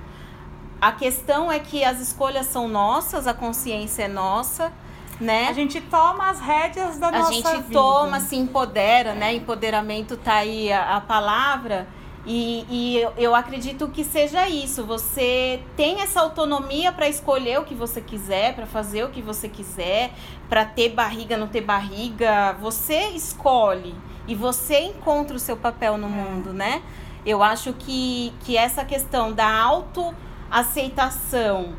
A 0.81 0.93
questão 0.93 1.53
é 1.53 1.59
que 1.59 1.85
as 1.85 2.01
escolhas 2.01 2.47
são 2.47 2.67
nossas, 2.67 3.27
a 3.27 3.35
consciência 3.35 4.05
é 4.05 4.09
nossa, 4.09 4.73
né? 5.21 5.49
A 5.49 5.53
gente 5.53 5.81
toma 5.81 6.31
as 6.31 6.41
rédeas 6.41 6.99
da 6.99 7.09
a 7.09 7.13
nossa 7.13 7.31
vida. 7.31 7.49
A 7.49 7.57
gente 7.57 7.71
toma, 7.71 8.21
se 8.21 8.37
empodera, 8.37 9.15
né? 9.15 9.35
Empoderamento 9.35 10.17
tá 10.17 10.37
aí 10.37 10.73
a, 10.73 10.97
a 10.97 11.01
palavra. 11.01 11.87
E, 12.27 12.67
e 12.69 12.99
eu, 12.99 13.13
eu 13.17 13.35
acredito 13.35 13.89
que 13.89 14.05
seja 14.05 14.47
isso. 14.49 14.85
Você 14.85 15.61
tem 15.77 16.03
essa 16.03 16.21
autonomia 16.21 16.93
para 16.93 17.09
escolher 17.09 17.59
o 17.61 17.65
que 17.65 17.75
você 17.75 18.01
quiser, 18.01 18.55
para 18.55 18.67
fazer 18.67 19.05
o 19.05 19.09
que 19.09 19.23
você 19.23 19.49
quiser, 19.49 20.13
para 20.49 20.65
ter 20.65 20.91
barriga, 20.91 21.37
não 21.37 21.49
ter 21.49 21.63
barriga. 21.63 22.57
Você 22.61 23.09
escolhe 23.09 23.95
e 24.29 24.35
você 24.35 24.81
encontra 24.81 25.37
o 25.37 25.41
seu 25.41 25.57
papel 25.57 25.97
no 25.97 26.09
mundo, 26.09 26.53
né? 26.53 26.83
Eu 27.25 27.43
acho 27.43 27.73
que, 27.73 28.33
que 28.41 28.57
essa 28.57 28.85
questão 28.85 29.33
da 29.33 29.53
autoaceitação 29.53 31.75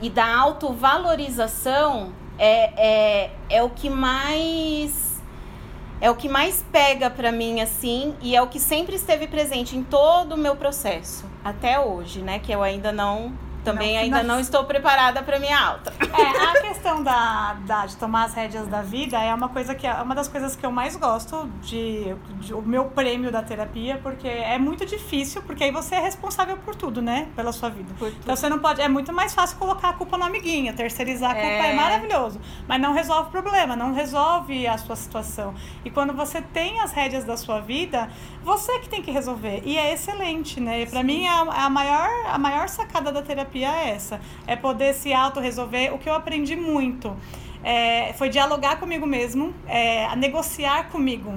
e 0.00 0.10
da 0.10 0.36
autovalorização 0.36 2.12
é, 2.38 2.72
é, 2.76 3.30
é 3.48 3.62
o 3.62 3.70
que 3.70 3.88
mais 3.88 5.11
é 6.02 6.10
o 6.10 6.16
que 6.16 6.28
mais 6.28 6.64
pega 6.72 7.08
para 7.08 7.30
mim 7.30 7.60
assim 7.60 8.12
e 8.20 8.34
é 8.34 8.42
o 8.42 8.48
que 8.48 8.58
sempre 8.58 8.96
esteve 8.96 9.28
presente 9.28 9.76
em 9.76 9.84
todo 9.84 10.32
o 10.32 10.36
meu 10.36 10.56
processo 10.56 11.24
até 11.44 11.78
hoje, 11.78 12.20
né? 12.20 12.40
Que 12.40 12.50
eu 12.50 12.60
ainda 12.60 12.90
não 12.90 13.32
também 13.64 13.94
não, 13.94 14.02
ainda 14.02 14.22
não 14.22 14.40
estou 14.40 14.64
preparada 14.64 15.22
para 15.22 15.38
minha 15.38 15.58
alta. 15.58 15.92
É, 16.00 16.58
a 16.58 16.60
questão 16.60 17.02
da, 17.02 17.54
da, 17.64 17.86
de 17.86 17.96
tomar 17.96 18.24
as 18.24 18.34
rédeas 18.34 18.66
da 18.66 18.82
vida 18.82 19.18
é 19.18 19.32
uma 19.34 19.48
coisa 19.48 19.74
que 19.74 19.86
é 19.86 19.94
uma 19.94 20.14
das 20.14 20.28
coisas 20.28 20.56
que 20.56 20.64
eu 20.64 20.70
mais 20.70 20.96
gosto 20.96 21.48
de, 21.62 22.14
de, 22.40 22.52
o 22.52 22.60
meu 22.62 22.86
prêmio 22.86 23.30
da 23.30 23.42
terapia, 23.42 23.98
porque 24.02 24.28
é 24.28 24.58
muito 24.58 24.84
difícil, 24.84 25.42
porque 25.42 25.64
aí 25.64 25.70
você 25.70 25.94
é 25.94 26.00
responsável 26.00 26.56
por 26.58 26.74
tudo, 26.74 27.00
né? 27.00 27.28
Pela 27.36 27.52
sua 27.52 27.70
vida. 27.70 27.92
Então 28.20 28.34
você 28.34 28.48
não 28.48 28.58
pode. 28.58 28.80
É 28.80 28.88
muito 28.88 29.12
mais 29.12 29.34
fácil 29.34 29.56
colocar 29.58 29.90
a 29.90 29.92
culpa 29.92 30.18
no 30.18 30.24
amiguinha, 30.24 30.72
terceirizar 30.72 31.30
a 31.30 31.34
culpa 31.34 31.46
é, 31.46 31.70
é 31.70 31.74
maravilhoso. 31.74 32.40
Mas 32.66 32.80
não 32.80 32.92
resolve 32.92 33.28
o 33.28 33.32
problema, 33.32 33.76
não 33.76 33.94
resolve 33.94 34.66
a 34.66 34.76
sua 34.78 34.96
situação. 34.96 35.54
E 35.84 35.90
quando 35.90 36.12
você 36.12 36.42
tem 36.42 36.80
as 36.80 36.92
rédeas 36.92 37.24
da 37.24 37.36
sua 37.36 37.60
vida, 37.60 38.08
você 38.42 38.78
que 38.80 38.88
tem 38.88 39.02
que 39.02 39.10
resolver. 39.10 39.62
E 39.64 39.76
é 39.78 39.92
excelente, 39.92 40.60
né? 40.60 40.84
Para 40.86 41.02
mim, 41.02 41.26
a, 41.26 41.40
a, 41.40 41.70
maior, 41.70 42.08
a 42.26 42.38
maior 42.38 42.68
sacada 42.68 43.12
da 43.12 43.22
terapia 43.22 43.51
é 43.58 43.90
essa. 43.90 44.20
É 44.46 44.56
poder 44.56 44.94
se 44.94 45.12
auto-resolver. 45.12 45.92
O 45.94 45.98
que 45.98 46.08
eu 46.08 46.14
aprendi 46.14 46.56
muito 46.56 47.16
é, 47.62 48.12
foi 48.14 48.28
dialogar 48.28 48.76
comigo 48.76 49.06
mesmo, 49.06 49.54
é, 49.66 50.14
negociar 50.16 50.88
comigo. 50.88 51.32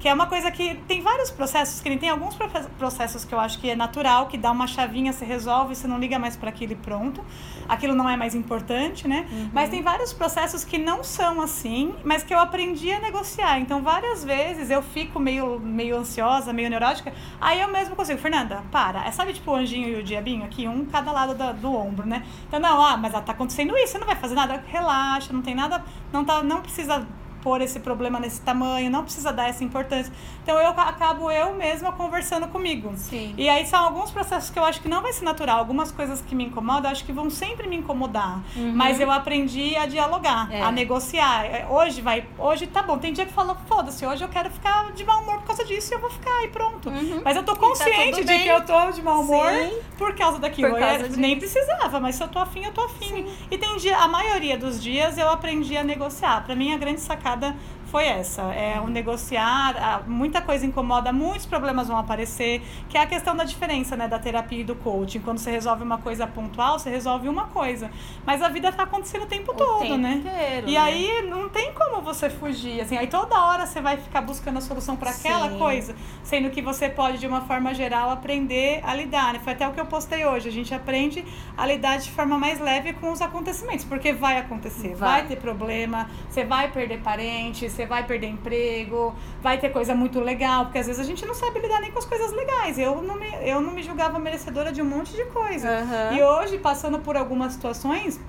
Que 0.00 0.08
é 0.08 0.14
uma 0.14 0.26
coisa 0.26 0.50
que 0.50 0.74
tem 0.88 1.02
vários 1.02 1.30
processos, 1.30 1.80
que 1.80 1.96
tem 1.98 2.08
alguns 2.08 2.34
processos 2.78 3.22
que 3.24 3.34
eu 3.34 3.38
acho 3.38 3.60
que 3.60 3.68
é 3.68 3.76
natural, 3.76 4.28
que 4.28 4.38
dá 4.38 4.50
uma 4.50 4.66
chavinha, 4.66 5.12
se 5.12 5.26
resolve, 5.26 5.76
você 5.76 5.86
não 5.86 5.98
liga 5.98 6.18
mais 6.18 6.36
para 6.36 6.48
aquilo 6.48 6.72
e 6.72 6.76
pronto. 6.76 7.22
Aquilo 7.68 7.94
não 7.94 8.08
é 8.08 8.16
mais 8.16 8.34
importante, 8.34 9.06
né? 9.06 9.28
Uhum. 9.30 9.50
Mas 9.52 9.68
tem 9.68 9.82
vários 9.82 10.12
processos 10.12 10.64
que 10.64 10.78
não 10.78 11.04
são 11.04 11.42
assim, 11.42 11.94
mas 12.02 12.22
que 12.22 12.32
eu 12.32 12.40
aprendi 12.40 12.90
a 12.90 12.98
negociar. 12.98 13.60
Então, 13.60 13.82
várias 13.82 14.24
vezes 14.24 14.70
eu 14.70 14.82
fico 14.82 15.20
meio, 15.20 15.60
meio 15.60 15.98
ansiosa, 15.98 16.50
meio 16.50 16.70
neurótica, 16.70 17.12
aí 17.40 17.60
eu 17.60 17.68
mesmo 17.68 17.94
consigo. 17.94 18.18
Fernanda, 18.18 18.64
para. 18.72 19.06
É 19.06 19.10
sabe 19.10 19.34
tipo 19.34 19.50
o 19.50 19.54
anjinho 19.54 19.88
e 19.88 20.00
o 20.00 20.02
diabinho 20.02 20.44
aqui, 20.44 20.66
um 20.66 20.86
cada 20.86 21.12
lado 21.12 21.34
da, 21.34 21.52
do 21.52 21.74
ombro, 21.74 22.06
né? 22.06 22.24
Então, 22.48 22.58
não, 22.58 22.82
ah, 22.82 22.96
mas 22.96 23.12
tá 23.12 23.32
acontecendo 23.32 23.76
isso, 23.76 23.92
você 23.92 23.98
não 23.98 24.06
vai 24.06 24.16
fazer 24.16 24.34
nada. 24.34 24.64
Relaxa, 24.66 25.32
não 25.32 25.42
tem 25.42 25.54
nada, 25.54 25.84
não, 26.10 26.24
tá, 26.24 26.42
não 26.42 26.62
precisa 26.62 27.06
pôr 27.42 27.60
esse 27.60 27.80
problema 27.80 28.20
nesse 28.20 28.40
tamanho, 28.40 28.90
não 28.90 29.02
precisa 29.02 29.32
dar 29.32 29.48
essa 29.48 29.64
importância. 29.64 30.12
Então 30.42 30.58
eu 30.58 30.68
acabo 30.68 31.30
eu 31.30 31.54
mesma 31.54 31.92
conversando 31.92 32.48
comigo. 32.48 32.92
Sim. 32.96 33.34
E 33.36 33.48
aí 33.48 33.66
são 33.66 33.84
alguns 33.84 34.10
processos 34.10 34.50
que 34.50 34.58
eu 34.58 34.64
acho 34.64 34.80
que 34.80 34.88
não 34.88 35.02
vai 35.02 35.12
ser 35.12 35.24
natural, 35.24 35.58
algumas 35.58 35.90
coisas 35.90 36.20
que 36.20 36.34
me 36.34 36.44
incomodam, 36.44 36.90
acho 36.90 37.04
que 37.04 37.12
vão 37.12 37.30
sempre 37.30 37.68
me 37.68 37.76
incomodar. 37.76 38.42
Uhum. 38.56 38.72
Mas 38.74 39.00
eu 39.00 39.10
aprendi 39.10 39.76
a 39.76 39.86
dialogar, 39.86 40.52
é. 40.52 40.62
a 40.62 40.70
negociar. 40.70 41.44
É, 41.44 41.66
hoje 41.68 42.00
vai, 42.00 42.26
hoje 42.38 42.66
tá 42.66 42.82
bom, 42.82 42.98
tem 42.98 43.12
dia 43.12 43.26
que 43.26 43.32
fala, 43.32 43.54
foda-se, 43.66 44.04
hoje 44.04 44.22
eu 44.24 44.28
quero 44.28 44.50
ficar 44.50 44.92
de 44.92 45.04
mau 45.04 45.22
humor 45.22 45.38
por 45.38 45.46
causa 45.46 45.64
disso 45.64 45.92
e 45.92 45.94
eu 45.94 46.00
vou 46.00 46.10
ficar 46.10 46.44
e 46.44 46.48
pronto. 46.48 46.88
Uhum. 46.88 47.22
Mas 47.24 47.36
eu 47.36 47.42
tô 47.42 47.54
tá 47.54 47.60
consciente 47.60 48.24
tá 48.24 48.32
de 48.32 48.38
que 48.42 48.48
eu 48.48 48.64
tô 48.64 48.90
de 48.92 49.02
mau 49.02 49.20
humor 49.20 49.50
Sim. 49.50 49.78
por 49.96 50.14
causa 50.14 50.38
daquilo. 50.38 50.70
Por 50.70 50.78
causa 50.78 51.06
eu, 51.06 51.16
nem 51.16 51.38
precisava, 51.38 52.00
mas 52.00 52.16
se 52.16 52.22
eu 52.22 52.28
tô 52.28 52.38
afim, 52.38 52.64
eu 52.64 52.72
tô 52.72 52.82
afim. 52.82 53.08
Sim. 53.08 53.26
E 53.50 53.58
tem 53.58 53.76
dia, 53.76 53.96
a 53.96 54.08
maioria 54.08 54.56
dos 54.56 54.82
dias 54.82 55.18
eu 55.18 55.28
aprendi 55.28 55.76
a 55.76 55.84
negociar. 55.84 56.44
Para 56.44 56.54
mim 56.54 56.72
a 56.72 56.78
grande 56.78 57.00
sacada 57.00 57.29
sacada 57.30 57.54
foi 57.90 58.06
essa. 58.06 58.42
É 58.54 58.80
um 58.80 58.86
negociar, 58.86 60.04
muita 60.06 60.40
coisa 60.40 60.64
incomoda, 60.64 61.12
muitos 61.12 61.46
problemas 61.46 61.88
vão 61.88 61.98
aparecer, 61.98 62.62
que 62.88 62.96
é 62.96 63.02
a 63.02 63.06
questão 63.06 63.36
da 63.36 63.44
diferença, 63.44 63.96
né, 63.96 64.06
da 64.06 64.18
terapia 64.18 64.60
e 64.60 64.64
do 64.64 64.76
coaching. 64.76 65.20
Quando 65.20 65.38
você 65.38 65.50
resolve 65.50 65.82
uma 65.82 65.98
coisa 65.98 66.26
pontual, 66.26 66.78
você 66.78 66.88
resolve 66.88 67.28
uma 67.28 67.46
coisa. 67.48 67.90
Mas 68.24 68.42
a 68.42 68.48
vida 68.48 68.68
está 68.68 68.84
acontecendo 68.84 69.24
o 69.24 69.26
tempo 69.26 69.52
o 69.52 69.54
todo, 69.54 69.80
tempo 69.80 69.96
né? 69.96 70.14
Inteiro, 70.14 70.68
e 70.68 70.72
né? 70.72 70.78
aí 70.78 71.22
não 71.28 71.48
tem 71.48 71.72
como 71.74 72.00
você 72.00 72.30
fugir, 72.30 72.80
assim, 72.80 72.96
aí 72.96 73.08
toda 73.08 73.44
hora 73.44 73.66
você 73.66 73.80
vai 73.80 73.96
ficar 73.96 74.20
buscando 74.20 74.58
a 74.58 74.60
solução 74.60 74.96
para 74.96 75.10
aquela 75.10 75.50
coisa, 75.50 75.94
sendo 76.22 76.50
que 76.50 76.62
você 76.62 76.88
pode 76.88 77.18
de 77.18 77.26
uma 77.26 77.40
forma 77.40 77.74
geral 77.74 78.10
aprender 78.10 78.80
a 78.84 78.94
lidar, 78.94 79.32
né? 79.32 79.40
Foi 79.42 79.52
até 79.52 79.66
o 79.66 79.72
que 79.72 79.80
eu 79.80 79.86
postei 79.86 80.24
hoje, 80.24 80.48
a 80.48 80.52
gente 80.52 80.72
aprende 80.72 81.24
a 81.56 81.66
lidar 81.66 81.98
de 81.98 82.10
forma 82.10 82.38
mais 82.38 82.60
leve 82.60 82.92
com 82.92 83.10
os 83.10 83.20
acontecimentos, 83.20 83.84
porque 83.84 84.12
vai 84.12 84.38
acontecer, 84.38 84.94
vai, 84.94 85.20
vai 85.20 85.26
ter 85.26 85.36
problema, 85.36 86.08
você 86.28 86.44
vai 86.44 86.70
perder 86.70 87.00
parentes, 87.00 87.79
você 87.80 87.86
vai 87.86 88.06
perder 88.06 88.26
emprego, 88.26 89.14
vai 89.40 89.58
ter 89.58 89.70
coisa 89.70 89.94
muito 89.94 90.20
legal, 90.20 90.66
porque 90.66 90.78
às 90.78 90.86
vezes 90.86 91.00
a 91.00 91.04
gente 91.04 91.24
não 91.24 91.34
sabe 91.34 91.60
lidar 91.60 91.80
nem 91.80 91.90
com 91.90 91.98
as 91.98 92.04
coisas 92.04 92.30
legais. 92.32 92.78
Eu 92.78 93.00
não 93.00 93.16
me, 93.16 93.26
eu 93.42 93.60
não 93.60 93.72
me 93.72 93.82
julgava 93.82 94.18
merecedora 94.18 94.70
de 94.70 94.82
um 94.82 94.84
monte 94.84 95.14
de 95.14 95.24
coisa. 95.26 95.68
Uhum. 95.68 96.16
E 96.16 96.22
hoje, 96.22 96.58
passando 96.58 96.98
por 96.98 97.16
algumas 97.16 97.54
situações, 97.54 98.20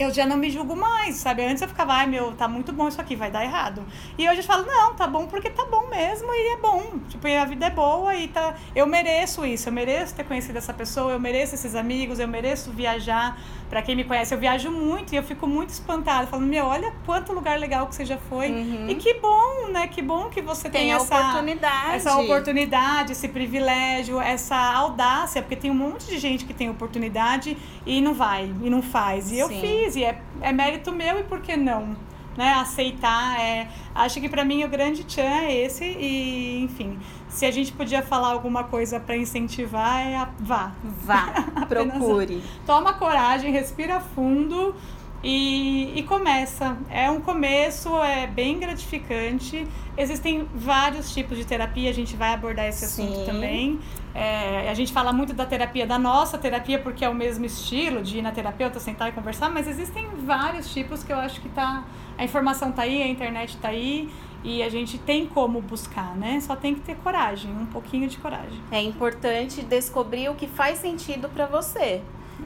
eu 0.00 0.10
já 0.10 0.24
não 0.24 0.38
me 0.38 0.48
julgo 0.48 0.74
mais, 0.74 1.16
sabe? 1.16 1.44
Antes 1.44 1.60
eu 1.60 1.68
ficava, 1.68 1.92
ai 1.92 2.06
meu, 2.06 2.32
tá 2.32 2.48
muito 2.48 2.72
bom 2.72 2.88
isso 2.88 2.98
aqui, 2.98 3.14
vai 3.14 3.30
dar 3.30 3.44
errado. 3.44 3.84
E 4.16 4.26
hoje 4.26 4.38
eu 4.38 4.44
falo, 4.44 4.64
não, 4.64 4.94
tá 4.94 5.06
bom 5.06 5.26
porque 5.26 5.50
tá 5.50 5.66
bom 5.66 5.88
mesmo 5.88 6.26
e 6.32 6.54
é 6.54 6.56
bom. 6.56 6.98
Tipo, 7.06 7.28
a 7.28 7.44
vida 7.44 7.66
é 7.66 7.70
boa 7.70 8.16
e 8.16 8.26
tá. 8.28 8.54
Eu 8.74 8.86
mereço 8.86 9.44
isso, 9.44 9.68
eu 9.68 9.72
mereço 9.72 10.14
ter 10.14 10.24
conhecido 10.24 10.56
essa 10.56 10.72
pessoa, 10.72 11.12
eu 11.12 11.20
mereço 11.20 11.54
esses 11.54 11.74
amigos, 11.74 12.18
eu 12.18 12.26
mereço 12.26 12.70
viajar. 12.70 13.38
Para 13.68 13.82
quem 13.82 13.94
me 13.94 14.02
conhece, 14.02 14.34
eu 14.34 14.38
viajo 14.38 14.68
muito 14.68 15.12
e 15.12 15.16
eu 15.16 15.22
fico 15.22 15.46
muito 15.46 15.68
espantada, 15.68 16.26
falando, 16.26 16.48
meu, 16.48 16.64
olha 16.64 16.92
quanto 17.06 17.32
lugar 17.32 17.56
legal 17.60 17.86
que 17.86 17.94
você 17.94 18.04
já 18.04 18.16
foi. 18.16 18.50
Uhum. 18.50 18.88
E 18.88 18.96
que 18.96 19.14
bom, 19.14 19.68
né? 19.70 19.86
Que 19.86 20.02
bom 20.02 20.28
que 20.28 20.42
você 20.42 20.68
tem, 20.68 20.86
tem 20.86 20.92
essa 20.92 21.20
oportunidade. 21.20 21.94
Essa 21.94 22.16
oportunidade, 22.16 23.12
esse 23.12 23.28
privilégio, 23.28 24.20
essa 24.20 24.56
audácia, 24.56 25.40
porque 25.40 25.54
tem 25.54 25.70
um 25.70 25.74
monte 25.74 26.06
de 26.06 26.18
gente 26.18 26.44
que 26.46 26.52
tem 26.52 26.68
oportunidade 26.68 27.56
e 27.86 28.00
não 28.00 28.12
vai, 28.12 28.52
e 28.60 28.68
não 28.68 28.82
faz. 28.82 29.26
E 29.30 29.36
Sim. 29.36 29.40
eu 29.40 29.48
fiz, 29.48 29.89
e 29.96 30.04
é, 30.04 30.20
é 30.40 30.52
mérito 30.52 30.92
meu, 30.92 31.18
e 31.18 31.22
por 31.24 31.40
que 31.40 31.56
não? 31.56 31.96
Né, 32.36 32.52
aceitar. 32.54 33.40
É, 33.40 33.68
acho 33.94 34.20
que 34.20 34.28
para 34.28 34.44
mim 34.44 34.64
o 34.64 34.68
grande 34.68 35.04
tchan 35.04 35.22
é 35.22 35.54
esse 35.54 35.84
e, 35.84 36.62
enfim, 36.62 36.98
se 37.28 37.44
a 37.44 37.50
gente 37.50 37.72
podia 37.72 38.02
falar 38.02 38.28
alguma 38.28 38.64
coisa 38.64 39.00
para 39.00 39.16
incentivar, 39.16 40.06
é 40.06 40.16
a, 40.16 40.28
vá. 40.38 40.72
Vá, 40.82 41.32
procure. 41.68 42.42
Toma 42.64 42.94
coragem, 42.94 43.52
respira 43.52 44.00
fundo 44.00 44.74
e, 45.22 45.98
e, 45.98 46.02
começa. 46.04 46.78
É 46.88 47.10
um 47.10 47.20
começo, 47.20 47.94
é 48.02 48.26
bem 48.26 48.58
gratificante. 48.58 49.66
Existem 49.96 50.48
vários 50.54 51.12
tipos 51.12 51.36
de 51.36 51.44
terapia, 51.44 51.90
a 51.90 51.92
gente 51.92 52.16
vai 52.16 52.32
abordar 52.32 52.66
esse 52.66 52.86
assunto 52.86 53.18
Sim. 53.18 53.26
também. 53.26 53.80
É, 54.14 54.70
a 54.70 54.74
gente 54.74 54.92
fala 54.92 55.12
muito 55.12 55.34
da 55.34 55.44
terapia, 55.44 55.86
da 55.86 55.98
nossa 55.98 56.38
terapia, 56.38 56.78
porque 56.78 57.04
é 57.04 57.08
o 57.08 57.14
mesmo 57.14 57.44
estilo 57.44 58.02
de 58.02 58.18
ir 58.18 58.22
na 58.22 58.32
terapeuta, 58.32 58.80
sentar 58.80 59.10
e 59.10 59.12
conversar, 59.12 59.50
mas 59.50 59.68
existem 59.68 60.08
vários 60.24 60.72
tipos 60.72 61.04
que 61.04 61.12
eu 61.12 61.18
acho 61.18 61.40
que 61.40 61.48
tá. 61.50 61.84
A 62.16 62.24
informação 62.24 62.72
tá 62.72 62.82
aí, 62.82 63.02
a 63.02 63.06
internet 63.06 63.56
tá 63.58 63.68
aí. 63.68 64.10
E 64.42 64.62
a 64.62 64.70
gente 64.70 64.96
tem 64.96 65.26
como 65.26 65.60
buscar, 65.60 66.16
né? 66.16 66.40
Só 66.40 66.56
tem 66.56 66.74
que 66.74 66.80
ter 66.80 66.96
coragem, 66.96 67.52
um 67.52 67.66
pouquinho 67.66 68.08
de 68.08 68.16
coragem. 68.16 68.58
É 68.70 68.80
importante 68.80 69.60
descobrir 69.62 70.30
o 70.30 70.34
que 70.34 70.46
faz 70.46 70.78
sentido 70.78 71.28
para 71.28 71.44
você. 71.44 72.00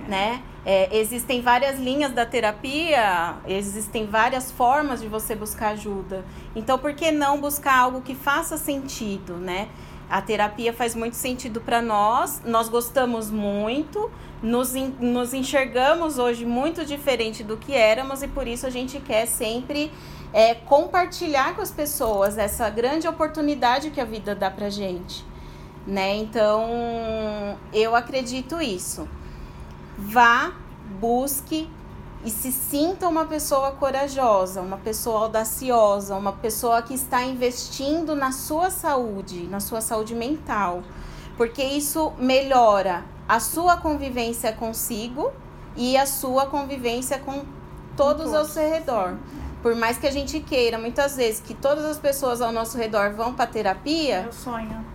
Né? 0.09 0.43
É, 0.67 0.97
existem 0.97 1.43
várias 1.43 1.79
linhas 1.79 2.13
da 2.13 2.25
terapia, 2.25 3.37
existem 3.47 4.07
várias 4.07 4.51
formas 4.51 5.01
de 5.01 5.09
você 5.09 5.35
buscar 5.35 5.71
ajuda. 5.71 6.25
Então, 6.57 6.79
por 6.79 6.95
que 6.95 7.11
não 7.11 7.39
buscar 7.39 7.79
algo 7.79 8.01
que 8.01 8.15
faça 8.15 8.57
sentido, 8.57 9.35
né? 9.35 9.69
A 10.09 10.23
terapia 10.23 10.73
faz 10.73 10.95
muito 10.95 11.17
sentido 11.17 11.61
para 11.61 11.83
nós, 11.83 12.43
nós 12.45 12.69
gostamos 12.69 13.31
muito, 13.31 14.11
nos, 14.43 14.75
nos 15.01 15.33
enxergamos 15.33 16.19
hoje 16.19 16.45
muito 16.45 16.85
diferente 16.85 17.43
do 17.43 17.57
que 17.57 17.75
éramos 17.75 18.23
e 18.23 18.29
por 18.29 18.47
isso 18.47 18.67
a 18.67 18.71
gente 18.71 19.01
quer 19.01 19.27
sempre 19.27 19.91
é, 20.33 20.55
compartilhar 20.55 21.55
com 21.55 21.63
as 21.63 21.71
pessoas 21.71 22.37
essa 22.37 22.69
grande 22.69 23.09
oportunidade 23.09 23.91
que 23.91 24.01
a 24.01 24.05
vida 24.05 24.35
dá 24.35 24.51
pra 24.51 24.69
gente. 24.69 25.25
Né? 25.87 26.17
Então, 26.17 27.59
eu 27.73 27.95
acredito 27.95 28.61
isso. 28.61 29.09
Vá, 29.97 30.53
busque 31.01 31.71
e 32.25 32.31
se 32.31 32.51
sinta 32.51 33.07
uma 33.07 33.27
pessoa 33.27 33.73
corajosa, 33.73 34.61
uma 34.61 34.79
pessoa 34.79 35.21
audaciosa, 35.21 36.17
uma 36.17 36.33
pessoa 36.33 36.83
que 36.83 36.95
está 36.95 37.23
investindo 37.23 38.17
na 38.17 38.33
sua 38.33 38.71
saúde, 38.71 39.47
na 39.47 39.61
sua 39.61 39.81
saúde 39.81 40.15
mental, 40.15 40.83
porque 41.37 41.63
isso 41.63 42.13
melhora 42.19 43.05
a 43.29 43.39
sua 43.39 43.77
convivência 43.77 44.53
consigo 44.53 45.31
e 45.77 45.97
a 45.97 46.07
sua 46.07 46.47
convivência 46.47 47.19
com 47.19 47.45
todos 47.97 48.33
ao 48.33 48.45
seu 48.45 48.69
redor. 48.69 49.17
Por 49.63 49.75
mais 49.75 49.97
que 49.99 50.07
a 50.07 50.11
gente 50.11 50.41
queira, 50.41 50.79
muitas 50.79 51.17
vezes, 51.17 51.41
que 51.41 51.55
todas 51.55 51.85
as 51.85 51.99
pessoas 51.99 52.41
ao 52.41 52.53
nosso 52.53 52.77
redor 52.77 53.15
vão 53.15 53.33
para 53.33 53.47
terapia. 53.47 54.23
Meu 54.23 54.33
sonho 54.33 54.94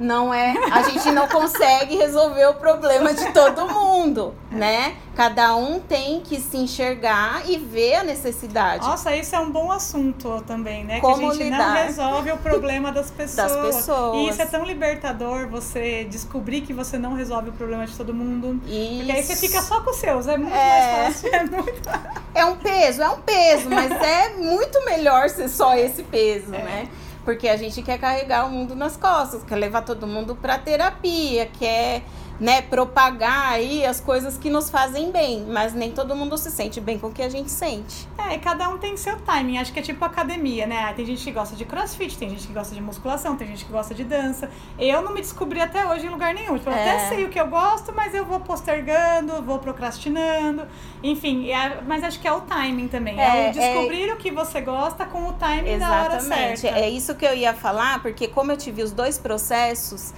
não 0.00 0.32
é, 0.32 0.54
a 0.72 0.82
gente 0.82 1.12
não 1.12 1.28
consegue 1.28 1.94
resolver 1.94 2.46
o 2.46 2.54
problema 2.54 3.12
de 3.12 3.32
todo 3.34 3.68
mundo, 3.68 4.34
né? 4.50 4.96
Cada 5.14 5.54
um 5.54 5.78
tem 5.78 6.22
que 6.22 6.40
se 6.40 6.56
enxergar 6.56 7.42
e 7.46 7.58
ver 7.58 7.96
a 7.96 8.02
necessidade. 8.02 8.86
Nossa, 8.86 9.14
isso 9.14 9.36
é 9.36 9.38
um 9.38 9.50
bom 9.50 9.70
assunto 9.70 10.42
também, 10.46 10.84
né? 10.84 11.00
Como 11.00 11.18
que 11.18 11.24
a 11.24 11.32
gente 11.32 11.44
lidar. 11.44 11.58
não 11.58 11.74
resolve 11.74 12.32
o 12.32 12.38
problema 12.38 12.90
das 12.90 13.10
pessoas. 13.10 13.52
Das 13.52 13.76
pessoas. 13.76 14.16
E 14.16 14.28
isso 14.30 14.40
é 14.40 14.46
tão 14.46 14.64
libertador, 14.64 15.46
você 15.48 16.04
descobrir 16.04 16.62
que 16.62 16.72
você 16.72 16.96
não 16.96 17.12
resolve 17.12 17.50
o 17.50 17.52
problema 17.52 17.86
de 17.86 17.94
todo 17.94 18.14
mundo. 18.14 18.58
Isso. 18.66 18.96
Porque 18.96 19.12
aí 19.12 19.22
você 19.22 19.36
fica 19.36 19.60
só 19.60 19.82
com 19.82 19.90
os 19.90 19.96
seus, 19.96 20.26
é 20.26 20.38
muito 20.38 20.54
é... 20.54 21.02
mais 21.02 21.20
fácil. 21.20 21.34
É, 21.34 21.44
muito... 21.44 21.90
é 22.34 22.44
um 22.46 22.56
peso, 22.56 23.02
é 23.02 23.08
um 23.10 23.20
peso, 23.20 23.68
mas 23.68 23.90
é 23.90 24.30
muito 24.30 24.82
melhor 24.86 25.28
ser 25.28 25.48
só 25.48 25.76
esse 25.76 26.02
peso, 26.04 26.54
é. 26.54 26.62
né? 26.62 26.88
Porque 27.24 27.48
a 27.48 27.56
gente 27.56 27.82
quer 27.82 27.98
carregar 27.98 28.46
o 28.46 28.50
mundo 28.50 28.74
nas 28.74 28.96
costas, 28.96 29.42
quer 29.44 29.56
levar 29.56 29.82
todo 29.82 30.06
mundo 30.06 30.34
para 30.34 30.58
terapia, 30.58 31.46
quer 31.58 32.02
né, 32.40 32.62
propagar 32.62 33.52
aí 33.52 33.84
as 33.84 34.00
coisas 34.00 34.38
que 34.38 34.48
nos 34.48 34.70
fazem 34.70 35.12
bem, 35.12 35.44
mas 35.46 35.74
nem 35.74 35.92
todo 35.92 36.16
mundo 36.16 36.38
se 36.38 36.50
sente 36.50 36.80
bem 36.80 36.98
com 36.98 37.08
o 37.08 37.12
que 37.12 37.22
a 37.22 37.28
gente 37.28 37.50
sente. 37.50 38.08
É, 38.16 38.34
e 38.34 38.38
cada 38.38 38.68
um 38.70 38.78
tem 38.78 38.96
seu 38.96 39.16
timing. 39.20 39.58
Acho 39.58 39.72
que 39.72 39.78
é 39.78 39.82
tipo 39.82 40.02
academia, 40.04 40.66
né? 40.66 40.90
Tem 40.94 41.04
gente 41.04 41.22
que 41.22 41.30
gosta 41.30 41.54
de 41.54 41.66
crossfit, 41.66 42.16
tem 42.16 42.30
gente 42.30 42.46
que 42.46 42.52
gosta 42.52 42.74
de 42.74 42.80
musculação, 42.80 43.36
tem 43.36 43.46
gente 43.46 43.66
que 43.66 43.70
gosta 43.70 43.94
de 43.94 44.04
dança. 44.04 44.50
Eu 44.78 45.02
não 45.02 45.12
me 45.12 45.20
descobri 45.20 45.60
até 45.60 45.86
hoje 45.86 46.06
em 46.06 46.08
lugar 46.08 46.32
nenhum. 46.32 46.56
Tipo, 46.56 46.70
eu 46.70 46.74
é. 46.74 46.90
até 46.90 47.08
sei 47.10 47.24
o 47.24 47.28
que 47.28 47.38
eu 47.38 47.46
gosto, 47.46 47.92
mas 47.94 48.14
eu 48.14 48.24
vou 48.24 48.40
postergando, 48.40 49.42
vou 49.42 49.58
procrastinando. 49.58 50.66
Enfim, 51.02 51.50
é, 51.50 51.82
mas 51.86 52.02
acho 52.02 52.18
que 52.18 52.26
é 52.26 52.32
o 52.32 52.40
timing 52.40 52.88
também. 52.88 53.20
É, 53.20 53.48
é 53.48 53.50
o 53.50 53.52
descobrir 53.52 54.08
é... 54.08 54.14
o 54.14 54.16
que 54.16 54.30
você 54.30 54.62
gosta 54.62 55.04
com 55.04 55.26
o 55.28 55.32
timing 55.34 55.68
Exatamente. 55.68 55.80
da 55.80 56.02
hora 56.02 56.20
certa. 56.20 56.78
É 56.78 56.88
isso 56.88 57.09
que 57.14 57.24
eu 57.24 57.34
ia 57.34 57.54
falar, 57.54 58.02
porque 58.02 58.28
como 58.28 58.52
eu 58.52 58.56
tive 58.56 58.82
os 58.82 58.92
dois 58.92 59.18
processos 59.18 60.12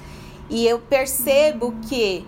e 0.49 0.67
eu 0.67 0.79
percebo 0.79 1.75
que 1.89 2.27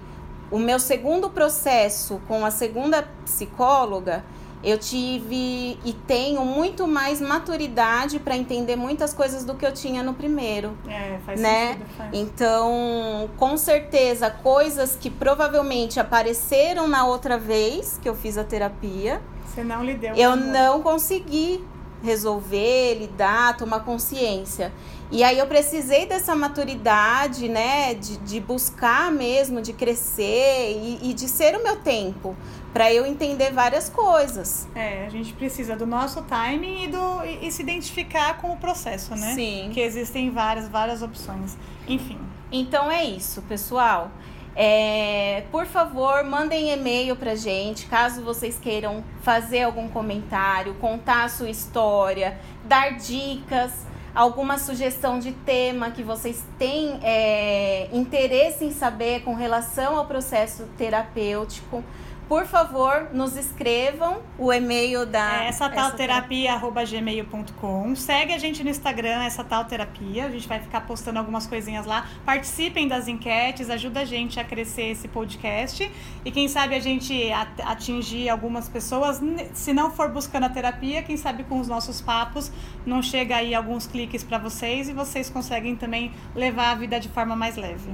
o 0.51 0.59
meu 0.59 0.79
segundo 0.79 1.31
processo 1.31 2.21
com 2.29 2.45
a 2.45 2.51
segunda 2.51 3.09
psicóloga, 3.25 4.25
eu 4.63 4.79
tive 4.79 5.79
e 5.85 5.93
tenho 6.07 6.43
muito 6.45 6.87
mais 6.87 7.21
maturidade 7.21 8.19
para 8.19 8.35
entender 8.35 8.77
muitas 8.77 9.13
coisas 9.13 9.45
do 9.45 9.55
que 9.55 9.67
eu 9.67 9.73
tinha 9.73 10.03
no 10.03 10.15
primeiro. 10.15 10.77
É, 10.89 11.19
faz 11.27 11.39
né? 11.39 11.73
sentido. 11.73 11.87
Faz. 11.97 12.11
Então, 12.15 13.31
com 13.37 13.57
certeza, 13.59 14.31
coisas 14.31 14.97
que 14.97 15.11
provavelmente 15.11 16.01
apareceram 16.01 16.89
na 16.89 17.05
outra 17.05 17.37
vez 17.37 17.99
que 18.03 18.09
eu 18.09 18.15
fiz 18.15 18.39
a 18.39 18.45
terapia. 18.45 19.21
Você 19.47 19.63
não 19.63 19.85
lhe 19.85 19.95
deu. 19.95 20.15
Eu 20.15 20.35
não 20.35 20.81
consegui 20.81 21.63
resolver, 22.05 22.99
lidar, 22.99 23.57
tomar 23.57 23.81
consciência. 23.81 24.73
E 25.11 25.23
aí 25.23 25.39
eu 25.39 25.47
precisei 25.47 26.07
dessa 26.07 26.35
maturidade, 26.35 27.49
né, 27.49 27.95
de, 27.95 28.17
de 28.19 28.41
buscar 28.41 29.11
mesmo, 29.11 29.61
de 29.61 29.73
crescer 29.73 30.73
e, 30.77 31.11
e 31.11 31.15
de 31.15 31.29
ser 31.29 31.57
o 31.57 31.63
meu 31.63 31.77
tempo 31.77 32.37
para 32.73 32.93
eu 32.93 33.07
entender 33.07 33.53
várias 33.53 33.89
coisas. 33.89 34.67
É, 34.75 35.07
a 35.07 35.09
gente 35.09 35.33
precisa 35.33 35.77
do 35.77 35.87
nosso 35.87 36.23
timing 36.23 36.85
e, 36.85 36.89
do, 36.89 37.25
e, 37.25 37.47
e, 37.47 37.53
se 37.53 37.63
identificar 37.63 38.39
com 38.39 38.53
o 38.53 38.57
processo, 38.57 39.15
né? 39.15 39.35
Sim. 39.35 39.71
Que 39.73 39.81
existem 39.81 40.31
várias, 40.31 40.69
várias 40.69 41.01
opções. 41.01 41.57
Enfim. 41.87 42.19
Então 42.51 42.91
é 42.91 43.05
isso, 43.05 43.43
pessoal. 43.43 44.11
É, 44.57 45.45
por 45.51 45.67
favor, 45.67 46.23
mandem 46.25 46.73
e-mail 46.73 47.17
pra 47.17 47.35
gente, 47.35 47.87
caso 47.87 48.23
vocês 48.23 48.59
queiram 48.59 49.03
fazer 49.23 49.63
algum 49.63 49.89
comentário, 49.89 50.75
contar 50.75 51.25
a 51.25 51.29
sua 51.29 51.51
história, 51.51 52.39
dar 52.65 52.97
dicas 52.97 53.73
alguma 54.15 54.59
sugestão 54.59 55.19
de 55.19 55.33
tema 55.33 55.91
que 55.91 56.03
vocês 56.03 56.45
têm 56.57 57.01
é, 57.03 57.89
interesse 57.93 58.65
em 58.65 58.73
saber 58.73 59.23
com 59.23 59.35
relação 59.35 59.97
ao 59.97 60.07
processo 60.07 60.69
terapêutico 60.79 61.83
por 62.29 62.47
favor, 62.47 63.09
nos 63.13 63.37
escrevam 63.37 64.23
o 64.39 64.53
e-mail 64.53 65.05
da. 65.05 65.45
É 65.45 65.49
essa 65.49 65.69
tal 65.69 65.93
terapia.gmail.com. 65.93 67.95
Segue 67.95 68.33
a 68.33 68.39
gente 68.39 68.65
no 68.65 68.71
Instagram, 68.71 69.25
essa 69.25 69.45
tal 69.45 69.65
terapia. 69.67 70.27
A 70.27 70.31
gente 70.31 70.49
vai 70.49 70.59
ficar 70.59 70.83
postando 70.83 71.19
algumas 71.19 71.47
coisinhas 71.47 71.85
lá. 71.85 72.07
Participem 72.25 72.89
das 72.89 73.09
enquetes, 73.09 73.69
ajuda 73.69 74.01
a 74.01 74.05
gente 74.05 74.41
a 74.41 74.45
crescer 74.45 74.91
esse 74.91 75.09
podcast. 75.09 75.91
E 76.25 76.31
quem 76.31 76.49
sabe 76.49 76.75
a 76.75 76.81
gente 76.81 77.31
atingir 77.63 78.29
algumas 78.29 78.69
pessoas. 78.69 79.21
Se 79.53 79.73
não 79.73 79.91
for 79.91 80.11
buscando 80.11 80.45
a 80.45 80.49
terapia, 80.49 81.03
quem 81.03 81.17
sabe 81.17 81.45
com 81.45 81.61
os 81.61 81.69
nossos 81.69 82.01
papos 82.01 82.51
não 82.87 83.03
chega 83.03 83.37
aí 83.37 83.55
alguns 83.55 83.87
cliques 83.87 84.25
para 84.25 84.39
vocês 84.39 84.89
e 84.89 84.93
vocês 84.93 85.29
conseguem 85.29 85.77
também 85.77 86.13
levar 86.35 86.71
a 86.71 86.75
vida 86.75 86.99
de 86.99 87.09
forma 87.09 87.37
mais 87.37 87.57
leve. 87.57 87.91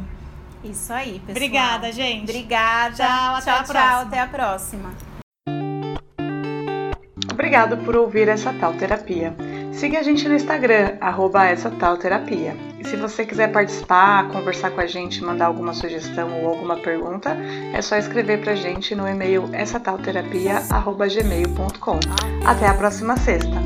Isso 0.63 0.93
aí, 0.93 1.21
pessoal. 1.21 1.31
Obrigada, 1.31 1.93
gente. 1.93 2.31
Obrigada. 2.31 2.95
Tchau, 2.95 3.35
até 3.35 3.45
tchau, 3.45 3.55
a 3.55 3.65
próxima. 3.65 3.91
Tchau, 3.91 4.03
até 4.03 4.21
a 4.21 4.27
próxima. 4.27 4.91
Obrigado 7.33 7.79
por 7.79 7.97
ouvir 7.97 8.29
essa 8.29 8.53
tal 8.53 8.75
terapia. 8.75 9.35
Siga 9.73 10.01
a 10.01 10.03
gente 10.03 10.29
no 10.29 10.35
Instagram, 10.35 10.99
arroba 11.01 11.47
essa 11.47 11.71
tal 11.71 11.97
terapia. 11.97 12.55
E 12.79 12.87
se 12.87 12.97
você 12.97 13.25
quiser 13.25 13.51
participar, 13.51 14.29
conversar 14.29 14.71
com 14.73 14.81
a 14.81 14.87
gente, 14.87 15.23
mandar 15.25 15.47
alguma 15.47 15.73
sugestão 15.73 16.43
ou 16.43 16.51
alguma 16.51 16.77
pergunta, 16.77 17.37
é 17.73 17.81
só 17.81 17.97
escrever 17.97 18.43
pra 18.43 18.55
gente 18.55 18.95
no 18.95 19.09
e-mail 19.09 19.49
essa 19.53 19.81
tal 19.81 19.97
terapia, 19.99 20.63
arroba 20.71 21.09
gmail.com. 21.09 21.99
Até 22.45 22.67
a 22.67 22.75
próxima 22.75 23.17
sexta! 23.17 23.63